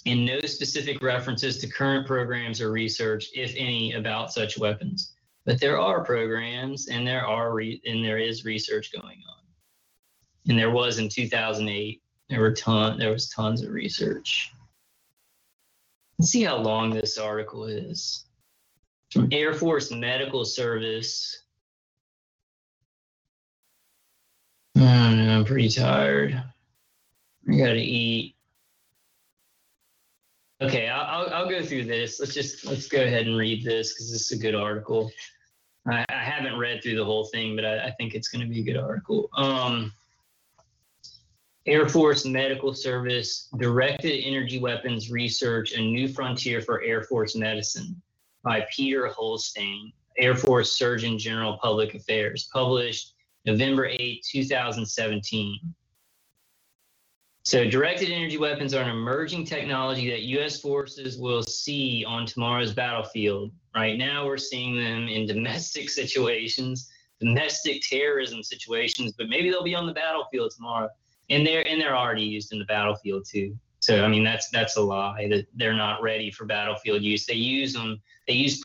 [0.06, 5.12] and no specific references to current programs or research, if any, about such weapons.
[5.44, 9.44] But there are programs, and there are re- and there is research going on,
[10.48, 12.02] and there was in 2008.
[12.28, 14.52] There were ton there was tons of research.
[16.18, 18.24] Let's see how long this article is.
[19.10, 21.44] From Air Force Medical Service.
[24.76, 26.42] I don't know, I'm pretty tired.
[27.48, 28.36] I gotta eat.
[30.62, 32.20] Okay, I'll, I'll, go through this.
[32.20, 35.10] Let's just let's go ahead and read this because this is a good article.
[35.90, 38.52] I, I haven't read through the whole thing, but I, I think it's going to
[38.52, 39.30] be a good article.
[39.34, 39.90] Um,
[41.64, 48.00] Air Force Medical Service Directed Energy Weapons Research: A New Frontier for Air Force Medicine
[48.42, 53.14] by Peter Holstein, Air Force Surgeon General Public Affairs, published
[53.46, 55.74] November 8, 2017.
[57.50, 60.60] So, directed energy weapons are an emerging technology that U.S.
[60.60, 63.50] forces will see on tomorrow's battlefield.
[63.74, 69.74] Right now, we're seeing them in domestic situations, domestic terrorism situations, but maybe they'll be
[69.74, 70.88] on the battlefield tomorrow.
[71.28, 73.58] And they're and they're already used in the battlefield too.
[73.80, 77.26] So, I mean, that's that's a lie that they're not ready for battlefield use.
[77.26, 78.00] They use them.
[78.28, 78.62] They use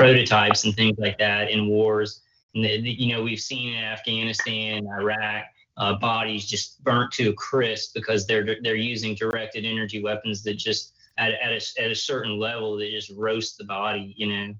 [0.00, 2.22] prototypes and things like that in wars.
[2.54, 5.44] And the, the- you know, we've seen in Afghanistan, Iraq,
[5.76, 10.54] uh, bodies just burnt to a crisp because they're they're using directed energy weapons that
[10.54, 14.14] just at, at, a, at a certain level they just roast the body.
[14.16, 14.54] You know,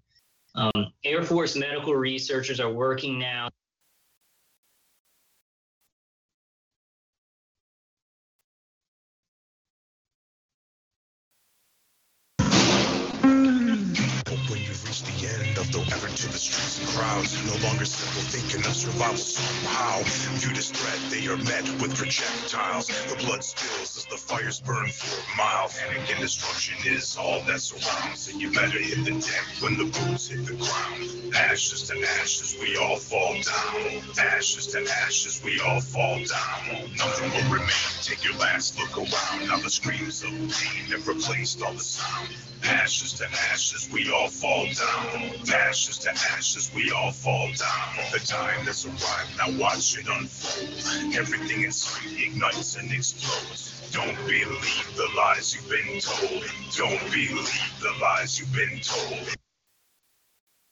[0.54, 3.48] um, Air Force medical researchers are working now
[14.90, 19.16] Hope of the effort to the streets and crowds, no longer simple thinking of survival
[19.16, 20.00] somehow.
[20.40, 22.88] Viewed as threat, they are met with projectiles.
[22.88, 25.76] The blood spills as the fires burn for miles.
[25.76, 29.84] Panic and destruction is all that surrounds, and you better hit the deck when the
[29.84, 31.36] boots hit the ground.
[31.36, 34.02] Ashes to ashes, we all fall down.
[34.18, 36.88] Ashes to ashes, we all fall down.
[36.96, 37.92] Nothing will remain.
[38.00, 39.46] Take your last look around.
[39.46, 42.34] Now the screams of pain have replaced all the sound.
[42.64, 45.30] Ashes to ashes, we all fall down.
[45.52, 48.10] Ashes to ashes, we all fall down.
[48.12, 51.14] The time has arrived, now watch it unfold.
[51.16, 53.90] Everything inside ignites and explodes.
[53.93, 56.44] Don't believe the lies you've been told.
[56.77, 59.36] Don't believe the lies you've been told.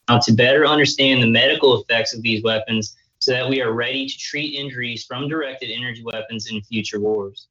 [0.09, 4.07] Now, to better understand the medical effects of these weapons so that we are ready
[4.07, 7.49] to treat injuries from directed energy weapons in future wars.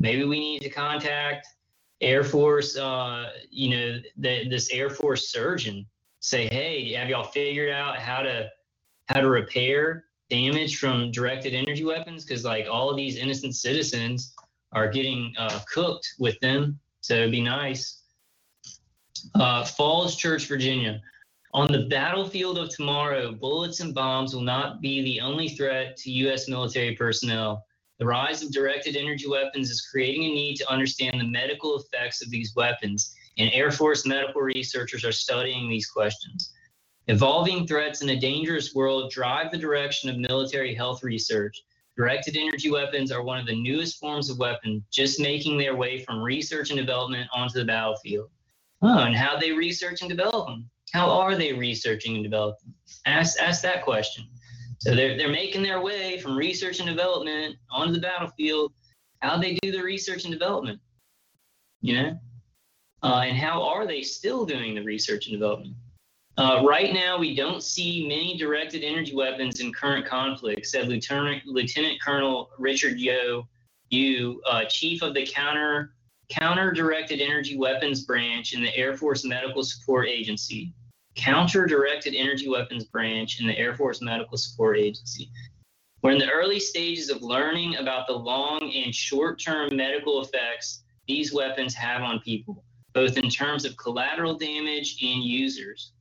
[0.00, 1.46] Maybe we need to contact
[2.00, 5.86] Air Force, uh, you know, the, this Air Force surgeon.
[6.22, 8.48] Say, hey, have y'all figured out how to
[9.08, 12.24] how to repair damage from directed energy weapons?
[12.24, 14.34] Because like all of these innocent citizens
[14.72, 16.78] are getting uh, cooked with them.
[17.00, 18.04] So it'd be nice.
[19.34, 21.00] Uh, Falls Church, Virginia.
[21.54, 26.10] On the battlefield of tomorrow, bullets and bombs will not be the only threat to
[26.10, 26.48] U.S.
[26.48, 27.66] military personnel.
[27.98, 32.22] The rise of directed energy weapons is creating a need to understand the medical effects
[32.22, 36.52] of these weapons, and Air Force medical researchers are studying these questions.
[37.08, 41.62] Evolving threats in a dangerous world drive the direction of military health research.
[41.96, 46.02] Directed energy weapons are one of the newest forms of weapon, just making their way
[46.04, 48.30] from research and development onto the battlefield.
[48.82, 50.68] Oh, and how they research and develop them?
[50.92, 52.74] How are they researching and developing?
[53.06, 54.24] Ask, ask that question.
[54.78, 58.72] So they're, they're making their way from research and development onto the battlefield.
[59.20, 60.80] How they do the research and development,
[61.80, 62.18] you know?
[63.02, 65.74] Uh, and how are they still doing the research and development?
[66.38, 71.42] Uh, right now, we don't see many directed energy weapons in current conflict, said Lieutenant,
[71.46, 73.46] Lieutenant Colonel Richard Yo,
[73.90, 75.94] Yu, uh, chief of the counter
[76.30, 80.72] counter directed energy weapons branch in the Air Force Medical Support Agency.
[81.14, 85.30] Counter directed energy weapons branch in the Air Force Medical Support Agency.
[86.00, 90.84] We're in the early stages of learning about the long and short term medical effects
[91.06, 92.64] these weapons have on people,
[92.94, 95.92] both in terms of collateral damage and users.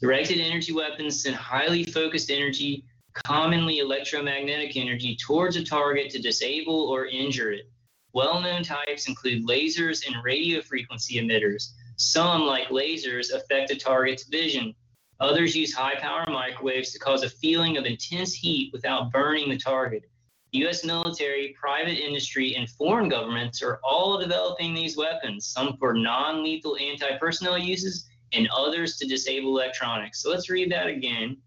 [0.00, 2.84] Directed energy weapons send highly focused energy,
[3.24, 7.70] commonly electromagnetic energy, towards a target to disable or injure it.
[8.12, 11.72] Well known types include lasers and radio frequency emitters.
[11.96, 14.74] Some, like lasers, affect a target's vision.
[15.20, 19.56] Others use high power microwaves to cause a feeling of intense heat without burning the
[19.56, 20.10] target.
[20.54, 25.94] The US military, private industry, and foreign governments are all developing these weapons, some for
[25.94, 30.22] non lethal anti personnel uses and others to disable electronics.
[30.22, 31.38] So let's read that again.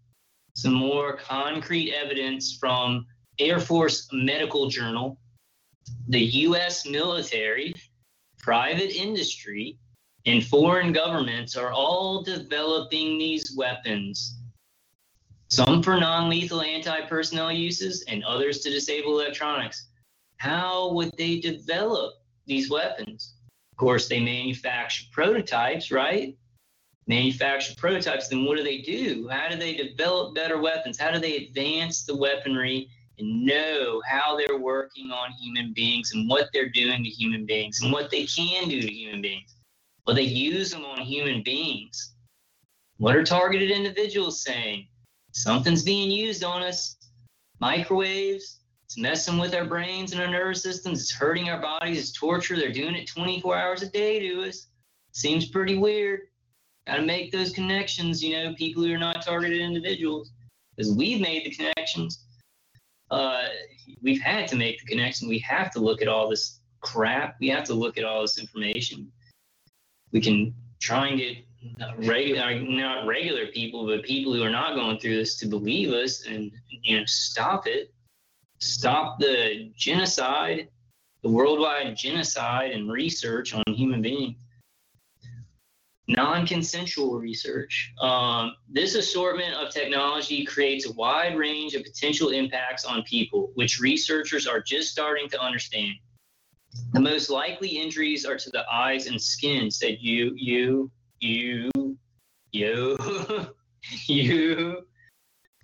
[0.52, 3.06] Some more concrete evidence from
[3.38, 5.18] Air Force Medical Journal.
[6.08, 7.74] The US military,
[8.38, 9.78] private industry,
[10.26, 14.37] and foreign governments are all developing these weapons.
[15.48, 19.88] Some for non lethal anti personnel uses and others to disable electronics.
[20.36, 22.14] How would they develop
[22.46, 23.34] these weapons?
[23.72, 26.36] Of course, they manufacture prototypes, right?
[27.08, 29.26] manufacture prototypes, then what do they do?
[29.28, 30.98] How do they develop better weapons?
[30.98, 32.88] How do they advance the weaponry
[33.18, 37.80] and know how they're working on human beings and what they're doing to human beings
[37.82, 39.56] and what they can do to human beings?
[40.06, 42.14] Well, they use them on human beings.
[42.98, 44.86] What are targeted individuals saying?
[45.32, 46.96] Something's being used on us.
[47.60, 51.00] Microwaves, it's messing with our brains and our nervous systems.
[51.00, 51.98] It's hurting our bodies.
[51.98, 52.56] It's torture.
[52.56, 54.68] They're doing it 24 hours a day to us.
[55.12, 56.20] Seems pretty weird.
[56.86, 60.30] Got to make those connections, you know, people who are not targeted individuals.
[60.74, 62.24] Because we've made the connections.
[63.10, 63.48] Uh,
[64.00, 65.28] we've had to make the connection.
[65.28, 67.36] We have to look at all this crap.
[67.40, 69.10] We have to look at all this information.
[70.12, 71.36] We can try and get
[71.98, 76.26] regular, not regular people, but people who are not going through this to believe us
[76.26, 77.92] and you know stop it,
[78.58, 80.68] stop the genocide,
[81.22, 84.36] the worldwide genocide and research on human beings.
[86.10, 87.92] Non-consensual research.
[88.00, 93.78] Um, this assortment of technology creates a wide range of potential impacts on people, which
[93.78, 95.92] researchers are just starting to understand.
[96.94, 100.90] The most likely injuries are to the eyes and skin, said you, you,
[101.20, 101.70] you,
[102.52, 102.96] you,
[104.06, 104.82] you.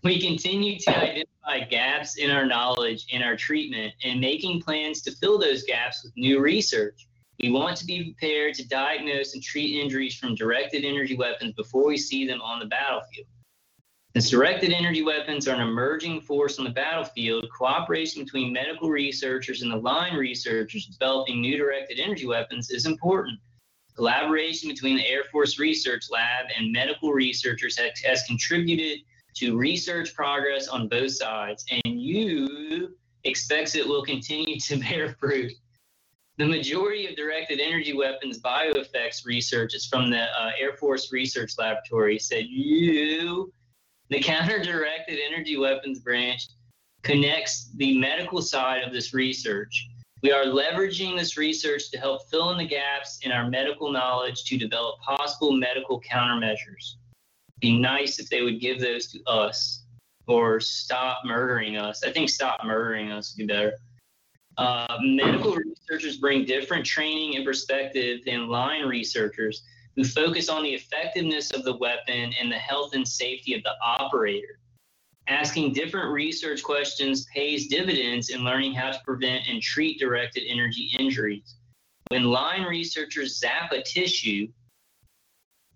[0.02, 5.12] We continue to identify gaps in our knowledge and our treatment and making plans to
[5.12, 7.06] fill those gaps with new research.
[7.40, 11.86] We want to be prepared to diagnose and treat injuries from directed energy weapons before
[11.86, 13.26] we see them on the battlefield.
[14.14, 19.62] Since directed energy weapons are an emerging force on the battlefield, cooperation between medical researchers
[19.62, 23.40] and the line researchers developing new directed energy weapons is important.
[23.96, 29.00] Collaboration between the Air Force Research Lab and medical researchers has, has contributed
[29.36, 35.52] to research progress on both sides, and you expects it will continue to bear fruit.
[36.36, 41.52] The majority of directed energy weapons bioeffects research is from the uh, Air Force Research
[41.58, 43.52] Laboratory, said you,
[44.08, 46.48] the counter directed energy weapons branch,
[47.02, 49.88] connects the medical side of this research.
[50.24, 54.44] We are leveraging this research to help fill in the gaps in our medical knowledge
[54.44, 56.94] to develop possible medical countermeasures.
[57.60, 59.84] Be nice if they would give those to us
[60.26, 62.02] or stop murdering us.
[62.05, 63.74] I think stop murdering us would be better.
[64.56, 69.62] Uh, medical researchers bring different training and perspective than line researchers
[69.94, 73.74] who focus on the effectiveness of the weapon and the health and safety of the
[73.84, 74.59] operator.
[75.26, 80.90] Asking different research questions pays dividends in learning how to prevent and treat directed energy
[80.98, 81.56] injuries.
[82.09, 84.48] When line researchers zap a tissue,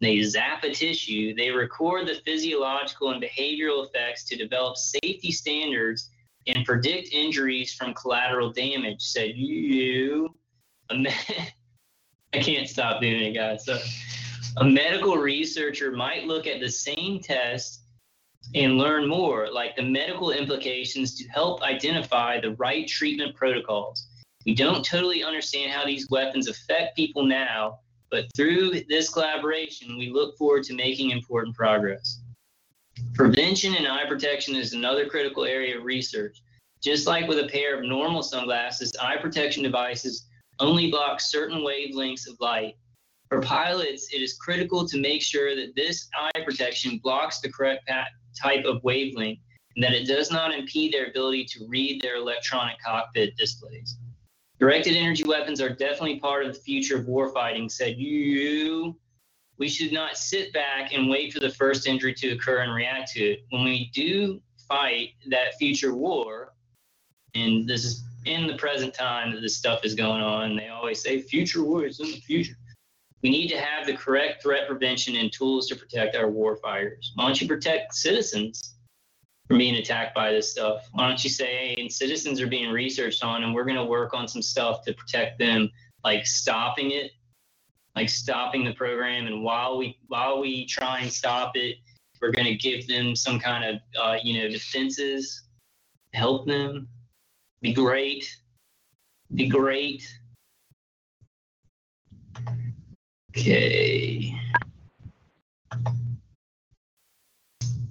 [0.01, 6.11] they zap a tissue, they record the physiological and behavioral effects to develop safety standards
[6.47, 9.03] and predict injuries from collateral damage.
[9.03, 10.35] Said you,
[10.91, 11.13] I
[12.33, 13.65] can't stop doing it, guys.
[13.65, 13.79] So,
[14.59, 17.78] a medical researcher might look at the same test
[18.55, 24.09] and learn more, like the medical implications to help identify the right treatment protocols.
[24.47, 27.81] We don't totally understand how these weapons affect people now,
[28.11, 32.23] but through this collaboration, we look forward to making important progress.
[33.15, 36.43] Prevention and eye protection is another critical area of research.
[36.83, 40.27] Just like with a pair of normal sunglasses, eye protection devices
[40.61, 42.75] only block certain wavelengths of light.
[43.29, 47.87] For pilots, it is critical to make sure that this eye protection blocks the correct
[47.87, 48.09] path
[48.41, 49.41] type of wavelength
[49.77, 53.97] and that it does not impede their ability to read their electronic cockpit displays.
[54.59, 58.97] Directed energy weapons are definitely part of the future of warfighting, said you.
[59.57, 63.13] We should not sit back and wait for the first injury to occur and react
[63.13, 63.41] to it.
[63.51, 66.55] When we do fight that future war,
[67.37, 71.01] and this is in the present time that this stuff is going on, they always
[71.01, 72.57] say future war is in the future.
[73.23, 77.11] We need to have the correct threat prevention and tools to protect our warfighters.
[77.15, 78.77] Why don't you protect citizens
[79.49, 80.89] from being attacked by this stuff?
[80.93, 83.85] Why don't you say, hey, and citizens are being researched on, and we're going to
[83.85, 85.69] work on some stuff to protect them,
[86.05, 87.11] like stopping it,
[87.97, 89.27] like stopping the program.
[89.27, 91.77] And while we while we try and stop it,
[92.21, 95.43] we're going to give them some kind of uh, you know defenses,
[96.15, 96.87] help them.
[97.61, 98.33] Be great.
[99.35, 100.09] Be great.
[103.39, 104.35] Okay.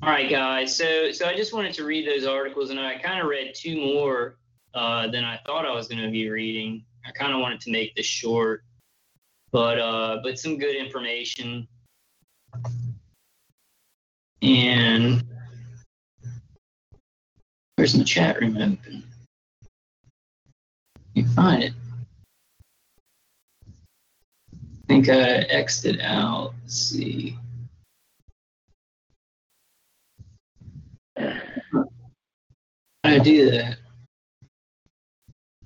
[0.03, 0.75] All right, guys.
[0.75, 3.77] So, so I just wanted to read those articles, and I kind of read two
[3.77, 4.35] more
[4.73, 6.83] uh, than I thought I was going to be reading.
[7.05, 8.65] I kind of wanted to make this short,
[9.53, 11.65] but uh, but some good information.
[14.41, 15.23] And
[17.77, 19.03] where's my chat room open?
[21.13, 21.73] You find it
[24.87, 26.53] think I exited out.
[26.63, 27.37] Let's see.
[33.03, 33.77] I do that.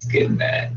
[0.10, 0.72] Get back.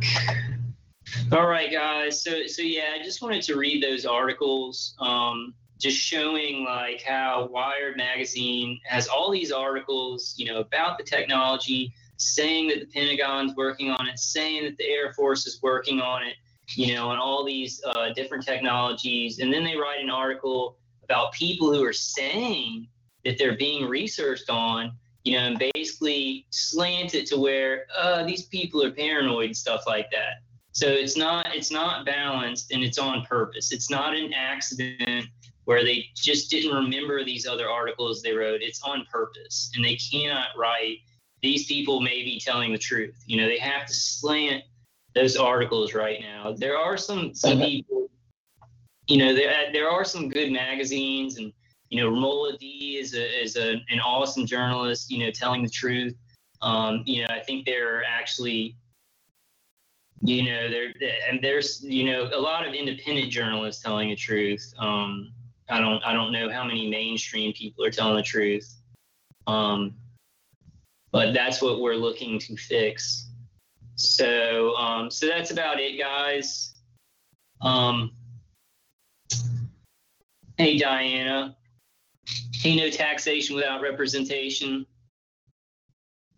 [1.32, 2.22] All right, guys.
[2.22, 7.48] So, so yeah, I just wanted to read those articles, um, just showing like how
[7.50, 13.54] Wired magazine has all these articles, you know, about the technology, saying that the Pentagon's
[13.56, 16.34] working on it, saying that the Air Force is working on it,
[16.68, 21.32] you know, and all these uh, different technologies, and then they write an article about
[21.32, 22.88] people who are saying
[23.24, 24.92] that they're being researched on,
[25.24, 29.82] you know, and basically slant it to where uh, these people are paranoid and stuff
[29.86, 30.42] like that.
[30.72, 33.72] So it's not it's not balanced and it's on purpose.
[33.72, 35.26] It's not an accident
[35.66, 38.60] where they just didn't remember these other articles they wrote.
[38.60, 40.98] It's on purpose, and they cannot write.
[41.42, 43.22] These people may be telling the truth.
[43.26, 44.64] You know, they have to slant
[45.14, 46.52] those articles right now.
[46.52, 48.08] There are some some people.
[49.06, 51.52] You know, there there are some good magazines and
[51.94, 55.68] you know, Romola D is a, is a, an awesome journalist, you know, telling the
[55.68, 56.16] truth.
[56.60, 58.76] Um, you know, I think they're actually,
[60.22, 60.92] you know, there
[61.30, 64.74] and there's, you know, a lot of independent journalists telling the truth.
[64.78, 65.32] Um,
[65.70, 68.74] I don't, I don't know how many mainstream people are telling the truth.
[69.46, 69.94] Um,
[71.12, 73.30] but that's what we're looking to fix.
[73.96, 76.74] So, um, so that's about it, guys.
[77.60, 78.12] Um,
[80.58, 81.56] hey, Diana.
[82.52, 84.86] Hey, no taxation without representation.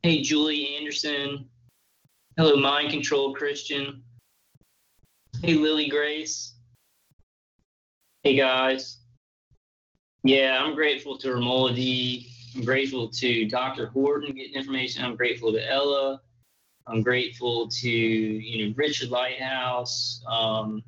[0.03, 1.49] Hey, Julie Anderson.
[2.37, 4.03] Hello, Mind Control Christian.
[5.43, 6.55] Hey, Lily Grace.
[8.23, 8.99] Hey, guys.
[10.24, 12.28] Yeah, I'm grateful to Romola D.
[12.55, 13.87] I'm grateful to Dr.
[13.87, 15.05] Horton getting information.
[15.05, 16.20] I'm grateful to Ella.
[16.87, 20.23] I'm grateful to you know Richard Lighthouse.
[20.29, 20.83] Um,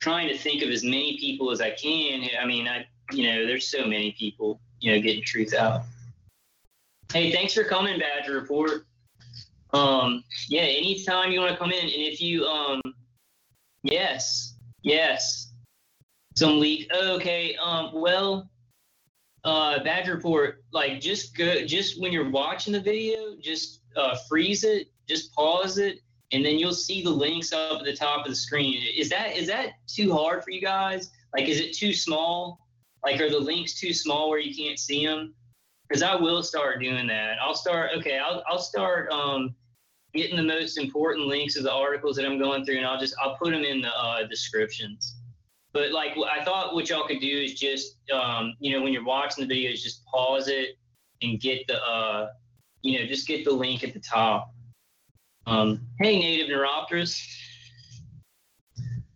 [0.00, 2.26] trying to think of as many people as I can.
[2.40, 5.82] I mean, I you know, there's so many people, you know, getting truth out.
[7.12, 8.86] Hey, thanks for coming, Badger Report.
[9.72, 12.80] Um, yeah, anytime you want to come in, and if you, um,
[13.82, 15.52] yes, yes,
[16.36, 16.90] some leak.
[16.94, 18.48] Okay, um, well,
[19.44, 24.64] uh, Badger Report, like just go, just when you're watching the video, just uh, freeze
[24.64, 26.00] it, just pause it,
[26.32, 28.82] and then you'll see the links up at the top of the screen.
[28.96, 31.10] Is that is that too hard for you guys?
[31.34, 32.58] Like, is it too small?
[33.04, 35.34] Like, are the links too small where you can't see them?
[35.88, 37.36] Because I will start doing that.
[37.42, 37.90] I'll start.
[37.98, 39.54] Okay, I'll I'll start um,
[40.14, 43.14] getting the most important links of the articles that I'm going through, and I'll just
[43.20, 45.16] I'll put them in the uh, descriptions.
[45.72, 49.04] But like I thought, what y'all could do is just um, you know when you're
[49.04, 50.76] watching the videos, just pause it
[51.22, 52.28] and get the uh,
[52.82, 54.52] you know just get the link at the top.
[55.46, 57.20] Um, hey, native neuropterus.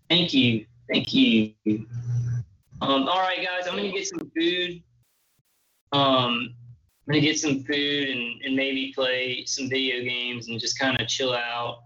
[0.08, 0.66] Thank you.
[0.92, 1.54] Thank you.
[2.80, 4.82] Um, all right, guys, I'm gonna get some food.
[5.92, 6.54] Um,
[7.06, 11.00] I'm gonna get some food and, and maybe play some video games and just kind
[11.00, 11.82] of chill out.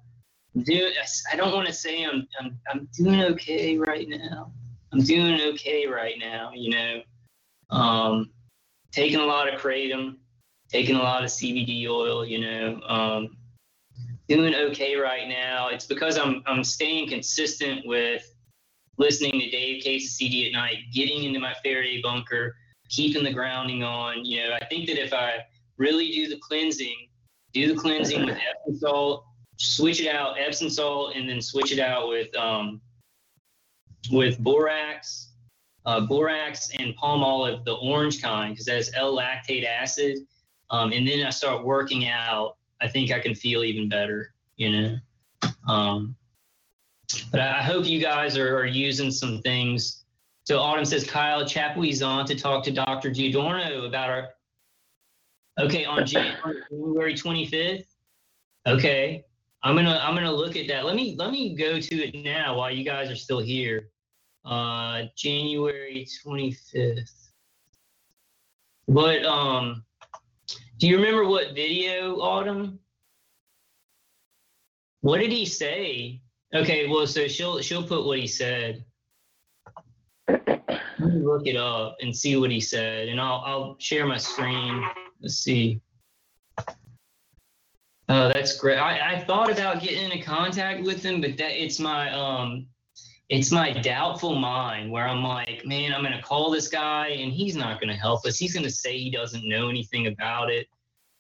[0.62, 0.90] Do
[1.32, 4.52] I don't want to say I'm, I'm I'm doing okay right now.
[4.92, 6.52] I'm doing okay right now.
[6.54, 7.02] You know,
[7.70, 8.30] um,
[8.90, 10.16] taking a lot of kratom,
[10.70, 12.24] taking a lot of CBD oil.
[12.24, 13.36] You know, um,
[14.28, 15.68] doing okay right now.
[15.68, 18.22] It's because I'm I'm staying consistent with
[18.98, 22.56] listening to Dave Case's CD at night, getting into my Faraday bunker,
[22.88, 24.24] keeping the grounding on.
[24.24, 25.44] You know, I think that if I
[25.78, 27.08] really do the cleansing,
[27.52, 29.24] do the cleansing with Epsom salt,
[29.56, 32.80] switch it out, Epsom salt, and then switch it out with um,
[34.10, 35.32] with borax,
[35.86, 40.18] uh, borax and Palmolive, the orange kind, because that's L-lactate acid.
[40.70, 42.56] Um, and then I start working out.
[42.80, 44.34] I think I can feel even better.
[44.56, 44.96] You know.
[45.68, 46.16] Um,
[47.30, 50.04] but I hope you guys are, are using some things.
[50.44, 53.10] So Autumn says, Kyle Chapuis's on to talk to Dr.
[53.10, 54.28] Giordano about our.
[55.58, 57.84] Okay, on January 25th.
[58.66, 59.24] Okay,
[59.62, 60.84] I'm gonna I'm gonna look at that.
[60.84, 63.88] Let me let me go to it now while you guys are still here.
[64.44, 67.28] Uh, January 25th.
[68.86, 69.84] But um?
[70.78, 72.78] Do you remember what video, Autumn?
[75.00, 76.20] What did he say?
[76.54, 78.84] Okay, well, so she'll she'll put what he said.
[80.28, 84.18] Let me look it up and see what he said, and I'll I'll share my
[84.18, 84.84] screen.
[85.20, 85.80] Let's see.
[88.08, 88.78] Oh, that's great.
[88.78, 92.68] I, I thought about getting into contact with him, but that it's my um
[93.28, 97.56] it's my doubtful mind where I'm like, man, I'm gonna call this guy and he's
[97.56, 98.38] not gonna help us.
[98.38, 100.66] He's gonna say he doesn't know anything about it.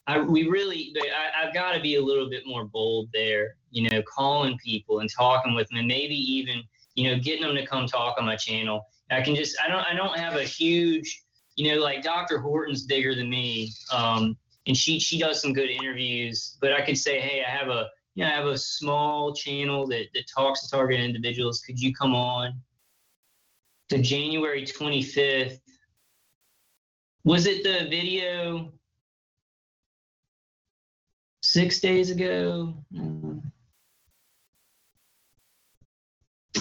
[0.08, 3.90] I, we really, I, I've got to be a little bit more bold there, you
[3.90, 6.62] know, calling people and talking with them, and maybe even,
[6.94, 8.86] you know, getting them to come talk on my channel.
[9.10, 11.24] I can just, I don't, I don't have a huge,
[11.56, 12.38] you know, like Dr.
[12.38, 14.34] Horton's bigger than me, um,
[14.66, 16.56] and she she does some good interviews.
[16.60, 19.86] But I could say, hey, I have a you know I have a small channel
[19.86, 21.60] that that talks to target individuals.
[21.60, 22.60] Could you come on?
[23.90, 25.60] To January 25th.
[27.22, 28.72] Was it the video
[31.42, 32.74] six days ago?
[32.92, 33.40] Mm.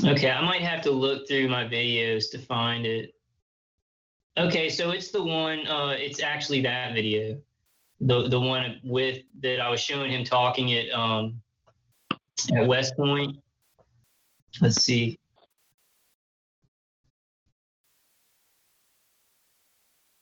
[0.05, 3.15] Okay, I might have to look through my videos to find it.
[4.37, 5.65] Okay, so it's the one.
[5.65, 7.41] Uh, it's actually that video,
[7.99, 11.41] the the one with that I was showing him talking at um
[12.55, 13.37] at West Point.
[14.61, 15.19] Let's see.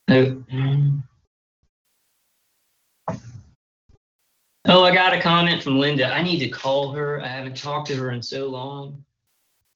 [0.08, 0.42] Oh.
[4.68, 6.12] I got a comment from Linda.
[6.12, 7.20] I need to call her.
[7.20, 9.04] I haven't talked to her in so long.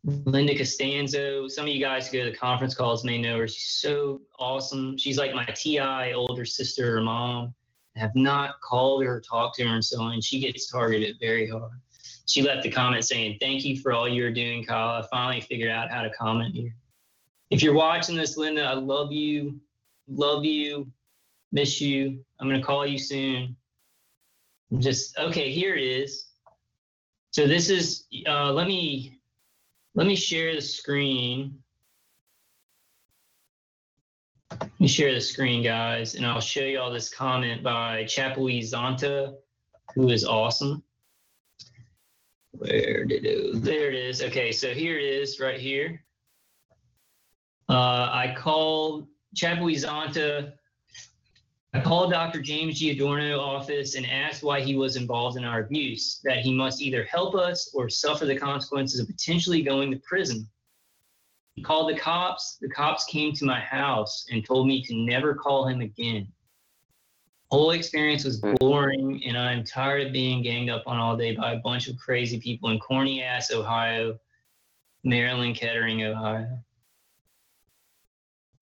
[0.04, 1.48] Linda Costanzo.
[1.48, 3.48] Some of you guys who go to the conference calls may know her.
[3.48, 4.96] She's so awesome.
[4.96, 7.54] She's like my TI older sister or mom.
[7.96, 10.20] I have not called her, talked to her, and so on.
[10.20, 11.72] She gets targeted very hard.
[12.30, 15.02] She left a comment saying, Thank you for all you're doing, Kyle.
[15.02, 16.72] I finally figured out how to comment here.
[17.50, 19.60] If you're watching this, Linda, I love you.
[20.06, 20.86] Love you.
[21.50, 22.24] Miss you.
[22.38, 23.56] I'm going to call you soon.
[24.78, 26.26] Just, okay, here it is.
[27.32, 29.20] So this is, uh, let me
[29.96, 31.58] let me share the screen.
[34.52, 38.60] Let me share the screen, guys, and I'll show you all this comment by Chapui
[38.60, 39.34] Zanta,
[39.94, 40.84] who is awesome.
[42.52, 43.62] Where did it?
[43.62, 44.22] There it is.
[44.22, 46.04] Okay, so here it is right here.
[47.68, 50.52] Uh, I called Chapui Zanta
[51.72, 52.40] I called Dr.
[52.40, 56.82] James Giordano office and asked why he was involved in our abuse, that he must
[56.82, 60.48] either help us or suffer the consequences of potentially going to prison.
[61.54, 62.58] He called the cops.
[62.60, 66.26] The cops came to my house and told me to never call him again.
[67.50, 68.56] Whole experience was mm.
[68.58, 71.98] boring, and I'm tired of being ganged up on all day by a bunch of
[71.98, 74.18] crazy people in corny ass Ohio,
[75.02, 76.58] Maryland, Kettering, Ohio.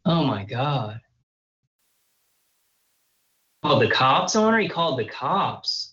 [0.07, 1.01] Oh my God.
[3.63, 4.59] Called the cops on her?
[4.59, 5.93] He called the cops.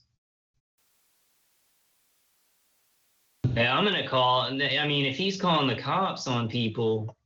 [3.55, 4.41] Yeah, I'm gonna call.
[4.41, 7.17] I mean, if he's calling the cops on people,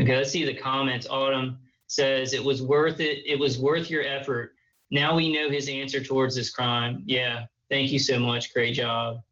[0.00, 0.16] okay.
[0.16, 1.08] Let's see the comments.
[1.08, 1.58] Autumn
[1.94, 3.22] says it was worth it.
[3.26, 4.52] It was worth your effort.
[4.90, 7.02] Now we know his answer towards this crime.
[7.06, 8.52] Yeah, thank you so much.
[8.52, 9.22] Great job.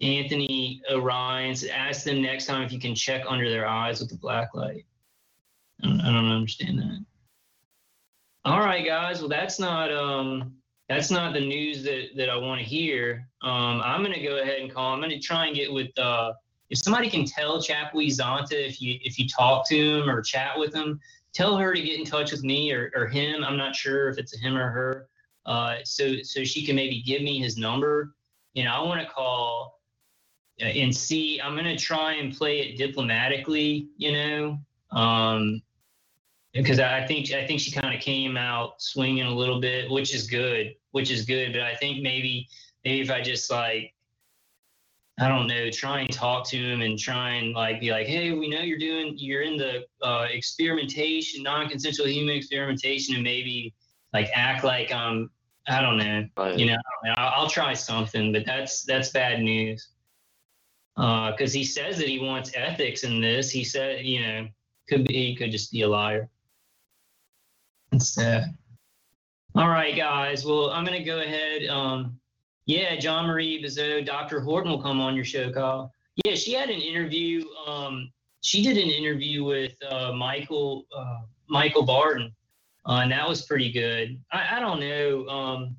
[0.00, 4.16] Anthony Orions ask them next time if you can check under their eyes with the
[4.16, 4.86] black light.
[5.82, 7.04] I don't, I don't understand that.
[8.44, 9.20] All right, guys.
[9.20, 10.54] Well, that's not um
[10.88, 13.28] that's not the news that that I want to hear.
[13.42, 14.94] Um, I'm gonna go ahead and call.
[14.94, 16.32] I'm gonna try and get with uh
[16.70, 20.58] if somebody can tell Chapui Zanta if you if you talk to him or chat
[20.58, 21.00] with him,
[21.32, 23.44] tell her to get in touch with me or, or him.
[23.44, 25.08] I'm not sure if it's a him or her.
[25.46, 28.14] Uh, so so she can maybe give me his number.
[28.54, 29.80] You know, I want to call
[30.60, 31.40] uh, and see.
[31.40, 33.88] I'm gonna try and play it diplomatically.
[33.96, 34.58] You know,
[34.90, 35.62] um,
[36.52, 40.14] because I think I think she kind of came out swinging a little bit, which
[40.14, 41.52] is good, which is good.
[41.52, 42.48] But I think maybe
[42.84, 43.94] maybe if I just like
[45.20, 48.32] I don't know, try and talk to him and try and like be like, hey,
[48.32, 53.74] we know you're doing you're in the uh, experimentation, non-consensual human experimentation, and maybe
[54.12, 55.30] like act like I'm
[55.68, 56.58] I don't know, right.
[56.58, 56.78] you know,
[57.16, 59.88] I'll, I'll, try something, but that's that's bad news.
[60.96, 63.50] Because uh, he says that he wants ethics in this.
[63.50, 64.48] He said, you know,
[64.88, 66.30] could be he could just be a liar.
[67.92, 68.56] Instead.
[69.54, 70.44] All right, guys.
[70.44, 71.66] Well, I'm going to go ahead.
[71.68, 72.18] Um,
[72.68, 74.40] yeah, John Marie Bizot, Dr.
[74.40, 75.92] Horton will come on your show, Kyle.
[76.24, 77.44] Yeah, she had an interview.
[77.66, 81.18] Um, she did an interview with uh, Michael uh,
[81.48, 82.32] Michael Barton,
[82.86, 84.20] uh, and that was pretty good.
[84.32, 85.26] I, I don't know.
[85.28, 85.76] Um,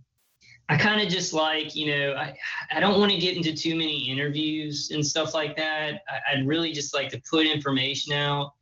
[0.67, 2.35] I kind of just like, you know, I,
[2.71, 6.01] I don't want to get into too many interviews and stuff like that.
[6.07, 8.53] I, I'd really just like to put information out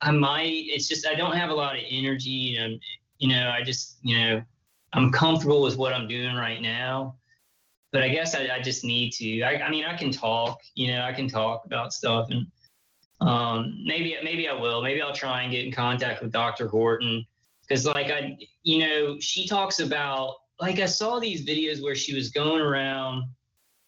[0.00, 0.64] I might.
[0.68, 2.80] It's just I don't have a lot of energy, and
[3.18, 4.42] you know, I just you know,
[4.92, 7.16] I'm comfortable with what I'm doing right now.
[7.92, 9.42] But I guess I, I just need to.
[9.42, 10.60] I, I mean, I can talk.
[10.74, 12.46] You know, I can talk about stuff, and
[13.20, 14.82] um, maybe maybe I will.
[14.82, 16.68] Maybe I'll try and get in contact with Dr.
[16.68, 17.26] Horton
[17.62, 22.14] because, like I, you know, she talks about like I saw these videos where she
[22.14, 23.28] was going around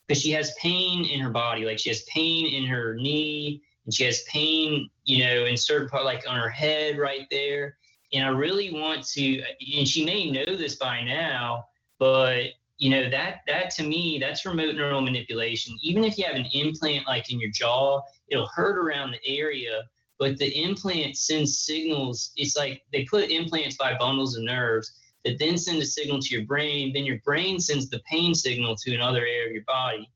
[0.06, 3.94] because she has pain in her body, like she has pain in her knee and
[3.94, 7.76] she has pain, you know, in certain part, like on her head right there.
[8.12, 9.42] And I really want to,
[9.76, 11.64] and she may know this by now,
[11.98, 12.48] but
[12.78, 16.46] you know that that to me that's remote neural manipulation even if you have an
[16.52, 19.82] implant like in your jaw it'll hurt around the area
[20.18, 24.92] but the implant sends signals it's like they put implants by bundles of nerves
[25.24, 26.92] that then send a signal to your brain.
[26.92, 30.08] Then your brain sends the pain signal to another area of your body.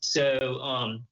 [0.00, 1.04] So um,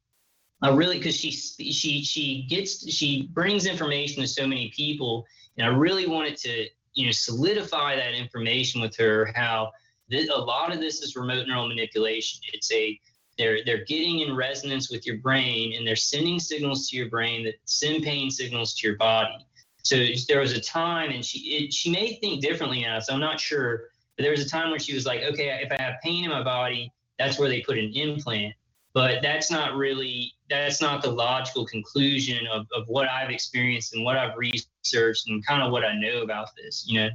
[0.62, 5.66] I really because she she she gets she brings information to so many people, and
[5.66, 9.72] I really wanted to you know solidify that information with her how
[10.10, 12.40] th- a lot of this is remote neural manipulation.
[12.52, 12.98] It's a
[13.38, 17.44] they're they're getting in resonance with your brain and they're sending signals to your brain
[17.44, 19.46] that send pain signals to your body.
[19.82, 19.96] So
[20.28, 23.40] there was a time, and she it, she may think differently now, so I'm not
[23.40, 23.88] sure.
[24.16, 26.30] But there was a time when she was like, okay, if I have pain in
[26.30, 28.54] my body, that's where they put an implant.
[28.92, 34.04] But that's not really that's not the logical conclusion of, of what I've experienced and
[34.04, 37.08] what I've researched and kind of what I know about this, you know.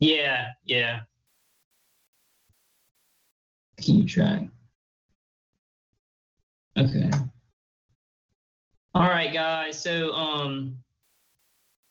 [0.00, 1.00] Yeah, yeah.
[3.80, 4.42] Keep track.
[6.76, 7.10] Okay.
[8.94, 9.80] All right, guys.
[9.80, 10.76] So, um,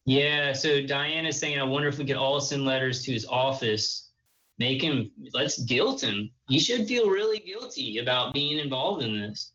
[0.05, 0.53] yeah.
[0.53, 4.11] So Diana's saying, I wonder if we could all send letters to his office,
[4.57, 5.11] make him.
[5.33, 6.29] Let's guilt him.
[6.47, 9.53] He should feel really guilty about being involved in this.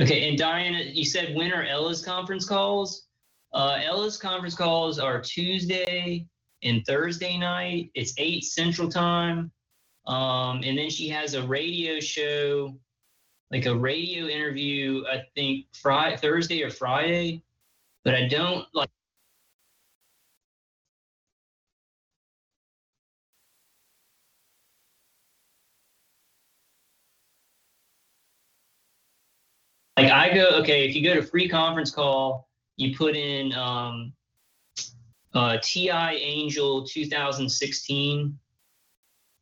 [0.00, 0.28] Okay.
[0.28, 3.06] And Diana, you said when are Ella's conference calls?
[3.52, 6.26] Uh, Ella's conference calls are Tuesday
[6.62, 7.90] and Thursday night.
[7.94, 9.50] It's eight Central Time.
[10.08, 12.74] Um, and then she has a radio show
[13.50, 17.42] like a radio interview, I think Friday, Thursday or Friday,
[18.04, 18.90] but I don't like.
[29.96, 34.12] Like I go, okay, if you go to free conference call, you put in um,
[35.34, 38.38] uh, TI Angel 2016,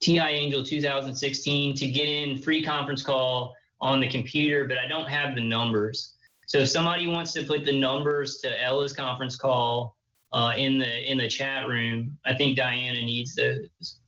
[0.01, 5.09] TI Angel 2016 to get in free conference call on the computer, but I don't
[5.09, 6.15] have the numbers.
[6.47, 9.97] So if somebody wants to put the numbers to Ella's conference call
[10.33, 13.99] uh, in the in the chat room, I think Diana needs those.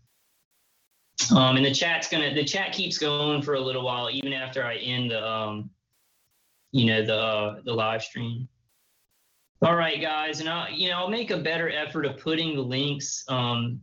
[1.35, 4.65] Um, and the chat's gonna the chat keeps going for a little while even after
[4.65, 5.71] I end the um,
[6.71, 8.49] you know the uh, the live stream.
[9.61, 12.63] All right, guys, and I you know I'll make a better effort of putting the
[12.63, 13.81] links um,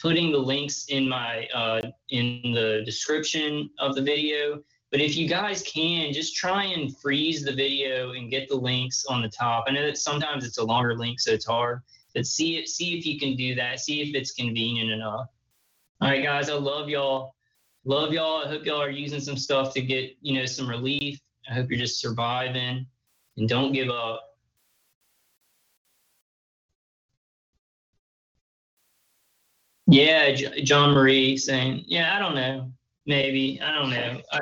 [0.00, 5.28] putting the links in my uh, in the description of the video but if you
[5.28, 9.64] guys can, just try and freeze the video and get the links on the top.
[9.68, 11.82] I know that sometimes it's a longer link, so it's hard.
[12.14, 13.80] But see it, see if you can do that.
[13.80, 15.26] See if it's convenient enough.
[16.00, 17.34] All right, guys, I love y'all.
[17.84, 18.44] Love y'all.
[18.44, 21.20] I hope y'all are using some stuff to get, you know, some relief.
[21.50, 22.86] I hope you're just surviving
[23.36, 24.22] and don't give up.
[29.88, 32.70] Yeah, J- John Marie saying, yeah, I don't know.
[33.06, 33.60] Maybe.
[33.60, 34.20] I don't know.
[34.32, 34.38] I,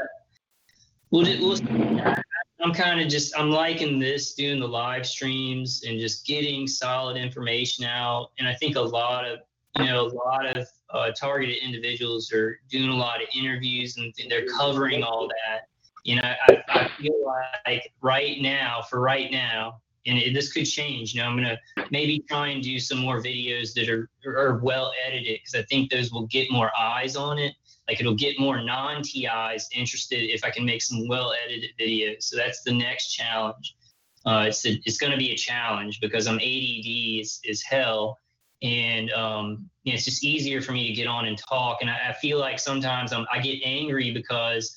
[1.10, 1.56] We'll, we'll
[2.60, 7.16] I'm kind of just I'm liking this doing the live streams and just getting solid
[7.16, 8.30] information out.
[8.38, 9.38] And I think a lot of
[9.78, 14.12] you know a lot of uh, targeted individuals are doing a lot of interviews and
[14.28, 15.68] they're covering all that.
[16.04, 17.14] You know, I, I feel
[17.66, 21.14] like right now, for right now, and this could change.
[21.14, 21.58] You know, I'm gonna
[21.90, 25.90] maybe try and do some more videos that are are well edited because I think
[25.90, 27.54] those will get more eyes on it
[27.88, 32.24] like it'll get more non-TIs interested if I can make some well-edited videos.
[32.24, 33.76] So that's the next challenge.
[34.24, 38.18] Uh, it's a, it's going to be a challenge because I'm ADD is, is hell,
[38.62, 41.78] and um, you know, it's just easier for me to get on and talk.
[41.80, 44.74] And I, I feel like sometimes I'm, I get angry because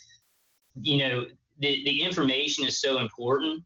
[0.80, 1.26] you know
[1.58, 3.64] the, the information is so important.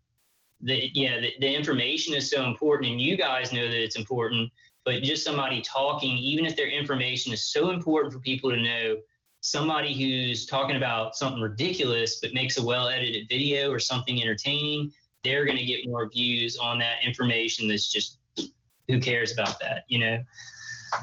[0.64, 4.52] The, yeah, the, the information is so important, and you guys know that it's important.
[4.86, 8.98] But just somebody talking, even if their information is so important for people to know,
[9.40, 14.92] somebody who's talking about something ridiculous but makes a well edited video or something entertaining,
[15.24, 18.20] they're going to get more views on that information that's just
[18.88, 20.22] who cares about that, you know?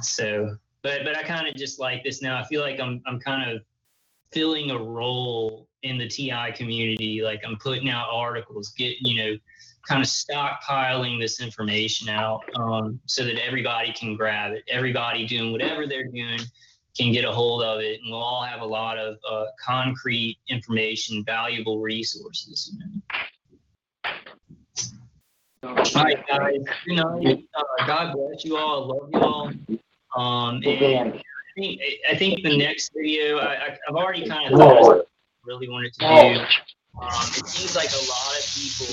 [0.03, 2.39] So, but but I kind of just like this now.
[2.39, 3.63] I feel like I'm I'm kind of
[4.33, 7.23] filling a role in the TI community.
[7.23, 9.39] Like I'm putting out articles, get you know,
[9.87, 14.65] kind of stockpiling this information out um, so that everybody can grab it.
[14.69, 16.41] Everybody doing whatever they're doing
[16.97, 20.39] can get a hold of it, and we'll all have a lot of uh, concrete
[20.49, 22.77] information, valuable resources.
[25.63, 26.57] Right, guys.
[26.87, 27.21] You know,
[27.55, 28.85] uh, God bless you all.
[28.85, 29.53] I love you all.
[30.17, 31.23] Um, and I
[31.55, 31.81] think,
[32.11, 35.07] I think the next video, I, I've already kind of thought
[35.45, 36.07] really wanted to do.
[36.07, 38.87] Um, it seems like a lot of people,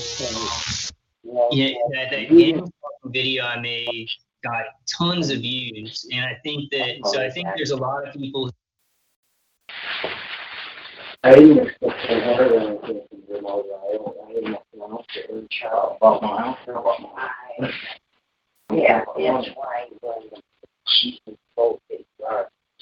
[1.42, 2.70] um, yeah, that, that
[3.04, 4.08] video I made
[4.44, 8.14] got tons of views, and I think that so I think there's a lot of
[8.14, 8.50] people.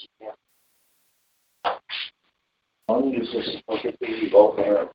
[0.09, 0.36] Yeah,
[2.89, 4.31] right.
[4.31, 4.89] both hands.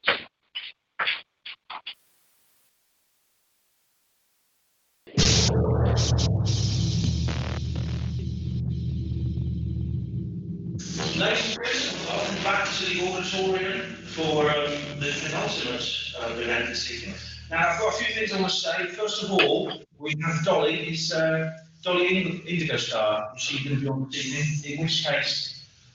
[11.18, 16.90] Ladies and gentlemen, welcome back to the auditorium for um, the penultimate uh, event this
[16.90, 17.14] evening.
[17.50, 18.86] Now, I've got a few things I want to say.
[18.86, 21.50] First of all, we have Dolly, is uh,
[21.82, 23.32] Dolly Ind- Indigo Star.
[23.36, 25.51] She's going to be on this evening, in which case,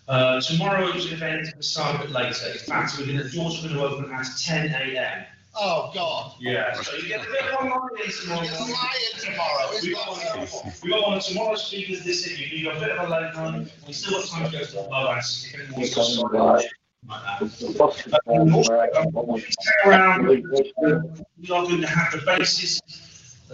[0.07, 2.51] uh, tomorrow's event will start a bit later.
[2.51, 5.25] In fact, we're going to, the doors are going to open at 10 a.m.
[5.59, 6.33] Oh, God.
[6.39, 7.79] Yeah, so you get a bit of online
[8.21, 8.41] tomorrow.
[8.43, 9.69] It's lying tomorrow.
[9.71, 12.49] It's We not got, we got one of tomorrow's speakers this evening.
[12.51, 13.69] We got a bit of a late one.
[13.87, 16.03] We still got time to go to the pub and see if anyone wants to
[16.03, 16.63] start.
[19.85, 22.81] Around, we are going to have the basis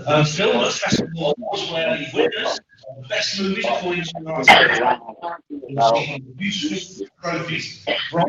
[0.06, 2.60] uh, film at Festival Awards where the winners
[3.10, 4.12] best trophies
[8.10, 8.28] from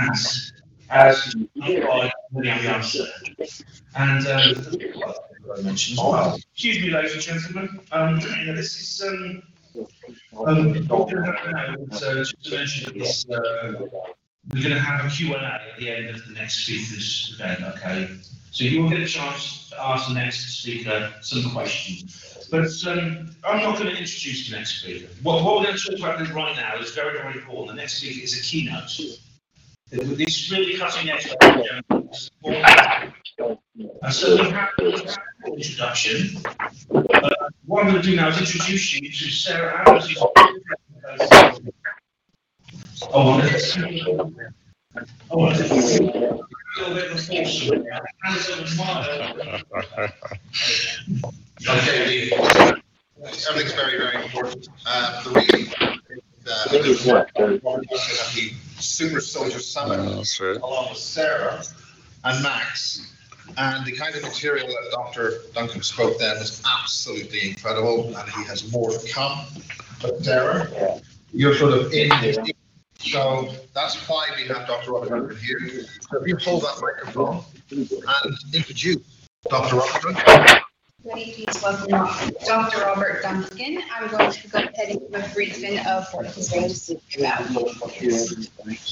[0.00, 0.52] as
[0.90, 3.06] as by William Youngster.
[3.96, 4.54] And uh,
[5.62, 6.38] mentioned as well.
[6.52, 7.80] Excuse me, ladies and gentlemen.
[7.92, 9.42] Um, you know, this is um,
[10.46, 13.72] um, uh, just to mention this, uh,
[14.52, 17.36] we're going to have a Q and A at the end of the next speaker's
[17.38, 18.08] event, okay?
[18.50, 22.31] So you will get a chance to ask the next speaker some questions.
[22.52, 25.08] But um, I'm not going to introduce the next speaker.
[25.22, 27.68] What, what we're going to talk about right now is very, very important.
[27.68, 29.00] The next speaker is a keynote.
[29.90, 31.34] This really cutting edge.
[34.02, 36.36] Uh, so we have an introduction.
[36.94, 37.30] Uh,
[37.64, 40.10] what I'm going to do now is introduce you to Sarah Adams.
[40.10, 40.22] who's-
[43.14, 43.40] Oh,
[45.30, 46.42] oh,
[46.78, 47.70] little bit of force.
[48.22, 49.60] Hands smile.
[51.68, 52.82] Okay, the,
[53.48, 54.68] everything's very, very important.
[54.86, 61.62] Uh, the reason, uh, the Super Soldier Summit, along with Sarah
[62.24, 63.12] and Max,
[63.56, 65.42] and the kind of material that Dr.
[65.54, 69.46] Duncan spoke then is absolutely incredible, and he has more to come.
[70.00, 71.00] But Sarah,
[71.32, 72.10] you're sort of in,
[73.02, 74.92] so that's why we have Dr.
[74.92, 75.58] Robert here.
[76.10, 79.76] So if you hold that microphone and introduce Dr.
[79.76, 80.61] Robert
[81.04, 81.18] Duncan.
[81.18, 82.80] Ready, welcome Dr.
[82.80, 83.82] Robert Duncan.
[83.92, 87.02] I'm going to go ahead and give a briefing of what he's going to speak
[87.18, 87.50] about.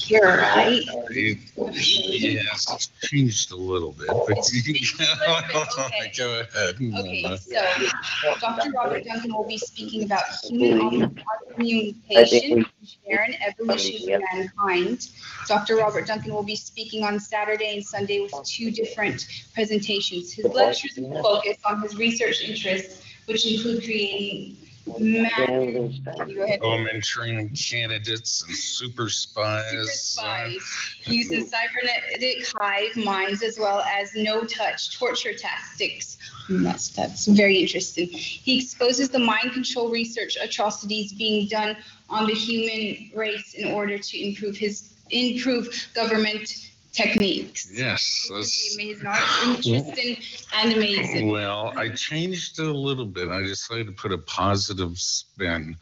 [0.09, 0.81] You're right.
[1.09, 4.73] Yes, it's changed a little bit, but you
[6.17, 6.75] go ahead.
[6.75, 8.71] Okay, so Dr.
[8.71, 11.17] Robert Duncan will be speaking about human
[11.53, 12.65] communication,
[13.05, 15.09] Sharon, evolution of mankind.
[15.47, 15.77] Dr.
[15.77, 20.33] Robert Duncan will be speaking on Saturday and Sunday with two different presentations.
[20.33, 24.57] His lectures will focus on his research interests, which include creating
[24.99, 25.37] math.
[25.47, 26.59] Go ahead.
[26.61, 29.93] Women training candidates and super spies.
[29.93, 30.57] spies.
[31.05, 36.17] Uses cybernetic hive minds as well as no-touch torture tactics.
[36.49, 38.07] That's, that's very interesting.
[38.07, 41.77] He exposes the mind control research atrocities being done
[42.09, 47.71] on the human race in order to improve his, improve government techniques.
[47.73, 48.75] Yes, that's.
[48.75, 49.07] Amazing,
[49.55, 50.17] interesting
[50.53, 51.29] and amazing.
[51.29, 53.29] Well, I changed it a little bit.
[53.29, 55.75] I decided to put a positive spin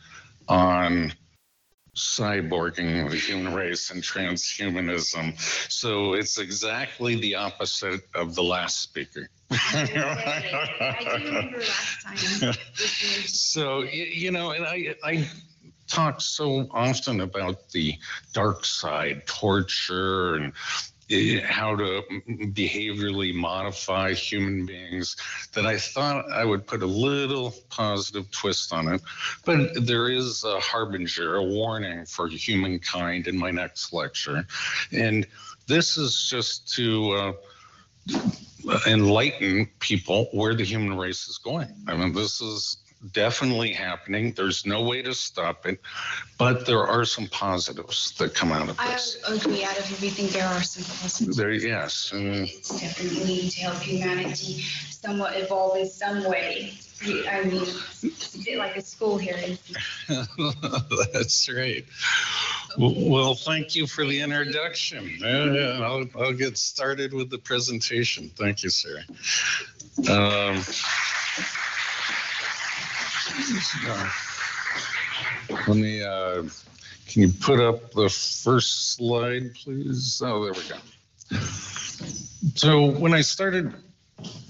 [0.48, 1.14] on
[1.95, 5.38] cyborging the human race and transhumanism.
[5.72, 9.30] So it's exactly the opposite of the last speaker.
[9.52, 12.53] I do remember last time.
[13.27, 15.27] So, you know, and I, I
[15.88, 17.95] talk so often about the
[18.34, 20.53] dark side, torture and
[21.44, 22.03] how to
[22.53, 25.15] behaviorally modify human beings
[25.53, 29.02] that I thought I would put a little positive twist on it.
[29.45, 34.45] But there is a harbinger, a warning for humankind in my next lecture.
[34.91, 35.26] And
[35.68, 38.19] this is just to uh,
[38.88, 41.73] enlighten people where the human race is going.
[41.88, 42.77] I mean, this is
[43.11, 44.34] definitely happening.
[44.34, 45.80] There's no way to stop it,
[46.38, 49.17] but there are some positives that come out of I this.
[49.27, 51.38] agree, out of everything, there are some positives.
[51.38, 52.11] There, yes.
[52.13, 54.61] uh, It's definitely to help humanity
[54.91, 56.73] somewhat evolve in some way.
[57.30, 57.61] I mean,
[58.03, 59.38] it's a bit like a school here.
[61.13, 61.85] That's right.
[62.77, 65.17] Well, well, thank you for the introduction.
[65.23, 68.30] I'll, I'll get started with the presentation.
[68.35, 69.01] Thank you, sir.
[70.09, 70.61] Um,
[75.68, 76.43] Let me, uh,
[77.07, 80.22] can you put up the first slide, please?
[80.23, 80.77] Oh, there we go.
[82.56, 83.73] So when I started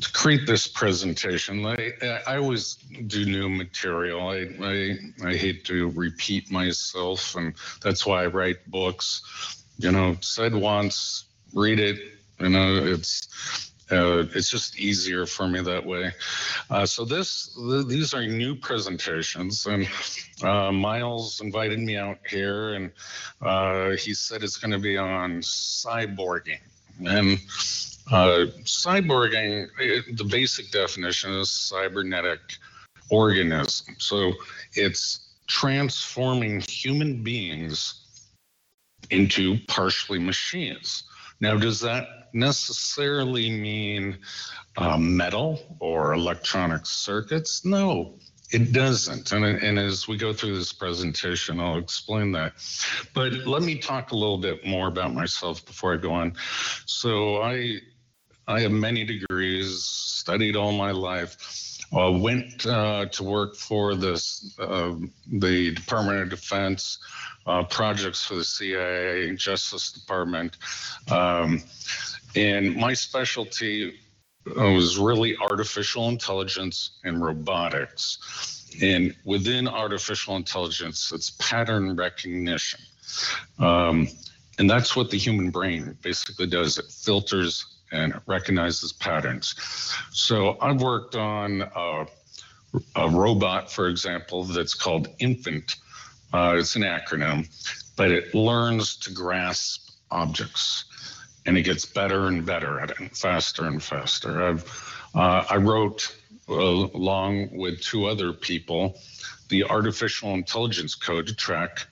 [0.01, 1.93] to create this presentation, I,
[2.27, 2.75] I always
[3.07, 4.27] do new material.
[4.27, 9.21] I, I, I hate to repeat myself, and that's why I write books.
[9.77, 11.97] You know, said once, read it.
[12.39, 16.11] You know, it's uh, it's just easier for me that way.
[16.69, 19.87] Uh, so this, th- these are new presentations, and
[20.43, 22.91] uh, Miles invited me out here, and
[23.41, 26.59] uh, he said it's going to be on cyborging.
[26.99, 27.39] And
[28.11, 32.39] uh, cyborging, it, the basic definition is cybernetic
[33.09, 33.95] organism.
[33.97, 34.33] So
[34.73, 38.05] it's transforming human beings
[39.09, 41.03] into partially machines.
[41.39, 44.19] Now, does that necessarily mean
[44.77, 47.65] uh, metal or electronic circuits?
[47.65, 48.15] No,
[48.51, 49.31] it doesn't.
[49.31, 52.53] And, and as we go through this presentation, I'll explain that.
[53.13, 56.33] But let me talk a little bit more about myself before I go on.
[56.85, 57.77] So I,
[58.49, 61.37] I have many degrees, studied all my life.
[61.95, 64.95] Uh, went uh, to work for this, uh,
[65.31, 66.97] the Department of Defense,
[67.45, 70.57] uh, projects for the CIA, Justice Department.
[71.11, 71.61] Um,
[72.35, 73.99] and my specialty
[74.47, 78.67] uh, was really artificial intelligence and robotics.
[78.81, 82.79] And within artificial intelligence, it's pattern recognition.
[83.59, 84.07] Um,
[84.57, 89.55] and that's what the human brain basically does it filters and recognizes patterns.
[90.11, 92.05] So I've worked on a,
[92.95, 95.75] a robot, for example, that's called Infant.
[96.33, 97.47] Uh, it's an acronym,
[97.95, 100.85] but it learns to grasp objects
[101.45, 104.43] and it gets better and better at it, faster and faster.
[104.43, 106.15] I've uh, I wrote
[106.47, 108.99] uh, along with two other people
[109.49, 111.87] the artificial intelligence code to track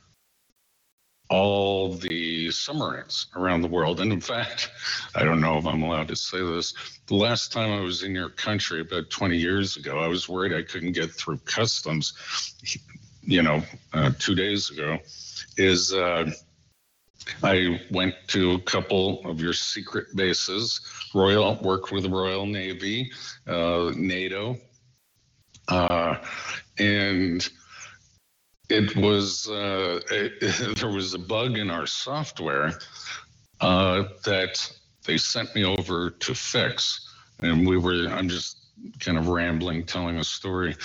[1.29, 3.99] all the submarines around the world.
[3.99, 4.71] And in fact,
[5.15, 6.73] I don't know if I'm allowed to say this.
[7.07, 10.53] The last time I was in your country, about 20 years ago, I was worried
[10.53, 12.13] I couldn't get through customs.
[13.29, 14.99] You know, uh, two days ago,
[15.57, 16.31] is uh,
[17.43, 20.79] I went to a couple of your secret bases.
[21.13, 23.11] Royal worked with the Royal Navy,
[23.45, 24.57] uh, NATO,
[25.67, 26.15] uh,
[26.77, 27.49] and
[28.69, 32.80] it was uh, it, there was a bug in our software
[33.61, 34.72] uh, that
[35.06, 38.07] they sent me over to fix, and we were.
[38.10, 38.57] I'm just
[38.99, 40.76] kind of rambling, telling a story.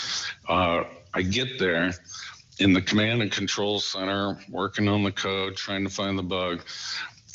[0.49, 0.85] Uh,
[1.15, 1.93] I get there
[2.59, 6.63] in the command and control center, working on the code, trying to find the bug.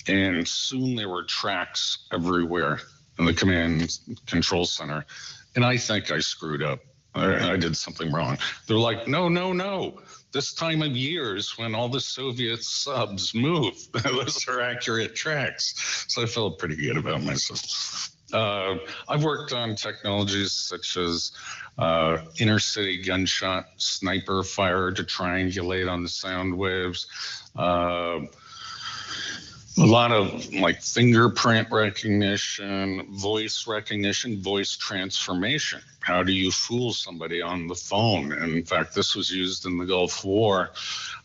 [0.08, 2.80] And soon there were tracks everywhere
[3.20, 5.06] in the command control center.
[5.56, 6.80] And I think I screwed up.
[7.14, 8.38] I, I did something wrong.
[8.68, 10.00] They're like, no, no, no.
[10.32, 13.76] This time of year is when all the Soviet subs move.
[14.04, 16.06] Those are accurate tracks.
[16.10, 18.12] So I felt pretty good about myself.
[18.34, 18.76] Uh,
[19.08, 21.32] I've worked on technologies such as
[21.78, 27.08] uh, intercity gunshot sniper fire to triangulate on the sound waves.
[27.56, 28.20] Uh,
[29.78, 35.82] a lot of like fingerprint recognition, voice recognition, voice transformation.
[36.00, 38.32] How do you fool somebody on the phone?
[38.34, 40.72] And in fact, this was used in the Gulf War.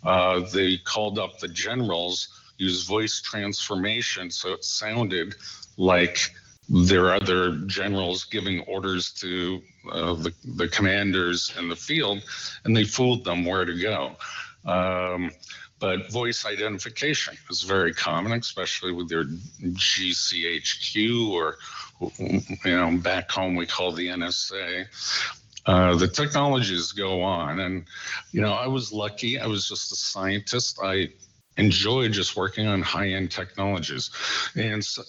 [0.04, 5.34] Uh, they called up the generals, used voice transformation so it sounded
[5.78, 6.30] like
[6.68, 12.22] their other generals giving orders to uh, the, the commanders in the field,
[12.64, 14.16] and they fooled them where to go.
[14.64, 15.32] Um,
[15.82, 19.24] but voice identification is very common, especially with your
[19.64, 21.58] GCHQ or,
[22.18, 24.86] you know, back home we call the NSA.
[25.66, 27.84] Uh, the technologies go on, and
[28.30, 29.40] you know, I was lucky.
[29.40, 30.78] I was just a scientist.
[30.82, 31.08] I
[31.56, 34.10] enjoy just working on high-end technologies
[34.56, 35.02] and so,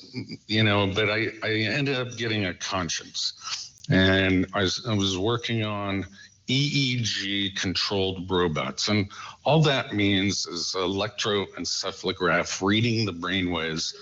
[0.47, 5.17] you know but i i ended up getting a conscience and I was, I was
[5.17, 6.05] working on
[6.47, 8.87] EEG controlled robots.
[8.89, 9.09] And
[9.45, 13.95] all that means is electroencephalograph reading the brain waves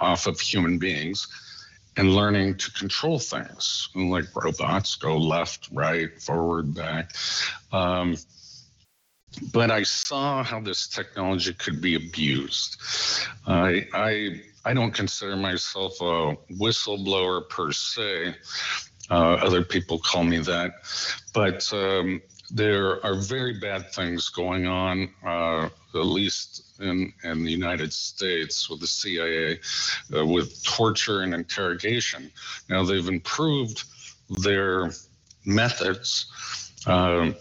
[0.00, 1.28] off of human beings
[1.96, 7.12] and learning to control things like robots go left, right, forward, back.
[7.72, 8.16] Um,
[9.52, 12.76] but I saw how this technology could be abused.
[13.46, 18.34] I, I, I don't consider myself a whistleblower per se.
[19.10, 20.72] Uh, other people call me that.
[21.32, 27.50] But um, there are very bad things going on, uh, at least in, in the
[27.50, 29.58] United States with the CIA,
[30.16, 32.30] uh, with torture and interrogation.
[32.68, 33.84] Now, they've improved
[34.42, 34.90] their
[35.44, 36.80] methods.
[36.86, 37.34] Um,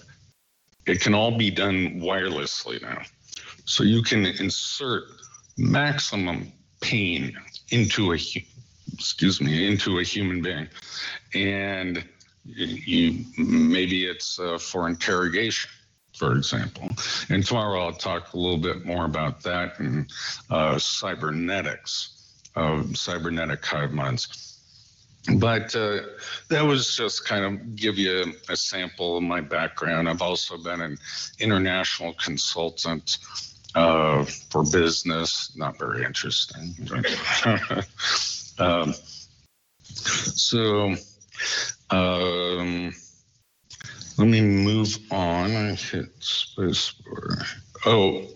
[0.86, 3.02] it can all be done wirelessly now.
[3.66, 5.04] So you can insert
[5.58, 7.38] maximum pain
[7.70, 8.18] into a
[8.94, 10.68] excuse me into a human being
[11.34, 12.04] and
[12.46, 15.70] you maybe it's uh, for interrogation
[16.14, 16.90] for example
[17.30, 20.12] and tomorrow i'll talk a little bit more about that and
[20.50, 22.14] uh, cybernetics
[22.56, 24.60] uh, cybernetic hive minds.
[25.38, 26.02] But uh,
[26.50, 30.10] that was just kind of give you a sample of my background.
[30.10, 30.98] I've also been an
[31.40, 33.20] international consultant
[33.74, 35.56] uh, for business.
[35.56, 36.76] Not very interesting.
[38.60, 38.94] um,
[39.84, 40.96] so
[41.90, 42.94] um,
[44.18, 45.56] let me move on.
[45.56, 47.38] I hit space bar.
[47.86, 48.28] Oh,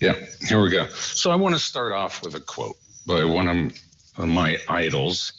[0.00, 0.14] yeah,
[0.46, 0.86] here we go.
[0.88, 2.76] So I want to start off with a quote
[3.06, 3.72] by one
[4.16, 5.32] of my idols.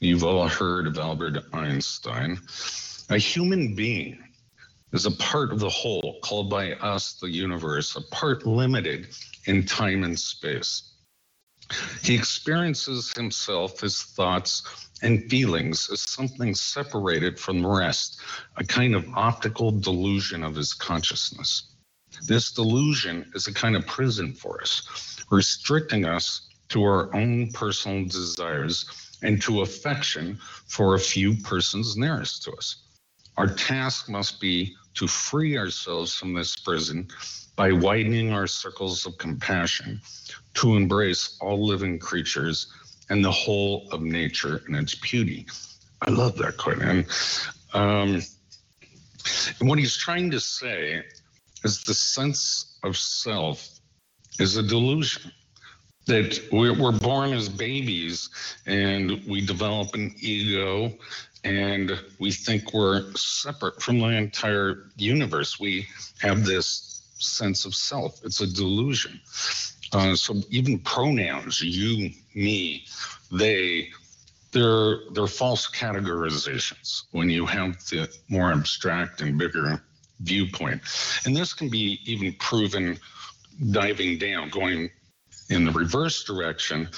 [0.00, 2.38] You've all heard of Albert Einstein.
[3.10, 4.22] A human being
[4.92, 9.08] is a part of the whole called by us the universe, a part limited
[9.46, 10.93] in time and space.
[12.02, 14.62] He experiences himself, his thoughts,
[15.02, 18.20] and feelings as something separated from the rest,
[18.56, 21.74] a kind of optical delusion of his consciousness.
[22.26, 28.04] This delusion is a kind of prison for us, restricting us to our own personal
[28.04, 28.86] desires
[29.22, 32.76] and to affection for a few persons nearest to us.
[33.36, 37.08] Our task must be to free ourselves from this prison
[37.56, 40.00] by widening our circles of compassion,
[40.54, 42.68] to embrace all living creatures
[43.10, 45.46] and the whole of nature and its beauty.
[46.02, 46.78] I love that quote.
[46.78, 47.06] And,
[47.72, 48.22] um,
[49.60, 51.02] and what he's trying to say
[51.64, 53.80] is the sense of self
[54.38, 55.32] is a delusion
[56.06, 58.28] that we're, we're born as babies
[58.66, 60.92] and we develop an ego
[61.44, 65.58] and we think we're separate from the entire universe.
[65.58, 65.86] We
[66.20, 66.93] have this
[67.24, 68.20] sense of self.
[68.24, 69.20] It's a delusion.
[69.92, 72.84] Uh, so even pronouns, you, me,
[73.30, 73.90] they,
[74.52, 79.82] they're they're false categorizations when you have the more abstract and bigger
[80.20, 80.80] viewpoint.
[81.26, 82.98] And this can be even proven
[83.70, 84.90] diving down, going
[85.50, 86.88] in the reverse direction.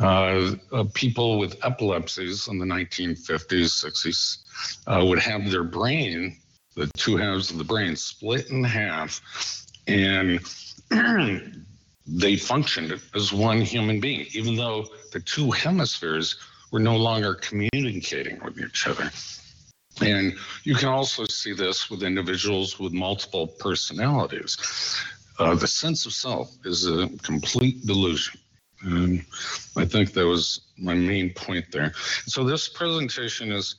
[0.00, 4.38] Uh, uh, people with epilepsies in the 1950s, 60s
[4.86, 6.36] uh, would have their brain,
[6.74, 9.20] the two halves of the brain, split in half,
[9.86, 10.40] and
[12.06, 16.36] they functioned as one human being, even though the two hemispheres
[16.70, 19.10] were no longer communicating with each other.
[20.00, 20.34] And
[20.64, 24.56] you can also see this with individuals with multiple personalities.
[25.38, 28.40] Uh, the sense of self is a complete delusion.
[28.82, 29.24] And
[29.76, 31.92] I think that was my main point there.
[32.26, 33.76] So this presentation is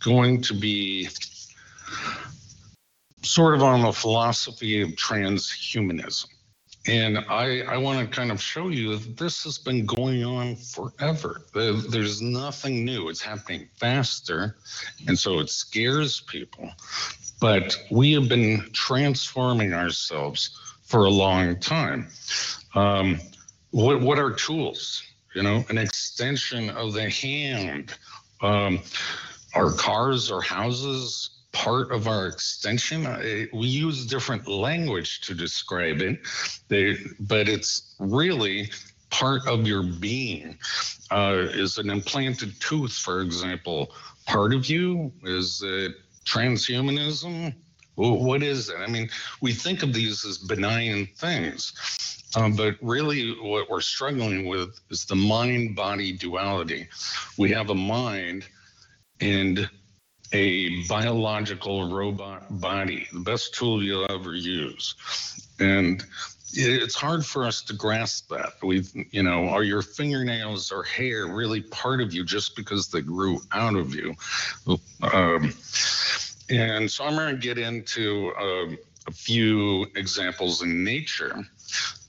[0.00, 1.08] going to be
[3.22, 6.26] sort of on the philosophy of transhumanism.
[6.86, 10.56] And I, I want to kind of show you that this has been going on
[10.56, 11.42] forever.
[11.52, 13.10] There's nothing new.
[13.10, 14.56] It's happening faster.
[15.06, 16.70] And so it scares people.
[17.38, 22.08] But we have been transforming ourselves for a long time.
[22.74, 23.20] Um,
[23.72, 25.02] what, what are tools?
[25.34, 27.94] You know, an extension of the hand.
[28.40, 28.80] Um,
[29.54, 33.04] our cars, our houses, part of our extension.
[33.52, 36.20] we use different language to describe it,
[37.20, 38.70] but it's really
[39.10, 40.56] part of your being.
[41.10, 43.92] Uh, is an implanted tooth, for example,
[44.26, 45.12] part of you?
[45.24, 45.94] Is it
[46.24, 47.54] transhumanism?
[47.96, 48.76] what is it?
[48.78, 49.10] I mean,
[49.42, 51.74] we think of these as benign things.
[52.36, 56.88] Um, but really, what we're struggling with is the mind body duality.
[57.36, 58.46] We have a mind,
[59.20, 59.68] and
[60.32, 64.94] a biological robot body, the best tool you'll ever use.
[65.58, 66.04] And
[66.52, 68.54] it's hard for us to grasp that.
[68.62, 73.02] We, you know, are your fingernails or hair really part of you just because they
[73.02, 74.14] grew out of you?
[75.12, 75.54] Um,
[76.48, 81.44] and so I'm going to get into um, a few examples in nature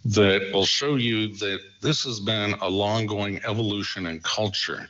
[0.05, 4.87] that will show you that this has been a long going evolution in culture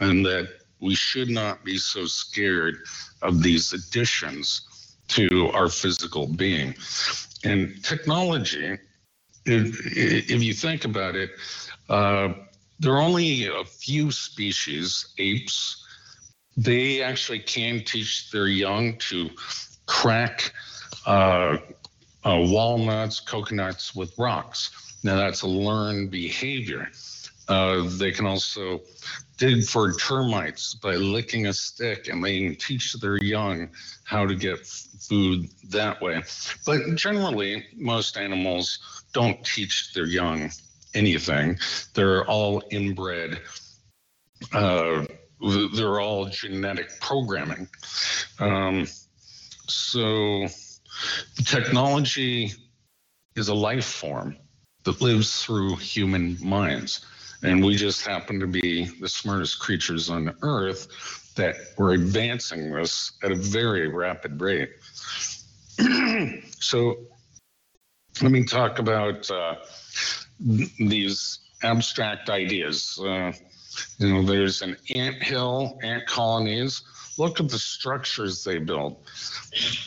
[0.00, 0.48] and that
[0.80, 2.76] we should not be so scared
[3.22, 6.74] of these additions to our physical being.
[7.44, 8.78] And technology,
[9.44, 11.30] if, you think about it,
[11.88, 12.34] uh,
[12.78, 15.84] there are only a few species, apes,
[16.56, 19.30] they actually can teach their young to
[19.86, 20.52] crack
[21.06, 21.58] uh,
[22.24, 24.70] uh, walnuts, coconuts with rocks.
[25.02, 26.90] Now, that's a learned behavior.
[27.48, 28.80] Uh, they can also
[29.36, 33.68] dig for termites by licking a stick, and they can teach their young
[34.04, 36.22] how to get food that way.
[36.64, 38.78] But generally, most animals
[39.12, 40.50] don't teach their young
[40.94, 41.58] anything.
[41.94, 43.40] They're all inbred.
[44.52, 45.04] Uh,
[45.74, 47.68] they're all genetic programming.
[48.40, 48.86] Um,
[49.68, 50.46] so,
[51.44, 52.52] technology
[53.36, 54.36] is a life form
[54.84, 57.04] that lives through human minds
[57.42, 63.12] And we just happen to be the smartest creatures on earth that were advancing this
[63.22, 64.70] at a very rapid rate.
[66.60, 66.96] so
[68.22, 69.56] let me talk about uh,
[70.40, 72.98] these abstract ideas.
[73.00, 73.32] Uh,
[73.98, 76.82] you know, there's an ant hill, ant colonies.
[77.18, 79.02] Look at the structures they built.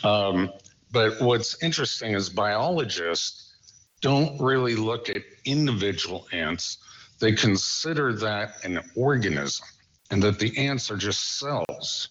[0.04, 0.52] Um,
[0.92, 3.54] but what's interesting is biologists
[4.00, 6.78] don't really look at individual ants.
[7.20, 9.66] They consider that an organism
[10.10, 12.08] and that the ants are just cells.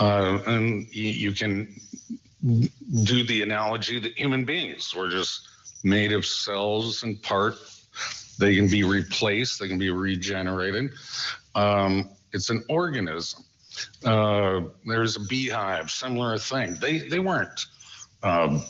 [0.00, 1.80] Uh, and you, you can
[3.04, 5.48] do the analogy that human beings were just
[5.84, 7.56] made of cells in part.
[8.38, 10.92] They can be replaced, they can be regenerated.
[11.54, 13.44] Um, it's an organism.
[14.04, 16.76] Uh, there's a beehive, similar thing.
[16.80, 17.66] They, they weren't
[18.22, 18.64] um,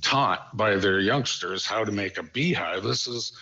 [0.00, 2.82] taught by their youngsters how to make a beehive.
[2.82, 3.32] This is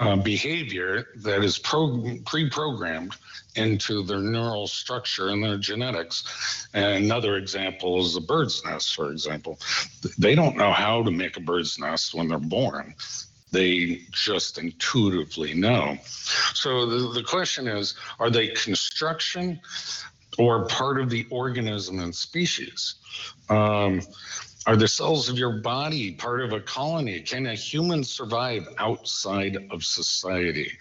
[0.00, 3.14] uh, behavior that is pro- pre-programmed
[3.56, 6.66] into their neural structure and their genetics.
[6.72, 9.58] And another example is the bird's nest, for example.
[10.18, 12.94] They don't know how to make a bird's nest when they're born.
[13.52, 15.98] They just intuitively know.
[16.54, 19.60] So the, the question is are they construction
[20.38, 22.94] or part of the organism and species?
[23.48, 24.00] Um,
[24.66, 27.20] are the cells of your body part of a colony?
[27.20, 30.72] Can a human survive outside of society?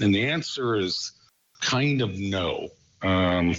[0.00, 1.12] And the answer is
[1.60, 2.68] kind of no.
[3.02, 3.54] Um,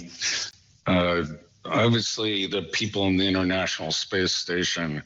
[0.86, 1.24] uh,
[1.64, 5.02] obviously, the people in the International Space Station,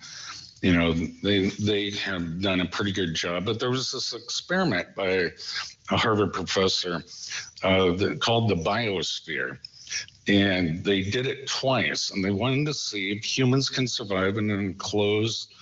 [0.61, 0.93] you know,
[1.23, 3.47] they they have done a pretty good job.
[3.47, 5.31] But there was this experiment by
[5.91, 7.03] a Harvard professor
[7.63, 9.59] uh, that, called the biosphere.
[10.29, 14.51] And they did it twice, and they wanted to see if humans can survive in
[14.51, 15.53] an enclosed,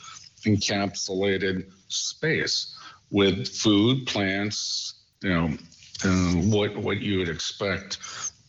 [0.45, 2.77] encapsulated space
[3.11, 5.57] with food, plants, you know,
[6.05, 7.99] uh, what what you would expect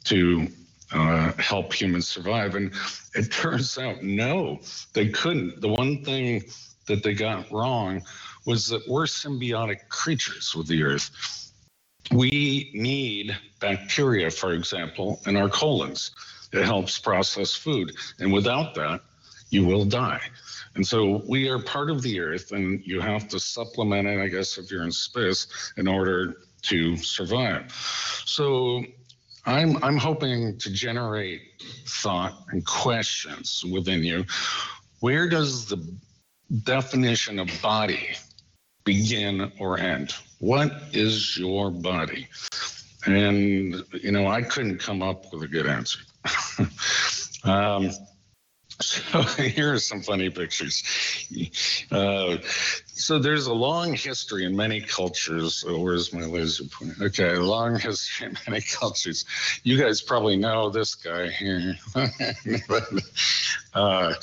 [0.05, 0.47] to
[0.91, 2.55] uh, help humans survive.
[2.55, 2.73] And
[3.15, 4.59] it turns out, no,
[4.93, 5.61] they couldn't.
[5.61, 6.43] The one thing
[6.87, 8.01] that they got wrong
[8.45, 11.40] was that we're symbiotic creatures with the earth.
[12.11, 16.11] We need bacteria, for example, in our colons.
[16.51, 17.95] It helps process food.
[18.19, 19.01] And without that,
[19.49, 20.21] you will die.
[20.75, 24.27] And so we are part of the earth, and you have to supplement it, I
[24.27, 27.71] guess, if you're in space, in order to survive.
[28.25, 28.83] So
[29.45, 31.41] I'm I'm hoping to generate
[31.87, 34.25] thought and questions within you.
[34.99, 35.83] Where does the
[36.63, 38.09] definition of body
[38.83, 40.13] begin or end?
[40.39, 42.27] What is your body?
[43.05, 45.99] And you know, I couldn't come up with a good answer.
[47.43, 47.91] um,
[48.81, 50.83] so here are some funny pictures.
[51.91, 52.37] Uh,
[52.85, 55.63] so there's a long history in many cultures.
[55.67, 56.93] Oh, where's my laser point?
[57.01, 59.25] Okay, long history in many cultures.
[59.63, 61.77] You guys probably know this guy here.
[63.73, 64.13] uh,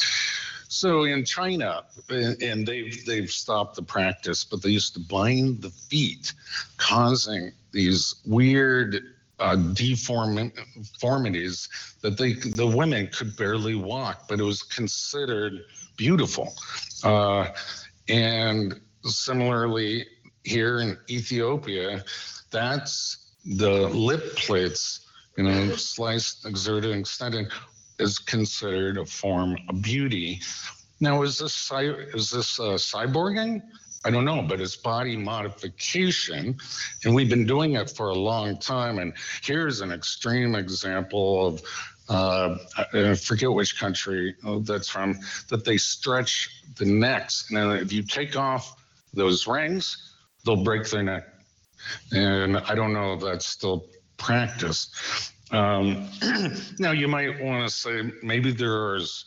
[0.69, 5.71] so in China, and they've they've stopped the practice, but they used to bind the
[5.71, 6.35] feet,
[6.77, 9.03] causing these weird
[9.39, 11.69] uh, deformities
[12.03, 15.65] that they the women could barely walk, but it was considered
[15.97, 16.55] beautiful.
[17.03, 17.49] Uh,
[18.09, 20.07] and similarly,
[20.45, 22.05] here in Ethiopia,
[22.51, 27.51] that's the lip plates, you know, sliced, exerted, extended,
[27.99, 30.41] is considered a form of beauty.
[31.01, 33.63] Now, is this is this uh, cyborging?
[34.05, 36.57] I don't know, but it's body modification.
[37.05, 38.99] And we've been doing it for a long time.
[38.99, 39.13] And
[39.43, 41.63] here's an extreme example of,
[42.09, 42.57] uh,
[42.95, 45.19] I forget which country that's from,
[45.49, 47.51] that they stretch the necks.
[47.51, 48.77] And if you take off
[49.15, 50.15] those rings,
[50.45, 51.25] they'll break their neck.
[52.13, 54.95] And I don't know if that's still practiced.
[55.51, 56.09] Um,
[56.79, 59.25] now you might want to say maybe there's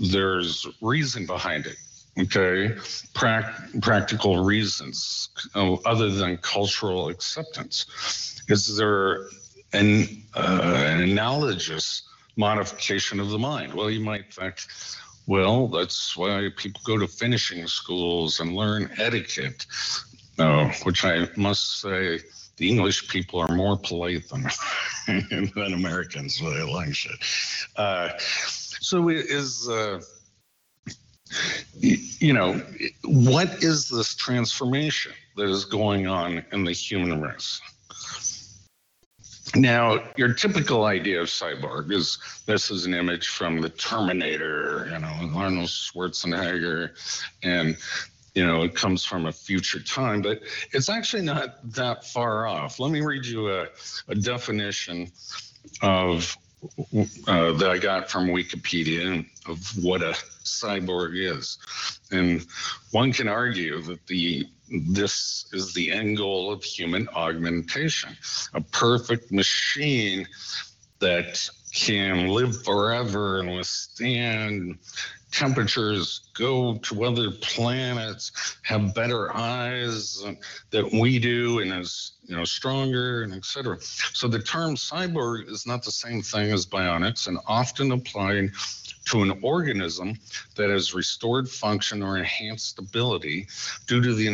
[0.00, 1.76] there's reason behind it
[2.18, 2.74] okay?
[3.14, 8.42] Practical reasons uh, other than cultural acceptance.
[8.48, 9.28] Is there
[9.72, 12.02] an, uh, an analogous
[12.36, 13.74] modification of the mind?
[13.74, 14.56] Well you might think
[15.26, 19.66] well that's why people go to finishing schools and learn etiquette
[20.38, 22.18] uh, which i must say
[22.56, 24.46] the english people are more polite than
[25.54, 27.16] than americans with long shit
[27.76, 30.00] uh, so is uh,
[31.80, 32.60] you know,
[33.04, 37.60] what is this transformation that is going on in the human race?
[39.54, 44.98] Now, your typical idea of cyborg is this is an image from the Terminator, you
[44.98, 46.90] know, Arnold Schwarzenegger,
[47.42, 47.76] and
[48.34, 50.40] you know, it comes from a future time, but
[50.72, 52.80] it's actually not that far off.
[52.80, 53.66] Let me read you a,
[54.08, 55.10] a definition
[55.82, 56.36] of
[57.26, 61.58] uh, that I got from Wikipedia of what a cyborg is.
[62.10, 62.46] And
[62.92, 64.46] one can argue that the
[64.88, 68.16] this is the end goal of human augmentation,
[68.54, 70.26] a perfect machine
[71.00, 74.78] that can live forever and withstand
[75.32, 80.22] temperatures, go to other planets, have better eyes
[80.70, 83.78] than we do, and is you know stronger and etc.
[83.80, 88.50] So the term cyborg is not the same thing as bionics, and often applied
[89.06, 90.18] to an organism
[90.56, 93.48] that has restored function or enhanced ability
[93.86, 94.28] due to the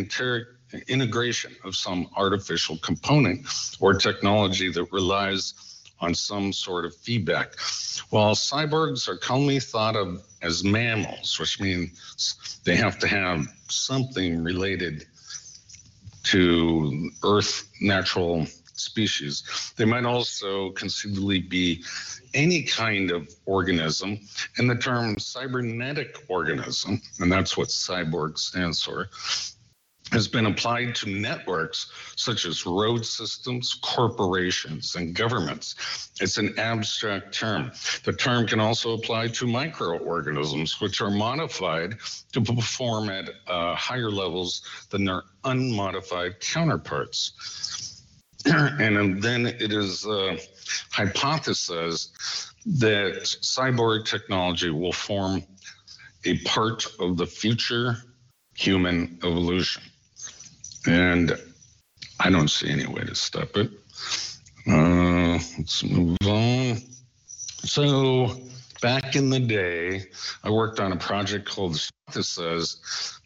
[0.88, 3.46] integration of some artificial component
[3.80, 5.54] or technology that relies
[6.00, 7.54] on some sort of feedback.
[8.10, 14.42] While cyborgs are commonly thought of as mammals, which means they have to have something
[14.42, 15.06] related
[16.24, 21.82] to Earth natural species, they might also conceivably be
[22.34, 24.20] any kind of organism.
[24.58, 29.08] And the term cybernetic organism, and that's what cyborg stands for,
[30.12, 36.10] has been applied to networks such as road systems, corporations, and governments.
[36.20, 37.72] It's an abstract term.
[38.04, 41.98] The term can also apply to microorganisms, which are modified
[42.32, 48.04] to perform at uh, higher levels than their unmodified counterparts.
[48.46, 50.36] and then it is uh,
[50.92, 52.10] hypothesized
[52.66, 55.42] that cyborg technology will form
[56.24, 57.96] a part of the future
[58.54, 59.82] human evolution.
[60.86, 61.36] And
[62.20, 63.70] I don't see any way to stop it.
[64.66, 66.76] Uh, let's move on.
[67.64, 68.40] So,
[68.80, 70.04] back in the day,
[70.44, 71.80] I worked on a project called
[72.12, 72.80] that says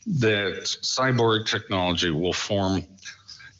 [0.07, 2.85] that cyborg technology will form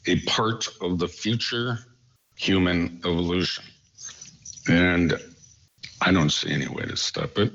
[0.05, 1.79] a part of the future
[2.35, 3.63] human evolution.
[4.67, 5.13] And
[6.01, 7.53] I don't see any way to stop it.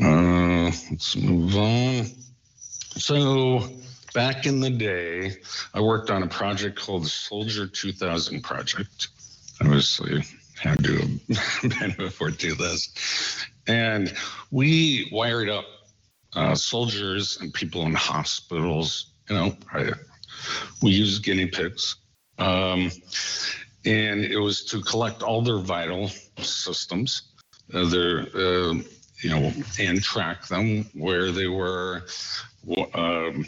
[0.00, 2.06] Uh, let's move on.
[2.96, 3.68] So,
[4.14, 5.36] back in the day,
[5.74, 9.08] I worked on a project called the Soldier 2000 Project.
[9.60, 10.22] Obviously,
[10.58, 12.92] had to have been before 2000.
[13.66, 14.14] And
[14.50, 15.66] we wired up
[16.34, 19.10] uh, soldiers and people in hospitals.
[19.28, 19.90] You know, I,
[20.82, 21.96] we used guinea pigs.
[22.38, 22.90] Um,
[23.84, 27.22] and it was to collect all their vital systems,
[27.72, 28.74] uh, their, uh,
[29.20, 32.04] you know, and track them where they were,
[32.94, 33.46] um,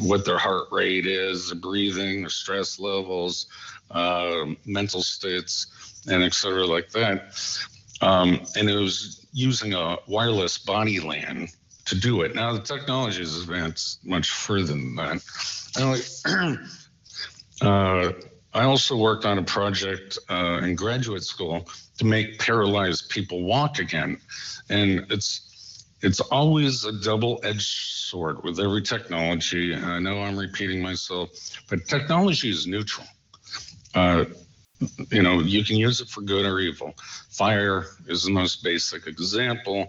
[0.00, 3.46] what their heart rate is, their breathing, their stress levels,
[3.90, 7.34] uh, mental states, and et cetera, like that.
[8.02, 11.48] Um, and it was using a wireless body LAN
[11.86, 12.34] to do it.
[12.34, 15.22] Now the technology has advanced much further than that.
[17.62, 18.12] uh,
[18.52, 23.78] I also worked on a project uh, in graduate school to make paralyzed people walk
[23.78, 24.18] again,
[24.68, 25.45] and it's
[26.06, 29.74] it's always a double-edged sword with every technology.
[29.74, 31.30] I know I'm repeating myself,
[31.68, 33.08] but technology is neutral.
[33.92, 34.26] Uh,
[35.10, 36.94] you know, you can use it for good or evil.
[37.30, 39.88] Fire is the most basic example.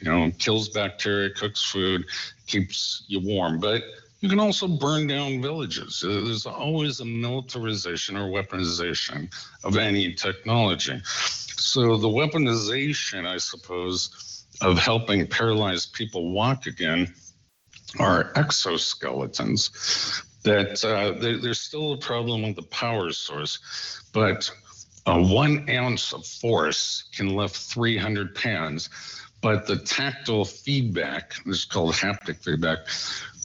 [0.00, 2.04] You know, kills bacteria, cooks food,
[2.46, 3.82] keeps you warm, but
[4.20, 6.04] you can also burn down villages.
[6.04, 9.28] Uh, there's always a militarization or weaponization
[9.64, 11.00] of any technology.
[11.04, 17.12] So the weaponization, I suppose, of helping paralyzed people walk again
[17.98, 20.22] are exoskeletons.
[20.44, 24.50] That uh, there, there's still a problem with the power source, but
[25.06, 28.90] uh, one ounce of force can lift 300 pounds,
[29.40, 32.78] but the tactile feedback, this is called haptic feedback,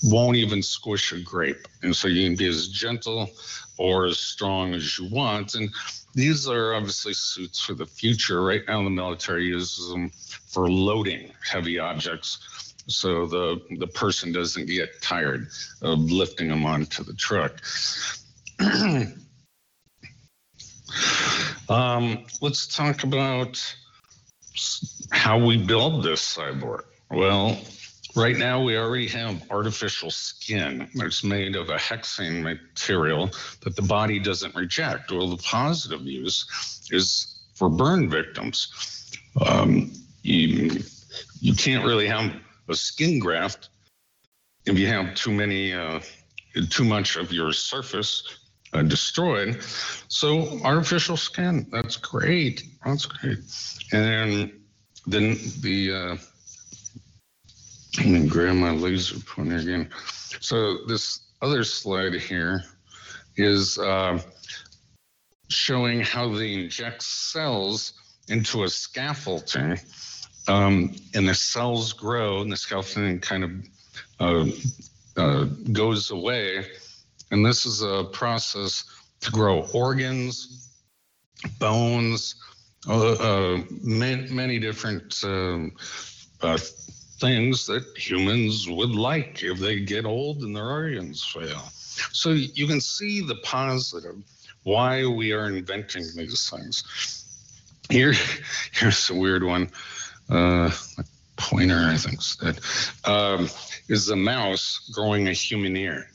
[0.04, 1.68] won't even squish a grape.
[1.82, 3.30] And so you can be as gentle
[3.78, 5.56] or as strong as you want.
[5.56, 5.70] And
[6.14, 8.44] these are obviously suits for the future.
[8.44, 10.12] Right now, the military uses them
[10.48, 15.48] for loading heavy objects so the, the person doesn't get tired
[15.82, 17.62] of lifting them onto the truck.
[21.70, 23.76] um, let's talk about
[25.12, 26.84] how we build this cyborg.
[27.10, 27.58] Well,
[28.16, 33.82] Right now, we already have artificial skin that's made of a hexane material that the
[33.82, 35.12] body doesn't reject.
[35.12, 39.12] Well, the positive use is for burn victims.
[39.48, 40.84] Um, you,
[41.40, 42.34] you can't really have
[42.70, 43.70] a skin graft
[44.66, 46.00] if you have too many, uh,
[46.70, 48.24] too much of your surface
[48.74, 49.62] uh, destroyed.
[50.08, 52.64] So artificial skin, that's great.
[52.86, 53.40] That's great.
[53.92, 54.52] And
[55.08, 56.18] then, the uh,
[58.00, 59.90] Me grab my laser pointer again.
[60.40, 62.64] So this other slide here
[63.36, 64.20] is uh,
[65.50, 67.94] showing how they inject cells
[68.30, 69.80] into a scaffolding,
[70.48, 73.52] um, and the cells grow, and the scaffolding kind of
[74.20, 74.52] uh,
[75.18, 76.66] uh, goes away.
[77.32, 78.86] And this is a process
[79.22, 80.70] to grow organs,
[81.60, 82.36] bones,
[82.88, 85.74] uh, uh, many, many different um,
[86.42, 86.58] uh,
[87.24, 91.64] things that humans would like if they get old and their organs fail.
[92.12, 94.18] So you can see the positive,
[94.64, 96.84] why we are inventing these things.
[97.90, 98.14] Here,
[98.74, 99.70] here's a weird one.
[100.30, 100.70] Uh,
[101.38, 102.60] pointer, I think, said,
[103.06, 103.48] um,
[103.88, 106.10] is a mouse growing a human ear.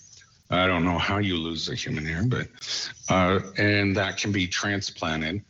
[0.51, 2.49] I don't know how you lose a human ear, but
[3.09, 5.43] uh, and that can be transplanted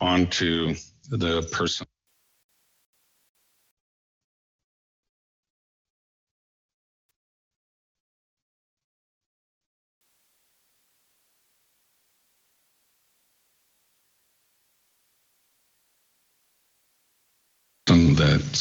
[0.00, 0.74] onto
[1.08, 1.86] the person.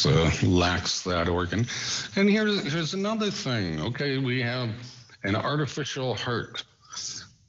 [0.01, 1.67] That uh, lacks that organ.
[2.15, 3.79] And here's here's another thing.
[3.79, 4.71] Okay, we have
[5.23, 6.63] an artificial heart.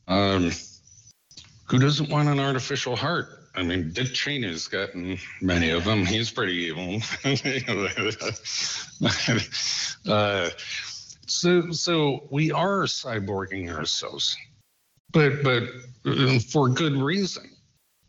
[0.07, 0.51] Um,
[1.67, 3.29] who doesn't want an artificial heart?
[3.57, 6.05] I mean, Dick Cheney's gotten many of them.
[6.05, 7.01] He's pretty evil.
[10.09, 10.51] uh,
[11.27, 14.37] so, so we are cyborging ourselves,
[15.13, 15.63] but but
[16.05, 17.51] uh, for good reason.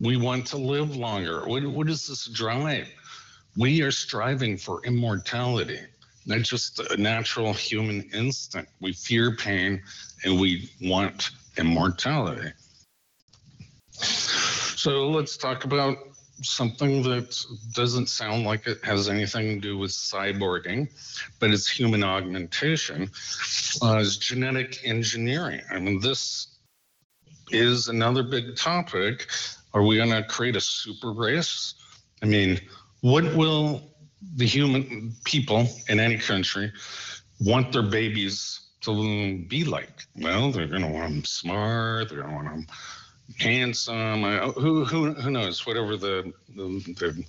[0.01, 1.47] We want to live longer.
[1.47, 2.89] What, what is this drive?
[3.57, 5.79] We are striving for immortality,
[6.25, 8.71] not just a natural human instinct.
[8.81, 9.81] We fear pain
[10.23, 12.51] and we want immortality.
[13.91, 15.97] So let's talk about
[16.41, 17.41] something that
[17.73, 20.89] doesn't sound like it has anything to do with cyborging,
[21.39, 23.09] but it's human augmentation,
[23.81, 25.61] uh, is genetic engineering.
[25.71, 26.59] I mean, this
[27.51, 29.27] is another big topic.
[29.73, 31.75] Are we going to create a super race?
[32.21, 32.59] I mean,
[33.05, 33.83] what will
[34.35, 36.73] the human people in any country
[37.39, 40.07] want their babies to be like?
[40.15, 42.09] Well, they're going to want them smart.
[42.09, 42.67] They're going to want them
[43.37, 44.23] handsome.
[44.23, 45.67] Uh, who who who knows?
[45.67, 47.25] Whatever the the the,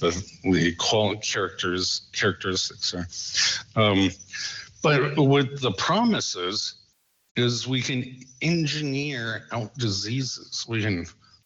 [0.00, 3.06] the, the qual characters characteristics are.
[3.76, 4.10] Um,
[4.82, 6.74] but with the promises
[7.36, 10.64] is we can engineer out diseases.
[10.66, 11.04] We can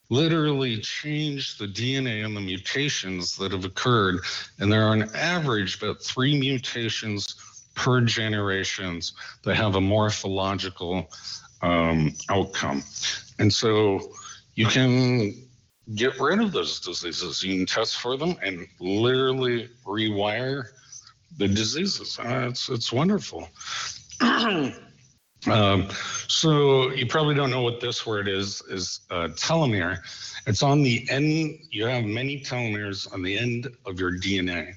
[0.09, 4.19] literally change the DNA and the mutations that have occurred.
[4.59, 7.35] And there are on average about three mutations
[7.75, 11.09] per generations that have a morphological
[11.61, 12.83] um, outcome.
[13.39, 14.11] And so
[14.55, 15.33] you can
[15.95, 17.41] get rid of those diseases.
[17.43, 20.65] You can test for them and literally rewire
[21.37, 22.19] the diseases.
[22.19, 23.49] Uh, it's, it's wonderful.
[25.47, 25.89] Um,
[26.27, 29.99] so you probably don't know what this word is, is uh, telomere.
[30.47, 34.73] It's on the end, you have many telomeres on the end of your DNA.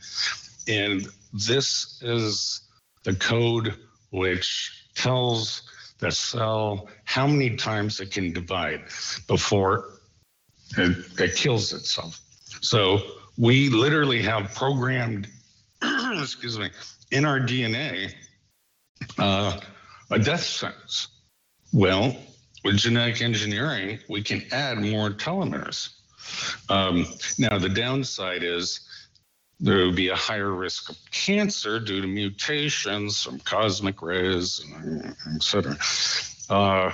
[0.68, 2.62] And this is
[3.04, 3.74] the code
[4.10, 5.62] which tells
[5.98, 8.84] the cell how many times it can divide
[9.26, 10.00] before
[10.76, 12.20] it, it kills itself.
[12.60, 13.00] So
[13.38, 15.28] we literally have programmed,
[15.82, 16.70] excuse me,
[17.10, 18.12] in our DNA,
[19.18, 19.60] uh,
[20.10, 21.08] a death sentence.
[21.72, 22.16] Well,
[22.64, 25.90] with genetic engineering, we can add more telomeres.
[26.68, 27.06] Um,
[27.38, 28.80] now, the downside is
[29.60, 34.64] there would be a higher risk of cancer due to mutations from cosmic rays,
[35.34, 35.76] et cetera.
[36.50, 36.92] Uh,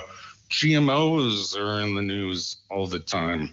[0.49, 3.51] GMOs are in the news all the time,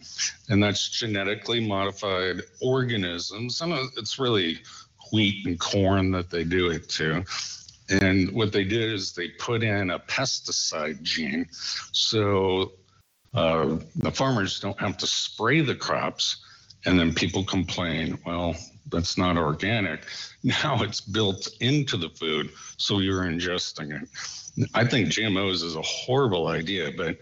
[0.49, 3.61] and that's genetically modified organisms.
[3.63, 4.59] And it's really
[5.13, 7.25] wheat and corn that they do it to.
[7.91, 11.47] And what they did is they put in a pesticide gene.
[11.93, 12.73] So
[13.35, 16.45] uh, the farmers don't have to spray the crops.
[16.87, 18.57] And then people complain, well,
[18.91, 20.01] that's not organic.
[20.43, 22.49] Now it's built into the food.
[22.79, 24.09] So you're ingesting it.
[24.73, 27.19] I think GMOs is a horrible idea, but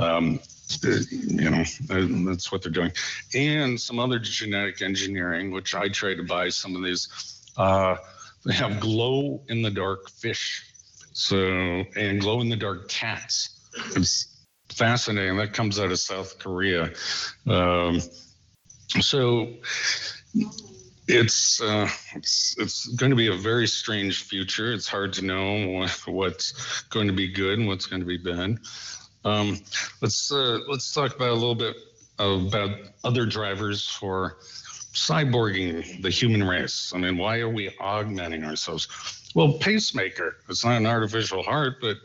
[0.00, 0.38] um,
[0.80, 1.64] you know
[2.24, 2.92] that's what they're doing
[3.34, 7.08] and some other genetic engineering which i try to buy some of these
[7.56, 7.96] uh,
[8.50, 10.66] have glow in the dark fish.
[11.12, 11.36] So,
[11.96, 13.68] and glow in the dark cats.
[13.96, 15.36] It's fascinating.
[15.36, 16.92] That comes out of South Korea.
[17.46, 18.00] Um,
[19.00, 19.54] so,
[21.08, 24.72] it's, uh, it's it's going to be a very strange future.
[24.72, 28.58] It's hard to know what's going to be good and what's going to be bad.
[29.24, 29.58] Um,
[30.00, 31.76] let's uh, let's talk about a little bit
[32.18, 32.70] about
[33.04, 34.38] other drivers for
[34.92, 36.92] cyborging the human race.
[36.94, 38.88] I mean, why are we augmenting ourselves?
[39.34, 41.96] Well, pacemaker, it's not an artificial heart, but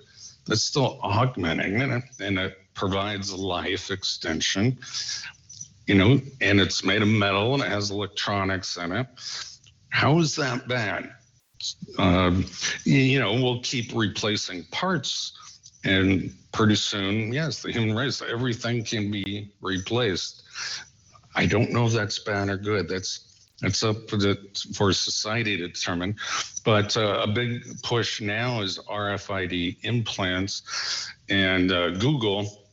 [0.47, 4.77] it's still augmenting and it, and it provides life extension,
[5.87, 9.07] you know, and it's made of metal and it has electronics in it.
[9.89, 11.11] How is that bad?
[11.97, 12.45] Um,
[12.83, 15.33] you know, we'll keep replacing parts
[15.83, 20.43] and pretty soon, yes, the human race, everything can be replaced.
[21.35, 22.87] I don't know if that's bad or good.
[22.87, 23.31] That's
[23.61, 24.37] that's up for, the,
[24.75, 26.17] for society to determine.
[26.65, 32.65] But uh, a big push now is RFID implants, and uh, Google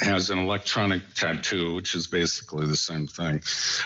[0.00, 3.42] has an electronic tattoo, which is basically the same thing.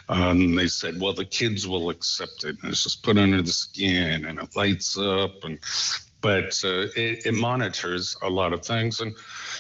[0.09, 2.57] Um, they said, well, the kids will accept it.
[2.63, 5.59] And it's just put under the skin and it lights up and
[6.21, 9.13] but uh, it, it monitors a lot of things and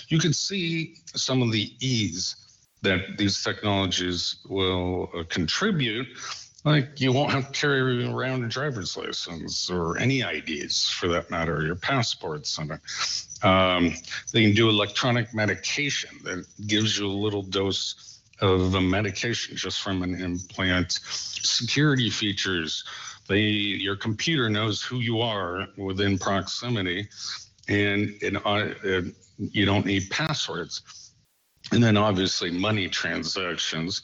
[0.08, 2.41] you can see some of the ease
[2.82, 6.06] that these technologies will uh, contribute
[6.64, 11.30] like you won't have to carry around a driver's license or any IDs for that
[11.30, 12.58] matter, your passports.
[12.58, 12.78] And
[13.42, 13.94] um,
[14.32, 19.80] they can do electronic medication that gives you a little dose of a medication just
[19.80, 20.92] from an implant.
[20.92, 22.84] Security features.
[23.28, 27.08] They your computer knows who you are within proximity,
[27.68, 31.11] and it, uh, you don't need passwords.
[31.72, 34.02] And then obviously money transactions,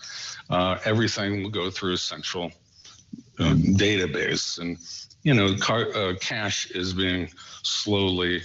[0.48, 2.50] uh, everything will go through a central
[3.38, 4.58] uh, database.
[4.58, 4.78] And,
[5.22, 7.30] you know, car, uh, cash is being
[7.62, 8.42] slowly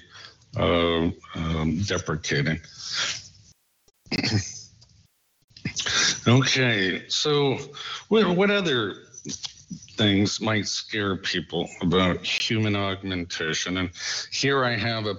[0.58, 2.60] uh, um, deprecating.
[6.27, 7.58] okay, so
[8.10, 8.95] what, what other
[9.95, 13.77] things might scare people about human augmentation?
[13.77, 13.90] And
[14.32, 15.16] here I have a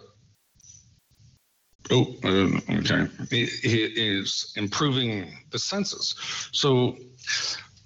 [1.90, 3.06] Oh, uh, okay.
[3.30, 6.14] It is improving the senses.
[6.52, 6.96] So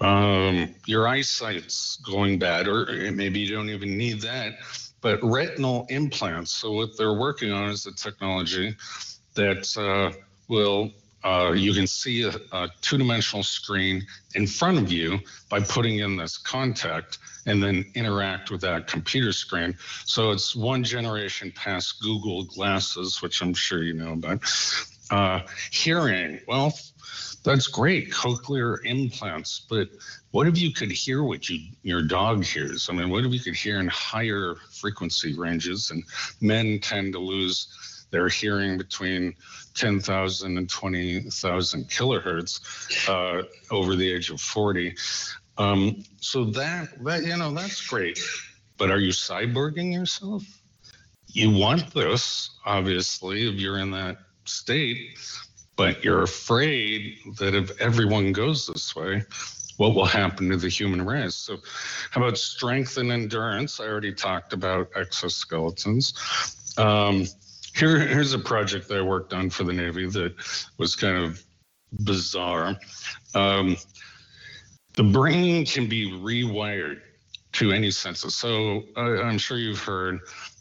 [0.00, 4.54] um, your eyesight's going bad, or maybe you don't even need that.
[5.00, 6.52] But retinal implants.
[6.52, 8.76] So what they're working on is a technology
[9.34, 10.16] that uh,
[10.48, 10.90] will
[11.28, 15.18] uh, you can see a, a two-dimensional screen in front of you
[15.50, 19.76] by putting in this contact and then interact with that computer screen.
[20.06, 24.40] So it's one generation past Google Glasses, which I'm sure you know about.
[25.10, 25.40] Uh,
[25.70, 26.72] hearing, well,
[27.44, 29.88] that's great, cochlear implants, but
[30.30, 32.88] what if you could hear what you, your dog hears?
[32.88, 35.90] I mean, what if you could hear in higher frequency ranges?
[35.90, 36.04] And
[36.40, 39.34] men tend to lose their hearing between
[39.74, 42.60] 10,000 and 20,000 kilohertz
[43.08, 44.94] uh, over the age of 40.
[45.58, 48.18] Um, so that, that, you know, that's great.
[48.76, 50.44] But are you cyborging yourself?
[51.26, 55.18] You want this, obviously, if you're in that state,
[55.76, 59.24] but you're afraid that if everyone goes this way,
[59.76, 61.36] what will happen to the human race?
[61.36, 61.58] So,
[62.10, 63.78] how about strength and endurance?
[63.78, 66.14] I already talked about exoskeletons.
[66.78, 67.26] Um,
[67.78, 70.34] here, here's a project that I worked on for the Navy that
[70.78, 71.42] was kind of
[72.04, 72.76] bizarre.
[73.34, 73.76] Um,
[74.94, 77.00] the brain can be rewired
[77.52, 78.34] to any senses.
[78.34, 80.20] So I'm sure you've heard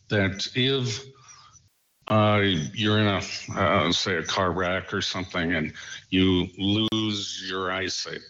[0.10, 1.04] that if
[2.08, 2.42] uh,
[2.74, 3.22] you're in a,
[3.60, 5.74] uh, say, a car wreck or something, and
[6.10, 8.22] you lose your eyesight,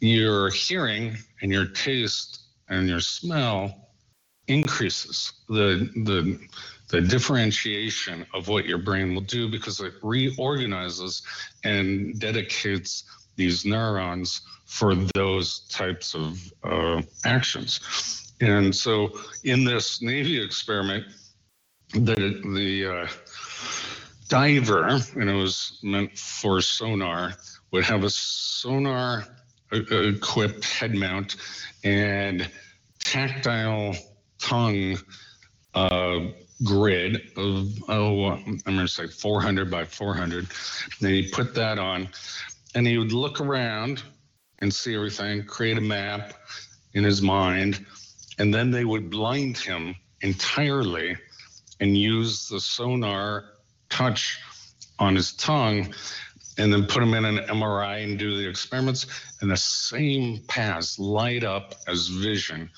[0.00, 3.90] your hearing and your taste and your smell
[4.48, 5.32] increases.
[5.48, 6.38] The the
[6.88, 11.22] the differentiation of what your brain will do because it reorganizes
[11.64, 13.04] and dedicates
[13.36, 18.32] these neurons for those types of uh, actions.
[18.40, 21.04] And so in this Navy experiment,
[21.92, 23.08] the, the uh,
[24.28, 27.34] diver, and it was meant for sonar,
[27.70, 29.24] would have a sonar
[29.72, 31.36] uh, equipped head mount
[31.84, 32.48] and
[32.98, 33.94] tactile
[34.38, 34.98] tongue
[35.74, 36.20] uh,
[36.64, 40.46] grid of oh I'm going to say 400 by 400.
[41.00, 42.08] Then he put that on,
[42.74, 44.02] and he would look around
[44.60, 46.34] and see everything, create a map
[46.94, 47.84] in his mind,
[48.38, 51.16] and then they would blind him entirely
[51.80, 53.44] and use the sonar
[53.90, 54.40] touch
[54.98, 55.92] on his tongue
[56.58, 59.06] and then put him in an MRI and do the experiments,
[59.40, 62.70] and the same paths light up as vision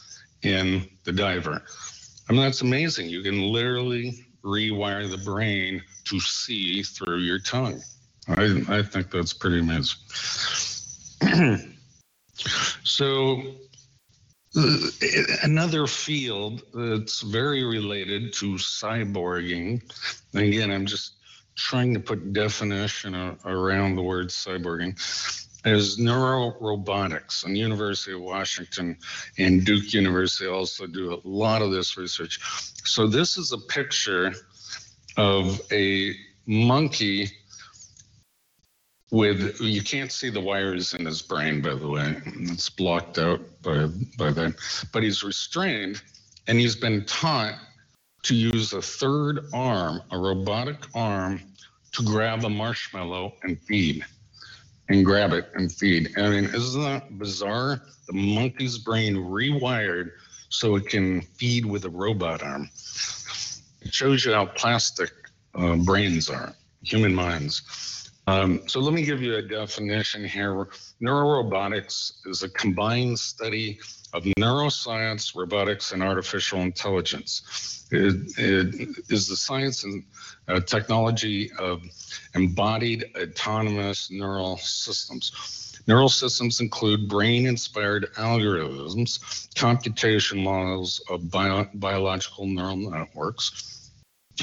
[0.43, 1.63] in the diver.
[2.29, 3.09] I mean, that's amazing.
[3.09, 7.81] You can literally rewire the brain to see through your tongue.
[8.29, 9.97] I, I think that's pretty amazing.
[12.85, 13.43] so,
[14.57, 14.77] uh,
[15.43, 19.83] another field that's very related to cyborging,
[20.35, 21.15] again, I'm just
[21.57, 24.99] trying to put definition around the word cyborging,
[25.65, 28.97] is neurorobotics, and University of Washington
[29.39, 32.41] and Duke University also do a lot of this research.
[32.85, 34.33] So this is a picture
[35.17, 36.15] of a
[36.47, 37.31] monkey
[39.11, 42.21] with you can't see the wires in his brain by the way.
[42.27, 43.87] It's blocked out by
[44.19, 44.55] by that.
[44.93, 46.03] But he's restrained
[46.47, 47.55] and he's been taught
[48.25, 51.41] to use a third arm a robotic arm
[51.93, 54.05] to grab a marshmallow and feed
[54.89, 56.13] and grab it and feed.
[56.17, 57.83] I mean isn't that bizarre?
[58.07, 60.13] The monkey's brain rewired
[60.49, 62.71] so it can feed with a robot arm.
[63.83, 65.11] It shows you how plastic
[65.55, 67.98] uh, brains are human minds
[68.29, 70.69] um, so let me give you a definition here.
[71.03, 73.79] Neurorobotics is a combined study
[74.13, 77.87] of neuroscience, robotics, and artificial intelligence.
[77.91, 80.05] It, it is the science and
[80.47, 81.81] uh, technology of
[82.35, 85.81] embodied autonomous neural systems.
[85.87, 93.78] Neural systems include brain-inspired algorithms, computation models of bio biological neural networks,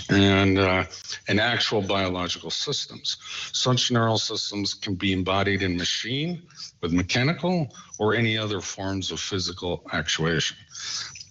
[0.10, 0.84] and uh,
[1.28, 3.18] and actual biological systems.
[3.54, 6.44] Such neural systems can be embodied in machine
[6.82, 10.58] with mechanical or any other forms of physical actuation.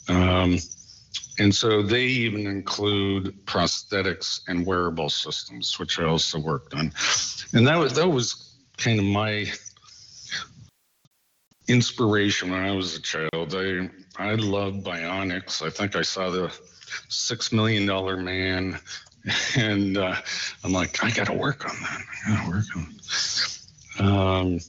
[0.09, 0.59] Um,
[1.39, 6.93] and so they even include prosthetics and wearable systems, which I also worked on.
[7.53, 9.47] And that was that was kind of my
[11.69, 13.55] inspiration when I was a child.
[13.55, 15.63] I I loved bionics.
[15.63, 16.53] I think I saw the
[17.09, 18.79] six million dollar man,
[19.57, 20.17] and uh,
[20.63, 22.01] I'm like, I got to work on that.
[22.27, 24.47] I got to work on.
[24.47, 24.61] Um,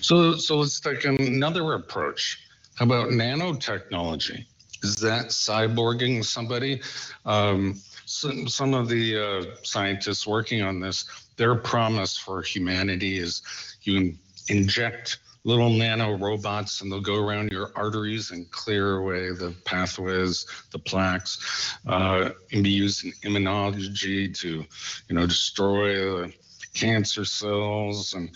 [0.00, 2.40] so so let's take another approach.
[2.74, 4.44] How about nanotechnology?
[4.82, 6.80] Is that cyborging somebody?
[7.26, 11.04] Um, some, some of the uh, scientists working on this,
[11.36, 13.42] their promise for humanity is
[13.82, 14.14] you
[14.48, 15.18] inject
[15.48, 20.78] little nano robots and they'll go around your arteries and clear away the pathways, the
[20.78, 24.62] plaques, uh, and be used in immunology to,
[25.08, 26.32] you know, destroy the
[26.74, 28.30] cancer cells and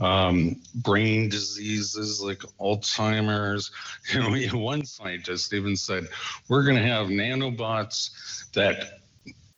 [0.00, 3.70] um, brain diseases like Alzheimer's.
[4.12, 6.08] You know, one scientist even said,
[6.48, 9.00] we're going to have nanobots that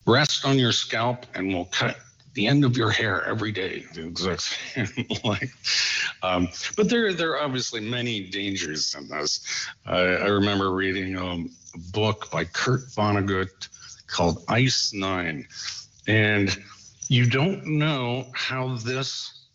[0.07, 1.97] rest on your scalp and will cut
[2.39, 3.85] the end of your hair every day.
[3.95, 4.87] The exact same.
[5.25, 5.51] like,
[6.23, 9.67] um, but there, there are obviously many dangers in this.
[9.85, 13.69] I remember reading um, a book by Kurt Vonnegut
[14.07, 15.49] called Ice Nine,
[16.07, 16.57] and
[17.09, 19.47] you don't know how this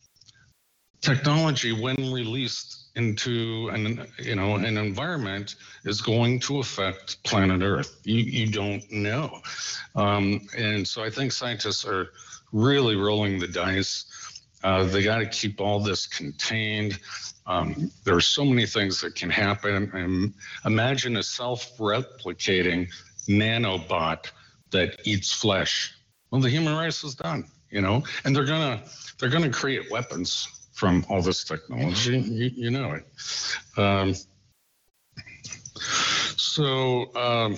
[0.99, 7.99] technology, when released into an you know an environment is going to affect planet earth
[8.03, 9.41] you you don't know
[9.95, 12.09] um, and so i think scientists are
[12.53, 14.05] really rolling the dice.
[14.63, 16.97] Uh, they got to keep all this contained.
[17.45, 19.91] Um, there are so many things that can happen.
[19.93, 20.33] And
[20.63, 22.87] imagine a self-replicating
[23.27, 24.31] nanobot
[24.71, 25.93] that eats flesh.
[26.31, 28.81] Well, the human race is done, you know, and they're gonna
[29.19, 32.19] they're gonna create weapons from all this technology.
[32.19, 33.05] You, you know it.
[33.77, 34.15] Um,
[36.37, 37.13] so.
[37.15, 37.57] Um,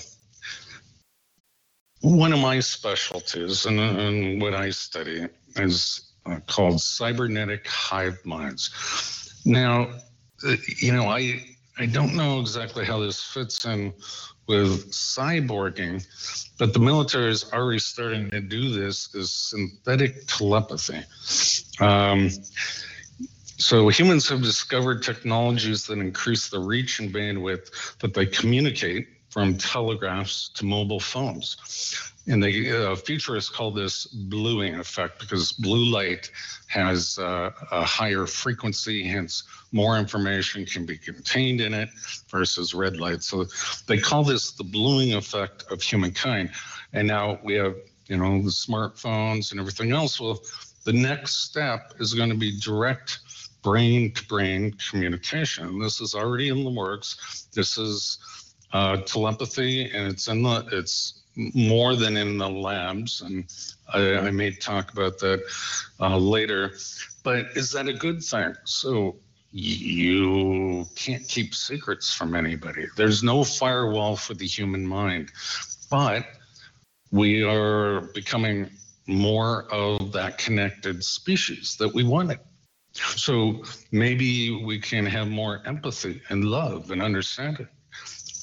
[2.06, 5.26] one of my specialties and, and what I study
[5.56, 9.42] is uh, called cybernetic hive minds.
[9.44, 9.90] Now,
[10.46, 11.44] uh, you know, I
[11.78, 13.92] I don't know exactly how this fits in
[14.48, 16.06] with cyborging,
[16.60, 21.02] but the military is already starting to do this is synthetic telepathy.
[21.80, 22.30] Um,
[23.58, 29.58] so humans have discovered technologies that increase the reach and bandwidth that they communicate from
[29.58, 31.58] telegraphs to mobile phones.
[32.26, 36.32] And the uh, futurists call this bluing effect because blue light
[36.68, 41.90] has uh, a higher frequency, hence more information can be contained in it
[42.30, 43.24] versus red light.
[43.24, 43.46] So
[43.88, 46.52] they call this the bluing effect of humankind.
[46.94, 47.76] And now we have,
[48.08, 50.18] you know, the smartphones and everything else.
[50.18, 50.40] Well,
[50.86, 53.20] the next step is going to be direct
[53.64, 55.78] brain to brain communication.
[55.78, 57.50] This is already in the works.
[57.54, 58.20] This is
[58.76, 63.46] uh, telepathy, and it's in the it's more than in the labs, and
[63.94, 65.42] I, I may talk about that
[66.02, 66.74] uh, later.
[67.24, 68.54] But is that a good thing?
[68.66, 69.16] So
[69.52, 72.88] you can't keep secrets from anybody.
[72.98, 75.32] There's no firewall for the human mind,
[75.90, 76.26] but
[77.12, 78.70] we are becoming
[79.08, 82.40] more of that connected species that we wanted.
[82.94, 83.64] So
[83.94, 87.70] maybe we can have more empathy and love and understanding.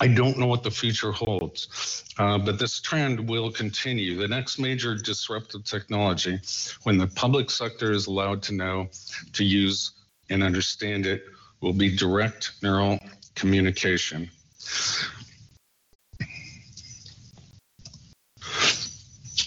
[0.02, 4.18] I don't know what the future holds, uh, but this trend will continue.
[4.18, 6.40] The next major disruptive technology,
[6.82, 8.88] when the public sector is allowed to know
[9.32, 9.92] to use
[10.28, 11.22] and understand it
[11.60, 12.98] will be direct neural
[13.36, 14.28] communication.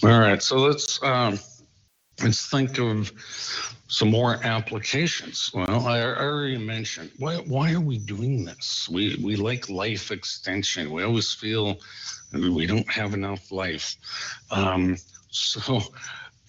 [0.03, 1.37] All right, so let's um,
[2.23, 3.11] let's think of
[3.95, 5.51] some more applications.
[5.53, 8.89] Well, I already mentioned why why are we doing this?
[8.91, 10.91] We we like life extension.
[10.91, 11.79] We always feel
[12.33, 13.95] we don't have enough life.
[14.51, 14.97] Um,
[15.29, 15.81] so,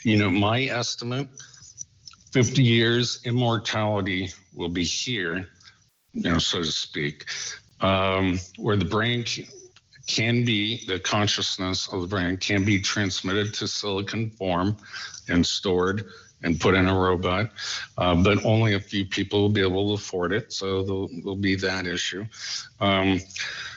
[0.02, 1.28] you know, my estimate,
[2.32, 5.46] 50 years immortality will be here,
[6.14, 7.26] you know, so to speak,
[7.80, 9.24] um, where the brain
[10.08, 14.76] can be the consciousness of the brain can be transmitted to silicon form
[15.28, 16.06] and stored
[16.42, 17.50] and put in a robot,
[17.98, 20.52] uh, but only a few people will be able to afford it.
[20.52, 22.24] So there'll, be that issue.
[22.80, 23.20] Um,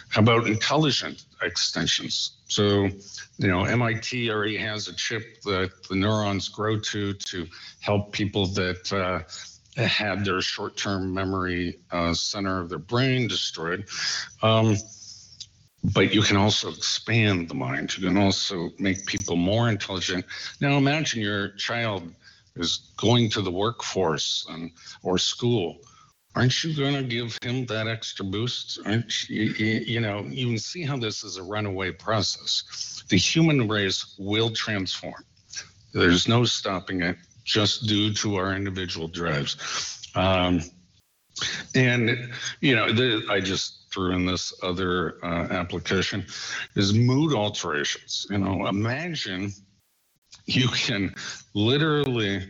[0.10, 2.38] how about intelligent extensions?
[2.48, 2.90] So,
[3.38, 7.48] you know, MIT already has a chip that the neurons grow to to
[7.80, 9.22] help people that uh,
[9.82, 13.86] had their short-term memory uh, center of their brain destroyed.
[14.42, 14.76] Um,
[15.94, 17.98] but you can also expand the mind.
[17.98, 20.26] You can also make people more intelligent.
[20.60, 22.14] Now, imagine your child
[22.60, 24.72] is going to the workforce and,
[25.02, 25.78] or school.
[26.36, 28.80] Aren't you going to give him that extra boost?
[28.86, 33.04] Aren't you, you, you know, you can see how this is a runaway process.
[33.10, 35.26] The human race will transform.
[35.94, 40.12] There's no stopping it just due to our individual drives.
[40.16, 40.62] Um,
[41.74, 42.32] and,
[42.62, 46.26] you know, the, I just threw in this other uh, application
[46.76, 48.28] is mood alterations.
[48.30, 49.52] You know, imagine
[50.56, 51.14] you can
[51.54, 52.48] literally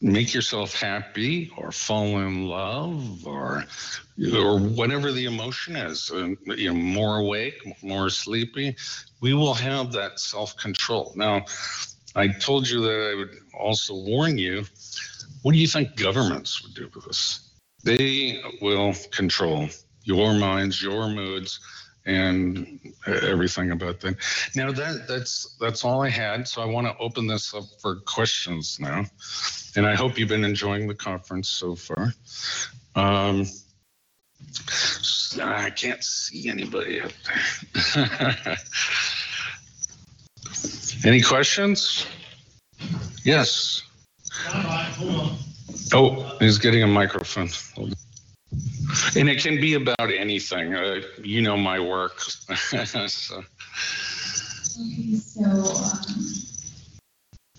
[0.00, 3.64] make yourself happy or fall in love or
[4.34, 8.76] or whatever the emotion is and you know more awake more sleepy
[9.20, 11.12] we will have that self-control.
[11.16, 11.44] Now
[12.16, 14.64] i told you that i would also warn you
[15.44, 17.50] what do you think governments would do with this?
[17.82, 19.68] They will control
[20.02, 21.60] your minds, your moods,
[22.06, 24.16] and everything about that.
[24.54, 26.46] Now that that's that's all I had.
[26.46, 29.04] So I want to open this up for questions now,
[29.76, 32.12] and I hope you've been enjoying the conference so far.
[32.94, 33.46] Um,
[35.40, 37.12] I can't see anybody up
[37.84, 38.56] there.
[41.04, 42.06] Any questions?
[43.24, 43.82] Yes.
[45.92, 47.48] Oh, he's getting a microphone.
[49.16, 50.74] And it can be about anything.
[50.74, 52.20] Uh, you know my work.
[52.20, 53.42] so.
[54.76, 56.24] Okay, so um,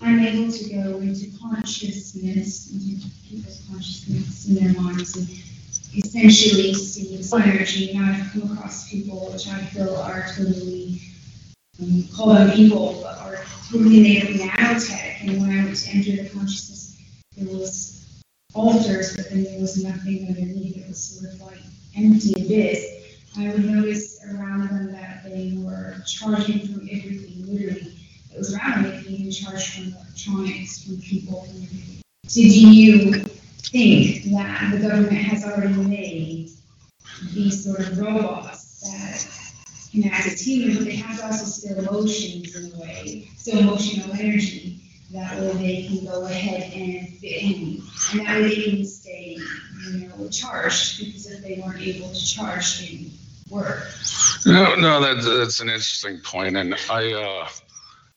[0.02, 5.30] I'm able to go into consciousness, into people's consciousness in their minds, and
[5.98, 7.94] essentially see the energy.
[7.94, 11.02] Now I've come across people which I feel are totally,
[11.82, 13.40] um, call them people, but are
[13.72, 15.22] totally made of nanotech.
[15.22, 16.98] And when I went to enter the consciousness,
[17.38, 17.95] there was
[18.56, 20.78] altars, but then there was nothing underneath.
[20.78, 21.60] It was sort of like
[21.96, 22.84] empty abyss.
[23.38, 27.98] I would notice around them that they were charging from everything, literally.
[28.34, 32.02] It was around them, they even charge from electronics, from people, everything.
[32.28, 33.14] So do you
[33.60, 36.50] think that the government has already made
[37.34, 41.80] these sort of robots that can act as humans, but they have to also still
[41.80, 44.80] emotions in a way, still emotional energy?
[45.16, 49.38] That way they can go ahead and fit in, and that way they can stay,
[49.92, 53.12] you know, charged, because if they weren't able to charge, they
[53.50, 53.88] work.
[54.46, 57.48] No, no, that's that's an interesting point, and I uh,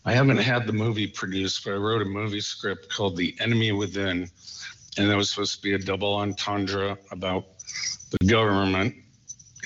[0.04, 3.72] I haven't had the movie produced, but I wrote a movie script called The Enemy
[3.72, 4.28] Within,
[4.96, 7.46] and that was supposed to be a double entendre about
[8.10, 8.94] the government.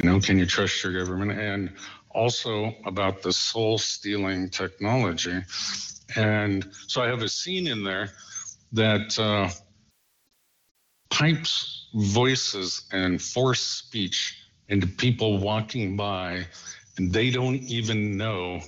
[0.03, 1.39] You know, can you trust your government?
[1.39, 1.73] And
[2.11, 5.43] also about the soul stealing technology.
[6.17, 8.11] And so I have a scene in there
[8.73, 9.51] that uh,
[11.11, 16.47] pipes voices and force speech into people walking by,
[16.97, 18.61] and they don't even know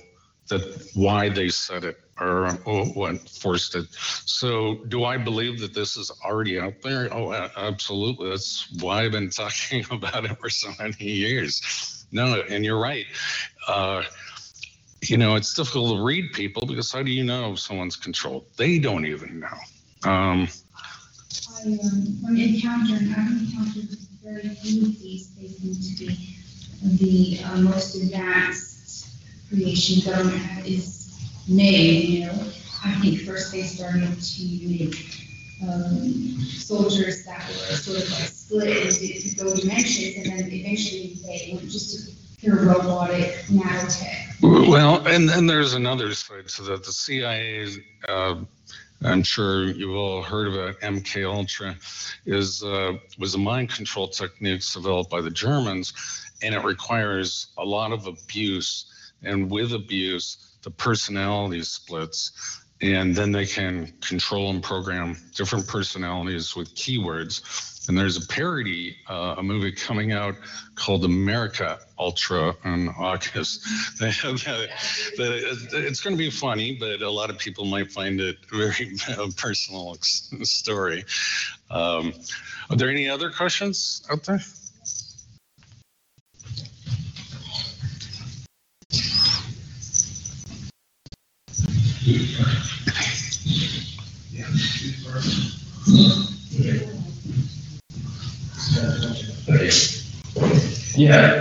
[0.49, 3.87] that why they said it or, or what forced it.
[3.91, 7.11] So, do I believe that this is already out there?
[7.11, 8.29] Oh, absolutely.
[8.29, 12.05] That's why I've been talking about it for so many years.
[12.11, 13.05] No, and you're right.
[13.67, 14.03] Uh,
[15.01, 18.45] you know, it's difficult to read people because how do you know if someone's controlled?
[18.57, 20.09] They don't even know.
[20.09, 20.47] Um,
[21.57, 25.35] I um, when encountering, I've encountered very few of these.
[25.35, 26.35] They seem to be
[26.83, 29.07] the uh, most advanced
[29.49, 31.17] creation government is
[31.47, 32.03] made.
[32.03, 32.51] You know,
[32.83, 34.95] I think first they started to make
[35.63, 41.51] um, soldiers that were sort of like split into go dimensions, and then eventually they
[41.53, 44.24] went just to pure robotic nanotech.
[44.41, 46.83] Well, and then there's another side to that.
[46.83, 47.67] The CIA
[48.07, 48.35] uh,
[49.03, 51.75] I'm sure you've all heard about MK Ultra,
[52.25, 55.93] is uh, was a mind control technique developed by the Germans,
[56.41, 58.85] and it requires a lot of abuse.
[59.23, 66.55] And with abuse, the personality splits, and then they can control and program different personalities
[66.55, 67.87] with keywords.
[67.87, 70.35] And there's a parody, uh, a movie coming out
[70.73, 73.63] called American Ultra in August.
[73.99, 74.69] that,
[75.71, 78.91] it's going to be funny, but a lot of people might find it a very
[79.37, 81.05] personal story.
[81.69, 82.13] Um,
[82.69, 84.41] are there any other questions out there?
[92.05, 92.13] Yeah,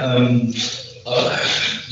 [0.02, 0.54] um,
[1.06, 1.38] uh,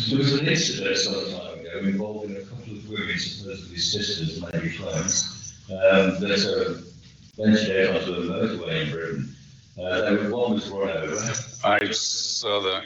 [0.09, 4.75] there was an incident some time ago involving a couple of women, supposedly sisters, maybe
[4.75, 6.81] clones, um, that uh,
[7.37, 9.37] ventured out onto a motorway in Britain.
[9.79, 11.17] Uh, they were, one was run over.
[11.63, 12.85] I saw that.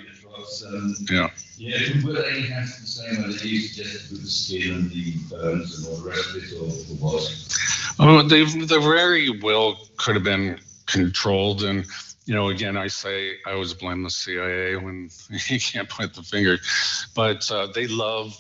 [0.67, 1.31] Um, Yeah.
[1.57, 5.79] yeah, were they enhanced the same they used just with the skin and the bones
[5.79, 7.33] and all the rest of it, or, or what?
[7.99, 11.85] Oh, they they very well could have been controlled, and
[12.27, 15.09] you know, again, I say I always blame the CIA when
[15.49, 16.59] you can't point the finger,
[17.15, 18.37] but uh, they love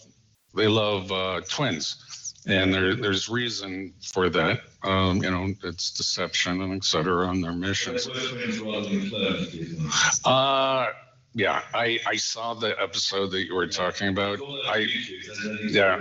[0.54, 4.60] they love uh, twins, and there there's reason for that.
[4.82, 8.06] Um, you know, it's deception and et cetera on their missions.
[8.06, 9.92] They were twins rather than clones, do you think?
[10.24, 10.88] Uh,
[11.36, 14.38] yeah, I, I saw the episode that you were talking about.
[14.68, 14.86] I,
[15.68, 16.00] yeah,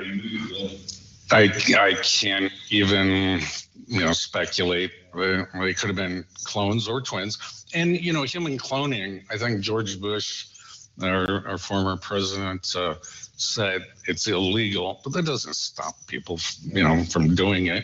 [1.30, 3.42] I, I can't even,
[3.86, 4.92] you know, speculate.
[5.14, 7.66] They, could have been clones or twins.
[7.74, 10.46] And, you know, human cloning, I think George Bush,
[11.04, 12.96] our, our former president, uh,
[13.36, 17.84] said it's illegal, but that doesn't stop people, you know, from doing it.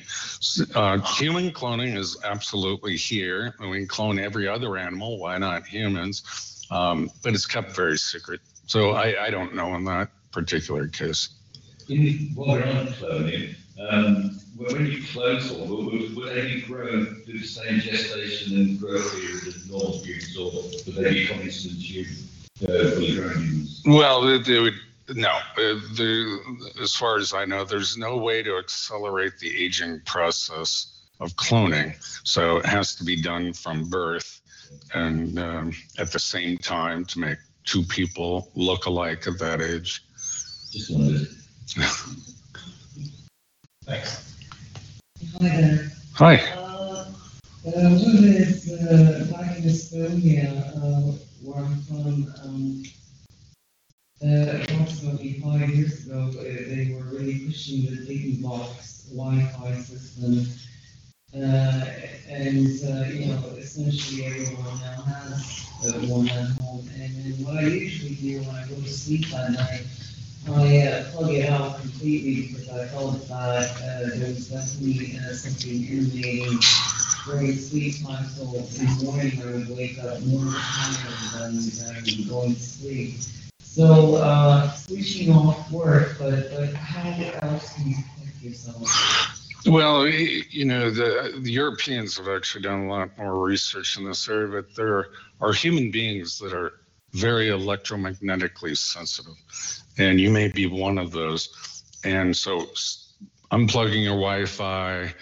[0.74, 3.56] Uh, human cloning is absolutely here.
[3.60, 5.20] We can clone every other animal.
[5.20, 6.24] Why not humans?
[6.72, 8.40] Um, but it's kept very secret.
[8.66, 11.30] So I, I don't know in that particular case.
[11.90, 13.56] In, while we're on cloning,
[13.90, 17.80] um, when when you clone someone, will, will, will they be grown through the same
[17.80, 22.14] gestation and growth period as normal humans, or will they become instant human,
[22.64, 23.84] uh, fully grown humans?
[23.86, 24.76] Well, they, they would
[25.10, 25.30] no.
[25.30, 26.40] Uh, the,
[26.82, 31.96] as far as I know, there's no way to accelerate the aging process of cloning.
[32.24, 34.41] So it has to be done from birth
[34.94, 40.04] and um, at the same time to make two people look alike at that age.
[40.72, 41.28] Just wanted.
[43.86, 44.36] Thanks.
[45.40, 45.92] Hi there.
[46.16, 46.36] Hi.
[46.36, 47.06] Uh,
[47.64, 52.84] one is uh, back in Estonia, uh, where I'm from, um,
[54.24, 60.46] uh, approximately five years ago, uh, they were really pushing the big box Wi-Fi system.
[61.34, 61.86] Uh,
[62.28, 65.72] and, uh, you know, essentially everyone now has
[66.10, 66.90] one at home.
[66.94, 69.84] And then what I usually do when I go to sleep at night,
[70.50, 75.34] I uh, plug it out completely because I felt that uh, there was definitely uh,
[75.34, 76.60] something emanating
[77.26, 78.26] during sleep time.
[78.26, 83.20] So in the morning I would wake up more tired than going to sleep.
[83.62, 87.10] So uh, switching off work, but, but how
[87.48, 89.41] else can you protect yourself?
[89.66, 94.28] Well, you know, the, the Europeans have actually done a lot more research in this
[94.28, 95.08] area, but there
[95.40, 96.74] are human beings that are
[97.12, 99.36] very electromagnetically sensitive,
[99.98, 101.84] and you may be one of those.
[102.04, 102.68] And so,
[103.52, 105.14] unplugging your Wi-Fi,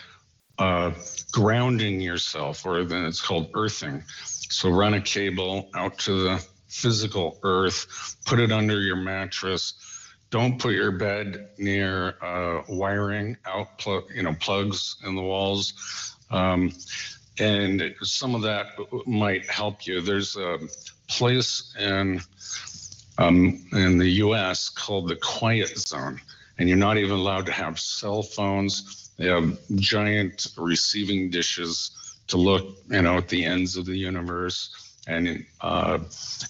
[0.60, 0.92] uh,
[1.32, 4.04] grounding yourself, or then it's called earthing.
[4.26, 9.74] So run a cable out to the physical earth, put it under your mattress.
[10.32, 13.84] Don't put your bed near uh, wiring out,
[14.14, 16.16] you know, plugs in the walls.
[16.30, 16.72] Um,
[17.40, 18.68] and some of that
[19.08, 20.02] might help you.
[20.02, 20.60] There's a
[21.08, 22.22] place in
[23.18, 24.70] um, in the U.S.
[24.70, 26.22] called the Quiet Zone,
[26.58, 29.12] and you're not even allowed to have cell phones.
[29.18, 31.92] They have giant receiving dishes
[32.28, 36.00] to look, you know, at the ends of the universe, and uh,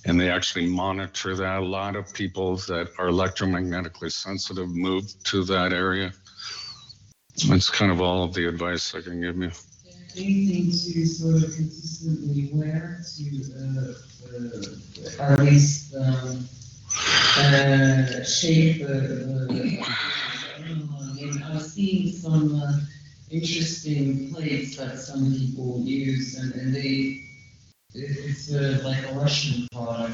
[0.06, 1.60] and they actually monitor that.
[1.60, 6.12] A lot of people that are electromagnetically sensitive move to that area.
[7.48, 9.52] That's kind of all of the advice I can give you.
[10.18, 13.24] Anything to sort of consistently wear to,
[13.56, 13.94] uh,
[15.22, 16.50] uh, at least, um,
[17.38, 19.80] uh, shape the,
[20.58, 22.80] I know, I mean, I've seen some, uh,
[23.30, 27.29] interesting plates that some people use and, and they,
[27.94, 30.14] it's uh, like a Russian product.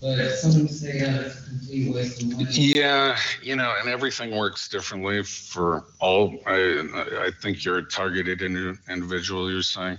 [0.00, 2.46] But some say that it's a complete waste of money.
[2.50, 6.36] Yeah, you know, and everything works differently for all.
[6.46, 6.84] I,
[7.26, 9.98] I think you're a targeted individual, you're saying.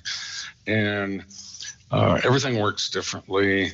[0.67, 1.25] And
[1.91, 3.73] uh, everything works differently.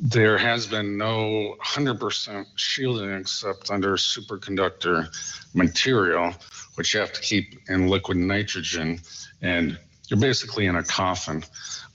[0.00, 5.06] There has been no 100% shielding except under superconductor
[5.54, 6.34] material,
[6.74, 9.00] which you have to keep in liquid nitrogen.
[9.42, 9.78] And
[10.08, 11.44] you're basically in a coffin.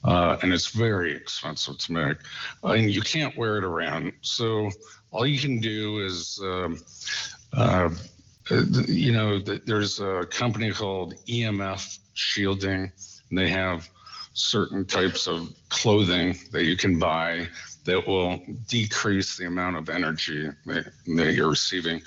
[0.04, 2.18] Uh, and it's very expensive to make.
[2.64, 4.14] Uh, and you can't wear it around.
[4.22, 4.70] So
[5.12, 6.80] all you can do is, um,
[7.54, 7.90] uh,
[8.88, 12.92] you know, there's a company called EMF Shielding,
[13.30, 13.90] and they have
[14.34, 17.48] certain types of clothing that you can buy
[17.86, 22.02] that will decrease the amount of energy that, that you're receiving.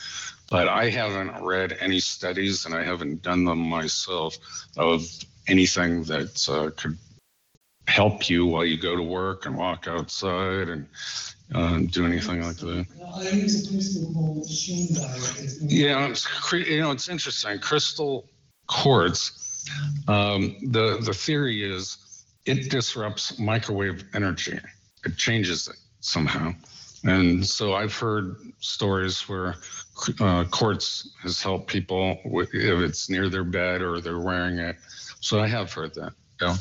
[0.50, 4.36] But I haven't read any studies, and I haven't done them myself,
[4.76, 5.06] of
[5.50, 6.96] anything that uh, could
[7.86, 10.86] help you while you go to work and walk outside and
[11.54, 12.86] uh, do anything like that.
[15.62, 17.58] Yeah, it's you know it's interesting.
[17.58, 18.28] Crystal
[18.66, 19.64] quartz.
[20.08, 24.58] Um, the the theory is it disrupts microwave energy.
[25.04, 26.54] It changes it somehow.
[27.04, 29.56] And so I've heard stories where
[30.20, 34.76] uh, quartz has helped people wi- if it's near their bed or they're wearing it.
[35.20, 36.14] So I have heard that.
[36.40, 36.56] Yeah.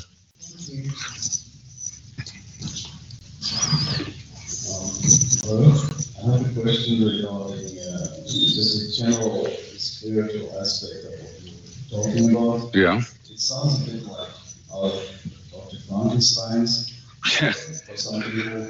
[5.42, 5.72] Hello,
[6.18, 9.46] I have a question regarding uh, just a general
[9.78, 12.74] spiritual aspect of what you were talking about.
[12.74, 13.00] Yeah.
[13.30, 14.28] It sounds a bit like
[14.74, 15.78] out of Dr.
[15.88, 16.92] Frankenstein's
[17.86, 18.68] for some people,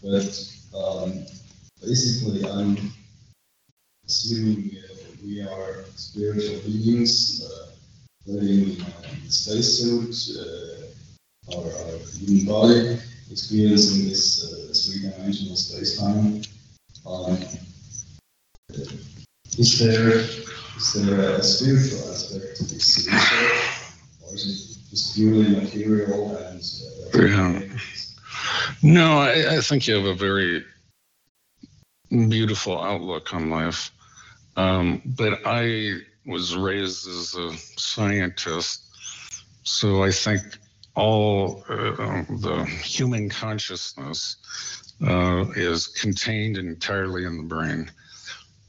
[0.00, 1.26] but um,
[1.82, 2.92] basically I'm
[4.06, 7.73] assuming uh, we are spiritual beings uh,
[8.26, 8.80] in
[9.26, 12.98] a spacesuit, uh, our, our human body,
[13.30, 16.42] experiencing this uh, three-dimensional space-time.
[17.06, 17.38] Um,
[19.58, 20.18] is there
[20.76, 26.60] is there a spiritual aspect to this research, or is it just purely material and?
[27.14, 27.62] Uh, Yeah.
[28.82, 30.64] No, I, I think you have a very
[32.10, 33.90] beautiful outlook on life.
[34.56, 38.84] Um, but I was raised as a scientist,
[39.62, 40.42] so I think
[40.94, 44.36] all uh, the human consciousness
[45.06, 47.90] uh, is contained entirely in the brain.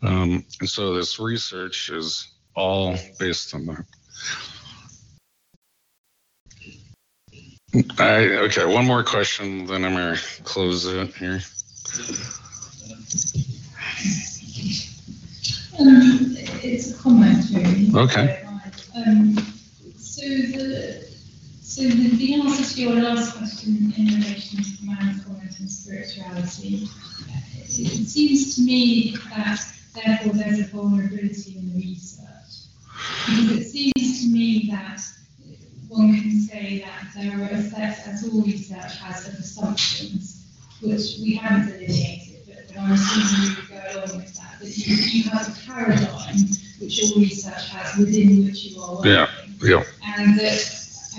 [0.02, 3.86] Um, and so this research is all based on that.
[8.00, 11.42] I, okay, one more question, then I'm gonna close it here.
[15.80, 17.92] Um, it's a comment really.
[17.94, 18.44] Okay.
[18.96, 19.36] Um,
[19.98, 21.06] so the,
[21.62, 26.88] so the, the answer to your last question in relation to man comment and spirituality,
[27.68, 29.60] it seems to me that
[29.94, 32.26] therefore there's a vulnerability in the research.
[33.28, 35.02] Because it seems to me that
[35.90, 40.46] one can say that there are effects, as all research has, of assumptions,
[40.82, 42.25] which we haven't delineated,
[42.76, 46.38] but, but I'm assuming you go along with that, that you, you have a paradigm
[46.80, 49.12] which all research has within which you are working.
[49.12, 49.28] Yeah,
[49.64, 49.84] yeah.
[50.18, 50.60] And that,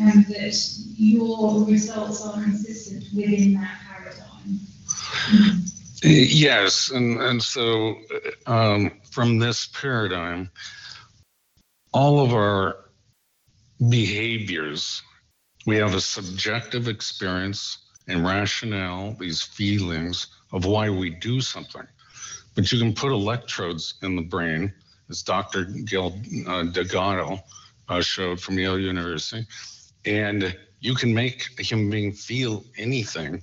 [0.00, 5.62] and that your results are consistent within that paradigm.
[6.02, 7.96] Yes, and, and so
[8.46, 10.50] um, from this paradigm,
[11.92, 12.76] all of our
[13.88, 15.02] behaviors,
[15.66, 21.86] we have a subjective experience and rationale, these feelings of why we do something.
[22.54, 24.72] But you can put electrodes in the brain,
[25.10, 25.64] as Dr.
[25.64, 27.36] Gil uh,
[27.88, 29.46] uh, showed from Yale University,
[30.04, 33.42] and you can make a human being feel anything.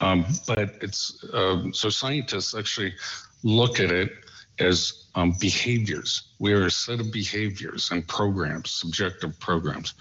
[0.00, 2.94] Um, but it's um, so scientists actually
[3.42, 4.12] look at it
[4.58, 6.32] as um, behaviors.
[6.38, 9.94] We are a set of behaviors and programs, subjective programs.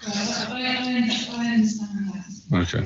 [2.53, 2.85] Okay.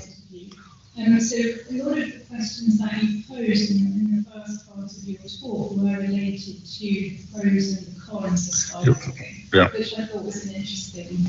[0.97, 4.91] Um, so a lot of the questions that you posed in, in the first part
[4.91, 9.69] of your talk were related to the pros and the cons of cyborging, Yeah.
[9.69, 11.27] which I thought was an interesting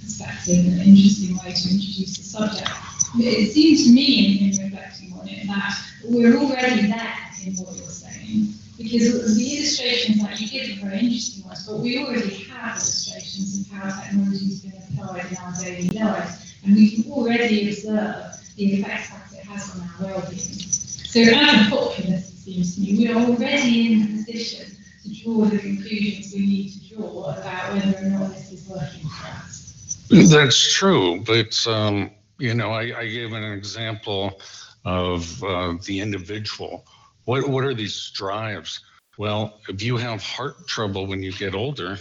[0.00, 2.70] perspective, and an interesting way to introduce the subject.
[3.14, 7.52] But It seemed to me, in, in reflecting on it, that we're already there in
[7.56, 11.98] what you're saying, because the illustrations that you give are very interesting ones, but we
[11.98, 17.02] already have illustrations of how technology has been applied in our daily lives, and we
[17.02, 20.38] can already observe the effects that it has on our well-being.
[20.38, 25.22] So as a populace, it seems to me, we are already in a position to
[25.22, 29.26] draw the conclusions we need to draw about whether or not this is working for
[29.26, 30.06] us.
[30.30, 34.40] That's true, but um, you know, I, I gave an example
[34.84, 36.86] of uh, the individual.
[37.24, 38.80] What, what are these drives?
[39.18, 41.98] Well, if you have heart trouble when you get older,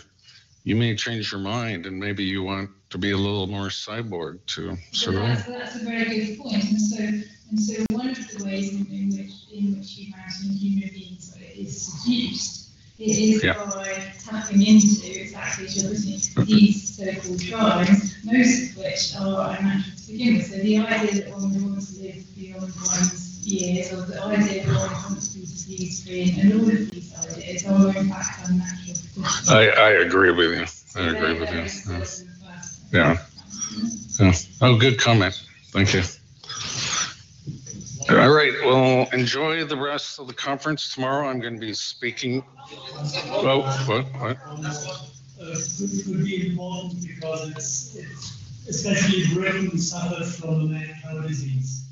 [0.63, 4.39] you may change your mind and maybe you want to be a little more cyborg
[4.47, 5.45] to So survive.
[5.45, 6.63] that's, that's a very good point.
[6.63, 10.57] and so, and so one of the ways in, in which, in which humanity and
[10.57, 13.53] human beings is seduced is Yeah.
[13.53, 19.95] by tapping into exactly as you're listening, these so-called tribes, most of which are unnatural
[19.95, 20.47] to begin with.
[20.47, 24.75] So the idea that one wants to live beyond one's years, or the idea that
[24.75, 28.97] one wants to be disease-free, and all of these ideas are in fact unnatural.
[29.49, 31.01] I, I agree with you.
[31.01, 31.93] I agree with you.
[31.93, 32.05] Yeah.
[32.91, 33.17] Yeah.
[34.61, 35.41] Oh, good comment.
[35.67, 36.01] Thank you.
[38.09, 41.27] All right, well, enjoy the rest of the conference tomorrow.
[41.27, 42.43] I'm going to be speaking.
[43.27, 44.37] Oh, what, what?
[45.41, 51.85] uh, could, could be important because it's, it's especially Britain suffered from the cow disease.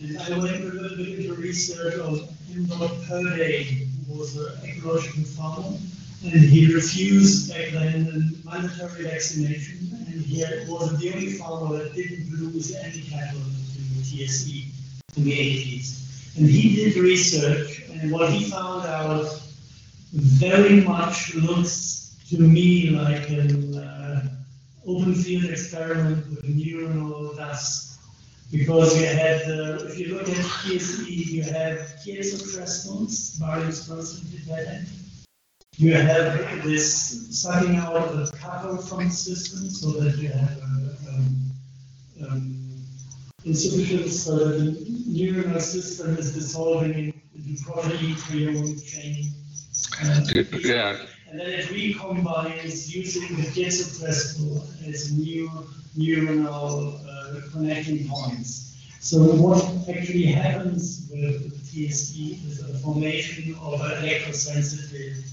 [0.00, 5.24] And I went a little bit into research of Imdot Purdy, who was an ecological
[5.24, 5.76] farmer,
[6.22, 11.94] and he refused back then the mandatory vaccination, and he was the only farmer that
[11.94, 14.66] didn't lose any cattle to TSE
[15.16, 16.36] in the 80s.
[16.36, 19.40] And he did research, and what he found out
[20.12, 24.28] very much looks to me like an uh,
[24.86, 27.98] open field experiment with neuronal dust.
[28.52, 34.88] Because you had, uh, if you look at TSE, you have Kiesopressons, Barley's constant dependent.
[35.80, 40.58] You have this sucking out of the cattle from the system so that you have
[40.58, 41.50] a, um,
[42.22, 42.84] um,
[43.46, 44.72] insufficient so that the
[45.08, 49.32] neuronal system is dissolving into protein trione chain.
[50.62, 50.98] Yeah,
[51.30, 55.50] And then it recombines using the Kiesopressor as new
[55.96, 58.76] neuronal uh, connecting points.
[59.00, 65.24] So what actually happens with TSE is a formation of an electrosensitive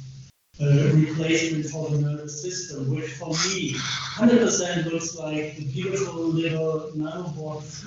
[0.61, 6.92] uh, replacement for the nervous system, which for me, 100% looks like the beautiful little
[6.95, 7.84] nanobots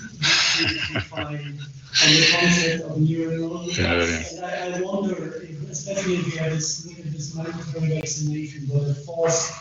[0.61, 1.13] which
[2.03, 4.23] on the concept of neural Yeah, yeah.
[4.37, 8.69] And I, I wonder, if, especially if you have this, look at this mandatory vaccination,
[8.69, 9.53] will it force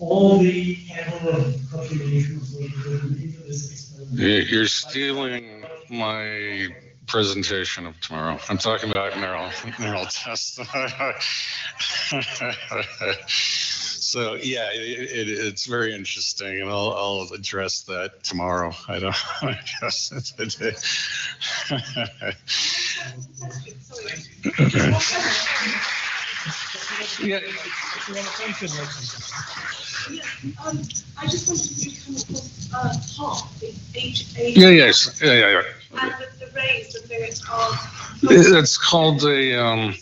[0.00, 2.48] all the cattle population of
[2.82, 4.18] Britain into this experiment?
[4.18, 6.68] You- You're stealing my
[7.08, 8.38] presentation of tomorrow.
[8.48, 10.58] I'm talking about neural, neural tests.
[14.08, 18.72] So, yeah, it, it, it's very interesting and I'll, I'll address that tomorrow.
[18.88, 20.74] I don't address it today.
[21.70, 22.32] Okay.
[27.20, 27.40] Yeah.
[30.64, 30.78] Um,
[31.18, 33.48] I just wanted to come across, uh, HAARP,
[33.94, 34.40] H A.
[34.52, 35.62] Yeah, yes, yeah, yeah, yeah.
[36.00, 36.12] And
[37.48, 37.78] are.
[38.22, 39.94] It's called a, um,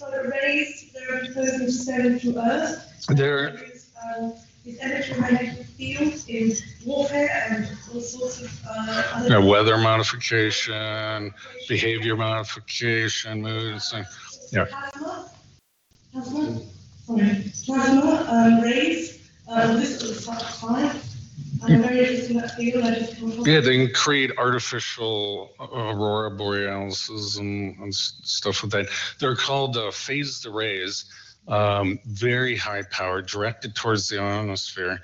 [9.28, 11.32] they're weather modification,
[11.68, 14.06] behavior modification, moods, and,
[14.52, 14.64] yeah.
[14.64, 15.30] Plasma,
[16.12, 16.60] plasma,
[17.06, 20.32] sorry, plasma, um, rays, uh, this is the
[23.46, 28.88] Yeah, they can create artificial aurora borealis and, and stuff like that.
[29.18, 31.06] They're called uh, phased arrays,
[31.48, 35.00] um, very high power, directed towards the ionosphere.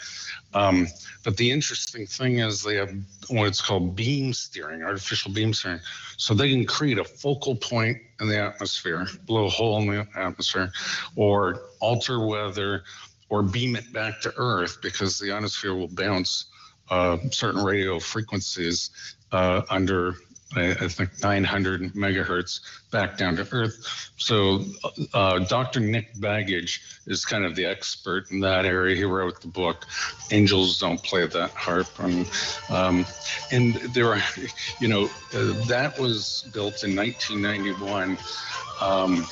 [0.54, 0.88] Um,
[1.24, 2.92] but the interesting thing is they have
[3.28, 5.80] what's called beam steering, artificial beam steering.
[6.16, 10.06] So they can create a focal point in the atmosphere, blow a hole in the
[10.16, 10.72] atmosphere,
[11.16, 12.84] or alter weather,
[13.32, 16.44] or beam it back to Earth because the ionosphere will bounce
[16.90, 18.90] uh, certain radio frequencies
[19.32, 20.16] uh, under,
[20.54, 24.10] I, I think, 900 megahertz back down to Earth.
[24.18, 24.66] So
[25.14, 25.80] uh, Dr.
[25.80, 28.96] Nick Begich is kind of the expert in that area.
[28.96, 29.86] He wrote the book,
[30.30, 32.04] Angels Don't Play That HAARP.
[32.04, 32.30] And,
[32.68, 33.06] um,
[33.50, 34.22] and there are,
[34.78, 35.06] you know,
[35.68, 38.18] that was built in 1991.
[38.82, 39.26] Um,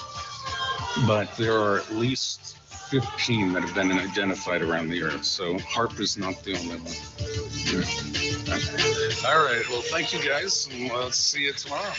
[1.07, 2.57] but there are at least
[2.91, 5.25] 15 that have been identified around the earth.
[5.25, 6.93] So HAARP is not the only one.
[9.25, 9.63] All right.
[9.71, 11.93] Well, thank you guys, and I'll see you tomorrow.